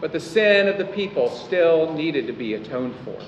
But 0.00 0.12
the 0.12 0.20
sin 0.20 0.66
of 0.68 0.78
the 0.78 0.86
people 0.86 1.28
still 1.28 1.92
needed 1.92 2.26
to 2.26 2.32
be 2.32 2.54
atoned 2.54 2.94
for. 3.04 3.18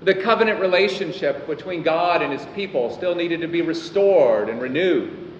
The 0.00 0.14
covenant 0.14 0.60
relationship 0.60 1.46
between 1.48 1.82
God 1.82 2.22
and 2.22 2.32
his 2.32 2.46
people 2.54 2.94
still 2.94 3.16
needed 3.16 3.40
to 3.40 3.48
be 3.48 3.62
restored 3.62 4.48
and 4.48 4.60
renewed. 4.62 5.32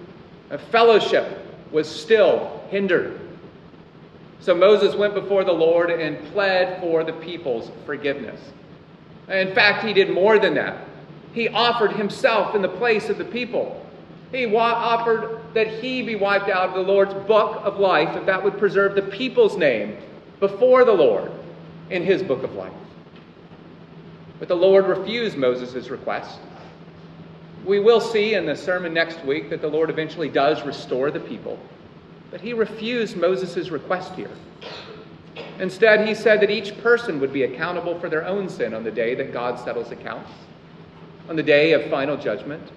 A 0.49 0.57
fellowship 0.57 1.39
was 1.71 1.87
still 1.87 2.61
hindered. 2.69 3.21
So 4.41 4.53
Moses 4.53 4.95
went 4.95 5.13
before 5.13 5.45
the 5.45 5.53
Lord 5.53 5.89
and 5.89 6.25
pled 6.33 6.81
for 6.81 7.03
the 7.03 7.13
people's 7.13 7.71
forgiveness. 7.85 8.39
In 9.29 9.53
fact, 9.53 9.85
he 9.85 9.93
did 9.93 10.09
more 10.09 10.39
than 10.39 10.55
that. 10.55 10.85
He 11.33 11.47
offered 11.49 11.93
himself 11.93 12.55
in 12.55 12.61
the 12.61 12.69
place 12.69 13.09
of 13.09 13.17
the 13.17 13.25
people. 13.25 13.85
He 14.31 14.45
offered 14.55 15.41
that 15.53 15.67
he 15.67 16.01
be 16.01 16.15
wiped 16.15 16.49
out 16.49 16.69
of 16.69 16.75
the 16.75 16.91
Lord's 16.91 17.13
book 17.13 17.61
of 17.63 17.79
life, 17.79 18.15
if 18.17 18.25
that 18.25 18.43
would 18.43 18.57
preserve 18.57 18.95
the 18.95 19.01
people's 19.03 19.55
name 19.55 19.97
before 20.39 20.85
the 20.85 20.93
Lord 20.93 21.31
in 21.89 22.03
his 22.03 22.23
book 22.23 22.43
of 22.43 22.53
life. 22.53 22.73
But 24.39 24.47
the 24.47 24.55
Lord 24.55 24.87
refused 24.87 25.37
Moses' 25.37 25.89
request. 25.89 26.39
We 27.65 27.79
will 27.79 27.99
see 27.99 28.35
in 28.35 28.45
the 28.45 28.55
sermon 28.55 28.93
next 28.93 29.23
week 29.25 29.49
that 29.49 29.61
the 29.61 29.67
Lord 29.67 29.89
eventually 29.89 30.29
does 30.29 30.63
restore 30.63 31.11
the 31.11 31.19
people. 31.19 31.59
But 32.31 32.41
he 32.41 32.53
refused 32.53 33.17
Moses' 33.17 33.69
request 33.69 34.13
here. 34.13 34.31
Instead, 35.59 36.07
he 36.07 36.15
said 36.15 36.39
that 36.39 36.49
each 36.49 36.77
person 36.81 37.19
would 37.19 37.33
be 37.33 37.43
accountable 37.43 37.99
for 37.99 38.07
their 38.09 38.25
own 38.25 38.47
sin 38.47 38.73
on 38.73 38.83
the 38.83 38.91
day 38.91 39.13
that 39.15 39.33
God 39.33 39.59
settles 39.59 39.91
accounts, 39.91 40.31
on 41.27 41.35
the 41.35 41.43
day 41.43 41.73
of 41.73 41.89
final 41.89 42.15
judgment. 42.15 42.71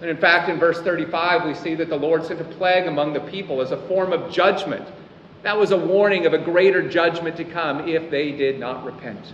And 0.00 0.10
in 0.10 0.16
fact, 0.18 0.48
in 0.48 0.58
verse 0.58 0.80
35, 0.80 1.46
we 1.46 1.54
see 1.54 1.74
that 1.76 1.88
the 1.88 1.96
Lord 1.96 2.24
sent 2.24 2.40
a 2.40 2.44
plague 2.44 2.86
among 2.86 3.14
the 3.14 3.20
people 3.20 3.60
as 3.62 3.70
a 3.70 3.88
form 3.88 4.12
of 4.12 4.30
judgment. 4.30 4.86
That 5.42 5.58
was 5.58 5.70
a 5.70 5.76
warning 5.76 6.26
of 6.26 6.34
a 6.34 6.38
greater 6.38 6.88
judgment 6.88 7.36
to 7.36 7.44
come 7.44 7.88
if 7.88 8.10
they 8.10 8.32
did 8.32 8.58
not 8.58 8.84
repent. 8.84 9.32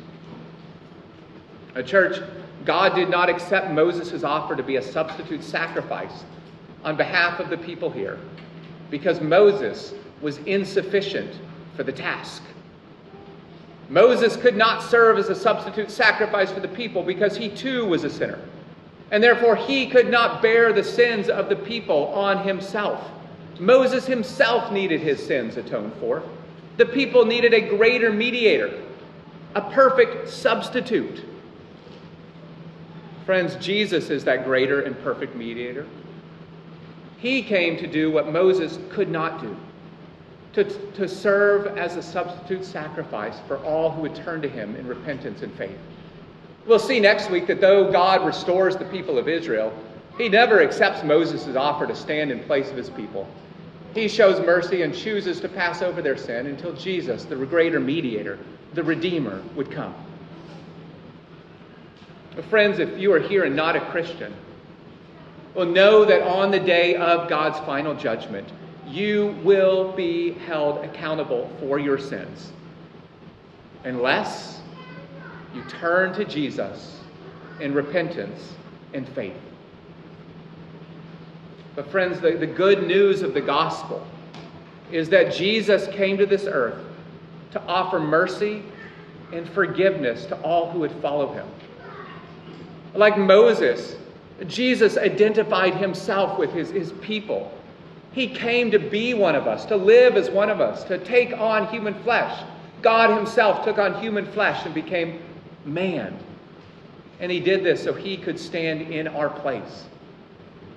A 1.74 1.82
church, 1.82 2.20
God 2.64 2.94
did 2.94 3.08
not 3.08 3.28
accept 3.28 3.70
Moses' 3.70 4.22
offer 4.22 4.54
to 4.54 4.62
be 4.62 4.76
a 4.76 4.82
substitute 4.82 5.42
sacrifice 5.42 6.24
on 6.84 6.96
behalf 6.96 7.40
of 7.40 7.50
the 7.50 7.56
people 7.56 7.90
here 7.90 8.18
because 8.90 9.20
Moses 9.20 9.94
was 10.20 10.38
insufficient 10.38 11.38
for 11.76 11.82
the 11.82 11.92
task. 11.92 12.42
Moses 13.88 14.36
could 14.36 14.56
not 14.56 14.82
serve 14.82 15.18
as 15.18 15.28
a 15.28 15.34
substitute 15.34 15.90
sacrifice 15.90 16.50
for 16.50 16.60
the 16.60 16.68
people 16.68 17.02
because 17.02 17.36
he 17.36 17.48
too 17.48 17.84
was 17.86 18.04
a 18.04 18.10
sinner. 18.10 18.38
And 19.10 19.22
therefore, 19.22 19.56
he 19.56 19.86
could 19.86 20.10
not 20.10 20.40
bear 20.40 20.72
the 20.72 20.82
sins 20.82 21.28
of 21.28 21.48
the 21.48 21.56
people 21.56 22.08
on 22.08 22.46
himself. 22.46 23.10
Moses 23.60 24.06
himself 24.06 24.72
needed 24.72 25.00
his 25.00 25.24
sins 25.24 25.56
atoned 25.56 25.92
for. 25.94 26.22
The 26.76 26.86
people 26.86 27.24
needed 27.24 27.54
a 27.54 27.60
greater 27.60 28.12
mediator, 28.12 28.82
a 29.54 29.60
perfect 29.60 30.28
substitute. 30.28 31.24
Friends, 33.24 33.56
Jesus 33.56 34.10
is 34.10 34.24
that 34.24 34.44
greater 34.44 34.82
and 34.82 35.00
perfect 35.02 35.36
mediator. 35.36 35.86
He 37.18 37.42
came 37.42 37.76
to 37.78 37.86
do 37.86 38.10
what 38.10 38.32
Moses 38.32 38.78
could 38.90 39.08
not 39.08 39.40
do 39.40 39.56
to, 40.54 40.64
to 40.92 41.08
serve 41.08 41.78
as 41.78 41.96
a 41.96 42.02
substitute 42.02 42.64
sacrifice 42.64 43.40
for 43.46 43.58
all 43.58 43.90
who 43.90 44.02
would 44.02 44.14
turn 44.14 44.40
to 44.42 44.48
him 44.48 44.76
in 44.76 44.86
repentance 44.86 45.42
and 45.42 45.52
faith. 45.54 45.78
We'll 46.66 46.78
see 46.78 47.00
next 47.00 47.30
week 47.30 47.46
that 47.48 47.60
though 47.60 47.90
God 47.90 48.24
restores 48.24 48.76
the 48.76 48.84
people 48.86 49.18
of 49.18 49.28
Israel, 49.28 49.72
he 50.16 50.28
never 50.28 50.62
accepts 50.62 51.02
Moses' 51.02 51.56
offer 51.56 51.86
to 51.86 51.96
stand 51.96 52.30
in 52.30 52.40
place 52.40 52.70
of 52.70 52.76
his 52.76 52.88
people. 52.88 53.28
He 53.94 54.08
shows 54.08 54.44
mercy 54.44 54.82
and 54.82 54.94
chooses 54.94 55.40
to 55.40 55.48
pass 55.48 55.80
over 55.80 56.02
their 56.02 56.16
sin 56.16 56.46
until 56.46 56.72
Jesus, 56.72 57.24
the 57.24 57.36
greater 57.36 57.78
mediator, 57.78 58.38
the 58.74 58.82
Redeemer, 58.82 59.40
would 59.54 59.70
come. 59.70 59.94
But 62.34 62.44
friends, 62.46 62.80
if 62.80 62.98
you 62.98 63.12
are 63.12 63.20
here 63.20 63.44
and 63.44 63.54
not 63.54 63.76
a 63.76 63.80
Christian, 63.80 64.34
well, 65.54 65.66
know 65.66 66.04
that 66.04 66.22
on 66.22 66.50
the 66.50 66.58
day 66.58 66.96
of 66.96 67.28
God's 67.28 67.60
final 67.60 67.94
judgment, 67.94 68.48
you 68.88 69.38
will 69.44 69.92
be 69.92 70.32
held 70.32 70.84
accountable 70.84 71.50
for 71.60 71.78
your 71.78 71.96
sins. 71.96 72.52
Unless 73.84 74.60
you 75.54 75.62
turn 75.68 76.12
to 76.14 76.24
Jesus 76.24 77.00
in 77.60 77.72
repentance 77.72 78.54
and 78.92 79.08
faith. 79.10 79.36
But, 81.74 81.90
friends, 81.90 82.20
the, 82.20 82.32
the 82.32 82.46
good 82.46 82.86
news 82.86 83.22
of 83.22 83.34
the 83.34 83.40
gospel 83.40 84.06
is 84.92 85.08
that 85.08 85.32
Jesus 85.32 85.88
came 85.88 86.16
to 86.18 86.26
this 86.26 86.44
earth 86.44 86.78
to 87.52 87.62
offer 87.62 87.98
mercy 87.98 88.62
and 89.32 89.48
forgiveness 89.48 90.26
to 90.26 90.36
all 90.42 90.70
who 90.70 90.80
would 90.80 90.92
follow 90.92 91.32
him. 91.32 91.46
Like 92.94 93.18
Moses, 93.18 93.96
Jesus 94.46 94.96
identified 94.96 95.74
himself 95.74 96.38
with 96.38 96.52
his, 96.52 96.70
his 96.70 96.92
people. 97.00 97.52
He 98.12 98.28
came 98.28 98.70
to 98.70 98.78
be 98.78 99.14
one 99.14 99.34
of 99.34 99.48
us, 99.48 99.64
to 99.66 99.76
live 99.76 100.16
as 100.16 100.30
one 100.30 100.50
of 100.50 100.60
us, 100.60 100.84
to 100.84 100.98
take 100.98 101.32
on 101.32 101.66
human 101.68 101.94
flesh. 102.02 102.44
God 102.82 103.16
himself 103.16 103.64
took 103.64 103.78
on 103.78 104.00
human 104.00 104.26
flesh 104.26 104.64
and 104.64 104.74
became 104.74 105.20
man. 105.64 106.16
And 107.18 107.32
he 107.32 107.40
did 107.40 107.64
this 107.64 107.82
so 107.82 107.92
he 107.92 108.16
could 108.16 108.38
stand 108.38 108.92
in 108.92 109.08
our 109.08 109.30
place, 109.30 109.86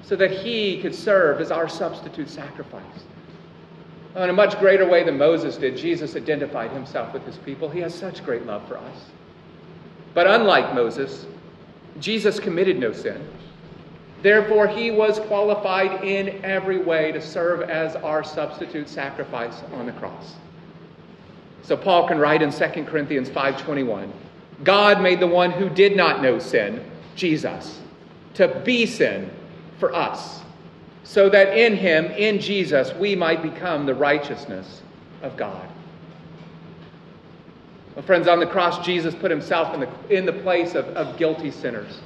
so 0.04 0.16
that 0.16 0.32
he 0.32 0.82
could 0.82 0.95
serve 0.95 1.41
as 1.41 1.52
our 1.52 1.68
substitute 1.68 2.30
sacrifice. 2.30 2.84
In 4.16 4.30
a 4.30 4.34
much 4.34 4.58
greater 4.60 4.88
way 4.88 5.04
than 5.04 5.18
Moses 5.18 5.58
did, 5.58 5.78
Jesus 5.78 6.16
identified 6.16 6.72
himself 6.72 7.14
with 7.14 7.24
his 7.26 7.38
people. 7.38 7.70
He 7.70 7.82
has 7.82 7.93
such 7.93 8.26
great 8.26 8.45
love 8.45 8.68
for 8.68 8.78
us. 8.78 9.06
But 10.14 10.26
unlike 10.28 10.74
Moses, 10.74 11.28
Jesus 12.00 12.39
committed 12.39 12.80
no 12.80 12.93
sin. 12.93 13.28
Therefore, 14.24 14.68
he 14.68 14.89
was 14.89 15.20
qualified 15.20 16.04
in 16.04 16.43
every 16.43 16.80
way 16.80 17.12
to 17.12 17.22
serve 17.22 17.62
as 17.70 17.95
our 17.98 18.24
substitute 18.24 18.89
sacrifice 18.89 19.62
on 19.74 19.86
the 19.86 19.91
cross. 19.93 20.34
So 21.62 21.78
Paul 21.78 22.08
can 22.08 22.18
write 22.18 22.41
in 22.41 22.52
2 22.52 22.88
Corinthians 22.88 23.30
5:21, 23.30 24.12
God 24.64 25.02
made 25.02 25.20
the 25.20 25.28
one 25.28 25.52
who 25.52 25.70
did 25.70 25.95
not 25.95 26.24
know 26.24 26.39
sin, 26.39 26.84
Jesus, 27.16 27.80
to 28.34 28.48
be 28.64 28.86
sin 28.86 29.30
for 29.80 29.94
us, 29.94 30.42
so 31.04 31.30
that 31.30 31.58
in 31.58 31.76
him, 31.76 32.06
in 32.06 32.40
Jesus, 32.40 32.94
we 32.96 33.16
might 33.16 33.42
become 33.42 33.86
the 33.86 33.96
righteousness 33.96 34.82
of 35.22 35.38
God. 35.38 35.68
Well, 37.96 38.06
friends, 38.06 38.28
on 38.28 38.40
the 38.40 38.46
cross, 38.46 38.86
Jesus 38.86 39.16
put 39.16 39.32
himself 39.32 39.74
in 39.74 39.80
the, 39.80 39.90
in 40.16 40.26
the 40.26 40.34
place 40.34 40.76
of, 40.76 40.86
of 40.90 41.18
guilty 41.18 41.50
sinners. 41.50 42.00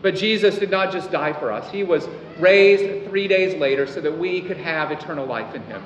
But 0.00 0.14
Jesus 0.16 0.58
did 0.58 0.70
not 0.70 0.92
just 0.92 1.10
die 1.10 1.32
for 1.32 1.52
us, 1.52 1.70
he 1.70 1.84
was 1.84 2.08
raised 2.38 3.08
three 3.08 3.28
days 3.28 3.58
later 3.60 3.86
so 3.86 4.00
that 4.00 4.16
we 4.16 4.40
could 4.40 4.56
have 4.56 4.90
eternal 4.90 5.26
life 5.26 5.54
in 5.54 5.62
him. 5.62 5.82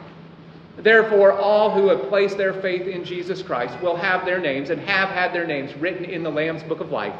Therefore, 0.78 1.32
all 1.32 1.70
who 1.70 1.88
have 1.88 2.08
placed 2.08 2.36
their 2.36 2.52
faith 2.52 2.86
in 2.86 3.04
Jesus 3.04 3.42
Christ 3.42 3.80
will 3.80 3.96
have 3.96 4.26
their 4.26 4.38
names 4.38 4.70
and 4.70 4.80
have 4.82 5.08
had 5.08 5.32
their 5.32 5.46
names 5.46 5.74
written 5.76 6.04
in 6.04 6.22
the 6.22 6.30
Lamb's 6.30 6.62
book 6.62 6.80
of 6.80 6.90
life, 6.90 7.14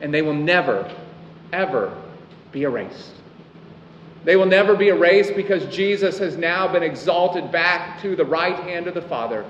and 0.00 0.12
they 0.12 0.22
will 0.22 0.34
never, 0.34 0.90
ever 1.52 1.96
be 2.54 2.62
erased. 2.62 3.10
They 4.24 4.36
will 4.36 4.46
never 4.46 4.74
be 4.74 4.88
erased 4.88 5.34
because 5.36 5.66
Jesus 5.66 6.18
has 6.18 6.38
now 6.38 6.66
been 6.66 6.82
exalted 6.82 7.52
back 7.52 8.00
to 8.00 8.16
the 8.16 8.24
right 8.24 8.58
hand 8.60 8.86
of 8.86 8.94
the 8.94 9.02
Father, 9.02 9.44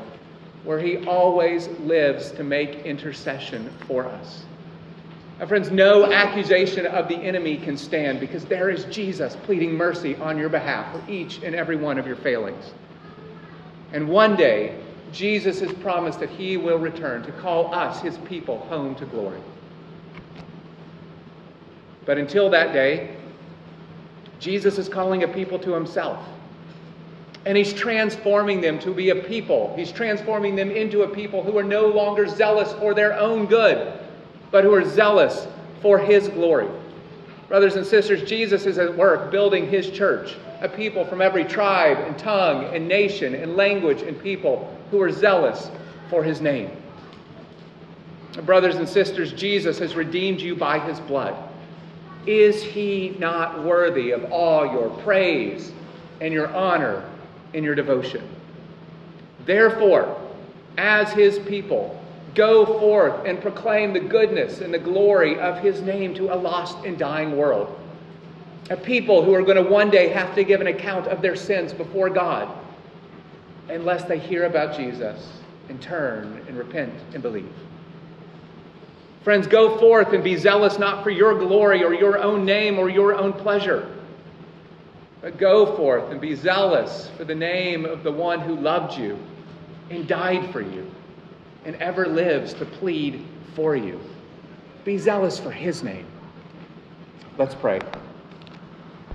where 0.65 0.81
he 0.81 1.07
always 1.07 1.69
lives 1.81 2.33
to 2.33 2.43
make 2.43 2.85
intercession 2.85 3.71
for 3.87 4.07
us. 4.07 4.43
My 5.39 5.47
friends, 5.47 5.71
no 5.71 6.13
accusation 6.13 6.87
of 6.87 7.07
the 7.09 7.17
enemy 7.17 7.59
can 7.59 7.77
stand 7.77 8.19
because 8.19 8.45
there 8.47 8.71
is 8.71 8.85
Jesus 8.87 9.37
pleading 9.45 9.75
mercy 9.75 10.17
on 10.17 10.39
your 10.39 10.49
behalf 10.49 10.93
for 10.93 11.11
each 11.11 11.43
and 11.43 11.55
every 11.55 11.77
one 11.77 11.99
of 11.99 12.07
your 12.07 12.17
failings. 12.17 12.73
And 13.93 14.09
one 14.09 14.35
day, 14.35 14.81
Jesus 15.13 15.61
has 15.61 15.73
promised 15.75 16.19
that 16.21 16.31
he 16.31 16.57
will 16.57 16.79
return 16.79 17.23
to 17.25 17.33
call 17.33 17.73
us, 17.73 18.01
his 18.01 18.17
people, 18.19 18.59
home 18.61 18.95
to 18.97 19.07
glory. 19.07 19.41
But 22.07 22.19
until 22.19 22.51
that 22.51 22.73
day, 22.73 23.17
Jesus 24.39 24.79
is 24.79 24.89
calling 24.89 25.23
a 25.23 25.29
people 25.29 25.59
to 25.61 25.73
himself. 25.73 26.25
And 27.47 27.57
he's 27.57 27.73
transforming 27.73 28.61
them 28.61 28.79
to 28.81 28.93
be 28.93 29.11
a 29.11 29.17
people. 29.17 29.75
He's 29.77 29.93
transforming 29.93 30.57
them 30.57 30.71
into 30.71 31.03
a 31.03 31.09
people 31.09 31.43
who 31.43 31.57
are 31.59 31.65
no 31.65 31.87
longer 31.87 32.27
zealous 32.27 32.73
for 32.75 32.95
their 32.95 33.19
own 33.19 33.47
good, 33.47 33.99
but 34.51 34.65
who 34.65 34.73
are 34.75 34.85
zealous 34.85 35.47
for 35.83 35.99
his 35.99 36.29
glory. 36.29 36.69
Brothers 37.49 37.77
and 37.77 37.87
sisters, 37.87 38.29
Jesus 38.29 38.65
is 38.65 38.79
at 38.79 38.97
work 38.97 39.31
building 39.31 39.69
his 39.69 39.91
church, 39.91 40.37
a 40.61 40.69
people 40.69 41.05
from 41.05 41.21
every 41.21 41.45
tribe 41.45 41.99
and 41.99 42.19
tongue 42.19 42.65
and 42.75 42.89
nation 42.89 43.35
and 43.35 43.57
language 43.57 44.01
and 44.01 44.21
people 44.23 44.75
who 44.91 45.01
are 45.03 45.13
zealous 45.13 45.71
for 46.09 46.25
his 46.25 46.41
name. 46.41 46.71
Brothers 48.47 48.77
and 48.77 48.89
sisters, 48.89 49.33
Jesus 49.33 49.79
has 49.79 49.95
redeemed 49.95 50.41
you 50.41 50.57
by 50.57 50.79
his 50.79 50.99
blood. 51.01 51.37
Is 52.27 52.62
he 52.62 53.16
not 53.18 53.64
worthy 53.64 54.12
of 54.12 54.25
all 54.33 54.66
your 54.66 54.91
praise 55.03 55.72
and 56.20 56.33
your 56.33 56.49
honor 56.55 57.09
and 57.53 57.64
your 57.64 57.75
devotion? 57.75 58.27
Therefore, 59.47 60.20
as 60.79 61.12
his 61.12 61.39
people, 61.41 62.01
Go 62.35 62.66
forth 62.81 63.27
and 63.27 63.41
proclaim 63.41 63.93
the 63.93 64.01
goodness 64.01 64.61
and 64.61 64.75
the 64.75 64.79
glory 64.79 65.39
of 65.39 65.59
his 65.59 65.81
name 65.81 66.14
to 66.14 66.35
a 66.35 66.37
lost 66.37 66.85
and 66.85 66.99
dying 66.99 67.37
world. 67.37 67.79
A 68.70 68.77
people 68.77 69.22
who 69.22 69.33
are 69.35 69.43
going 69.43 69.62
to 69.62 69.70
one 69.70 69.89
day 69.91 70.09
have 70.09 70.35
to 70.35 70.43
give 70.43 70.61
an 70.61 70.66
account 70.66 71.07
of 71.07 71.22
their 71.22 71.37
sins 71.37 71.72
before 71.72 72.11
God 72.11 72.49
unless 73.68 74.05
they 74.05 74.18
hear 74.18 74.47
about 74.47 74.77
Jesus 74.77 75.29
and 75.68 75.81
turn 75.81 76.45
and 76.49 76.59
repent 76.59 76.93
and 77.12 77.22
believe. 77.22 77.53
Friends, 79.25 79.47
go 79.47 79.79
forth 79.79 80.12
and 80.12 80.22
be 80.22 80.37
zealous 80.37 80.79
not 80.79 81.03
for 81.03 81.09
your 81.09 81.39
glory 81.39 81.83
or 81.83 81.95
your 81.95 82.18
own 82.18 82.45
name 82.45 82.79
or 82.79 82.91
your 82.91 83.14
own 83.14 83.33
pleasure, 83.33 83.91
but 85.22 85.39
go 85.39 85.75
forth 85.77 86.11
and 86.11 86.20
be 86.20 86.35
zealous 86.35 87.11
for 87.16 87.25
the 87.25 87.35
name 87.35 87.87
of 87.87 88.03
the 88.03 88.12
one 88.12 88.39
who 88.39 88.55
loved 88.55 88.99
you 88.99 89.18
and 89.89 90.07
died 90.07 90.53
for 90.53 90.61
you 90.61 90.91
and 91.64 91.75
ever 91.77 92.07
lives 92.07 92.53
to 92.53 92.66
plead 92.66 93.25
for 93.55 93.75
you. 93.75 93.99
Be 94.85 94.99
zealous 94.99 95.41
for 95.41 95.51
his 95.51 95.83
name. 95.83 96.07
Let's 97.39 97.55
pray. 97.55 97.81